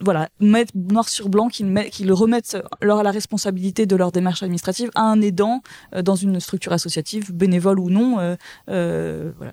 [0.00, 5.02] voilà, mettent noir sur blanc qu'ils remettent leur la responsabilité de leur démarche administrative à
[5.02, 5.62] un aidant
[6.02, 8.36] dans une structure associative, bénévole ou non.
[8.66, 9.52] voilà.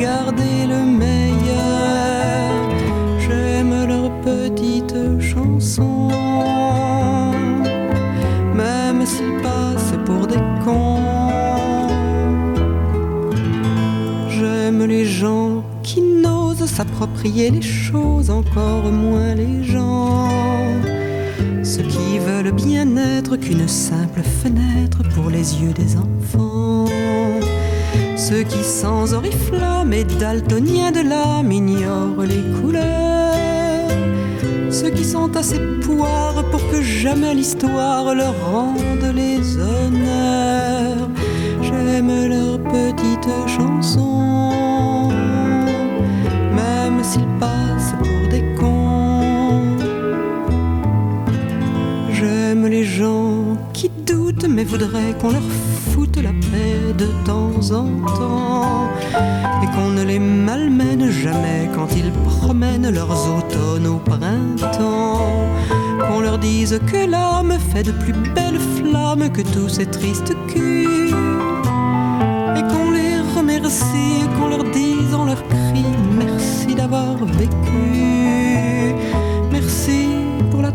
[0.00, 2.50] gardez le meilleur.
[3.18, 6.08] J'aime leurs petites chansons,
[8.54, 10.98] même s'ils passent pour des cons.
[14.30, 20.28] J'aime les gens qui n'osent s'approprier les choses, encore moins les gens
[21.62, 26.86] ceux qui veulent bien être qu'une simple fenêtre pour les yeux des enfants.
[28.30, 33.90] Ceux qui sans oriflamme et daltoniens de l'âme ignorent les couleurs.
[34.70, 41.08] Ceux qui sont assez poires pour que jamais l'histoire leur rende les honneurs.
[41.60, 45.08] J'aime leurs petites chansons,
[46.54, 49.76] même s'ils passent pour des cons.
[52.12, 55.42] J'aime les gens qui doutent mais voudraient qu'on leur
[56.22, 57.86] la paix de temps en
[58.16, 58.88] temps
[59.62, 65.48] et qu'on ne les malmène jamais quand ils promènent leurs automnes au printemps.
[66.06, 71.14] Qu'on leur dise que l'âme fait de plus belles flammes que tous ces tristes culs
[72.56, 75.84] et qu'on les remercie, qu'on leur dise en leur cri
[76.18, 78.94] merci d'avoir vécu,
[79.52, 80.08] merci
[80.50, 80.72] pour la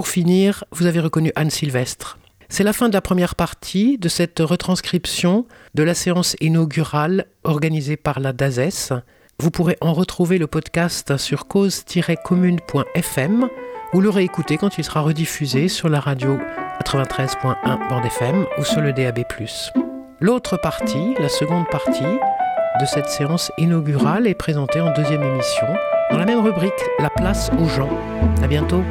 [0.00, 2.18] pour finir, vous avez reconnu Anne Sylvestre.
[2.48, 5.44] C'est la fin de la première partie de cette retranscription
[5.74, 8.94] de la séance inaugurale organisée par la DAZES.
[9.38, 13.50] Vous pourrez en retrouver le podcast sur cause-commune.fm
[13.92, 16.38] ou le réécouter quand il sera rediffusé sur la radio
[16.84, 19.24] 93.1 bande FM ou sur le DAB+.
[20.20, 22.18] L'autre partie, la seconde partie
[22.80, 25.66] de cette séance inaugurale est présentée en deuxième émission
[26.10, 27.90] dans la même rubrique La place aux gens.
[28.42, 28.82] À bientôt.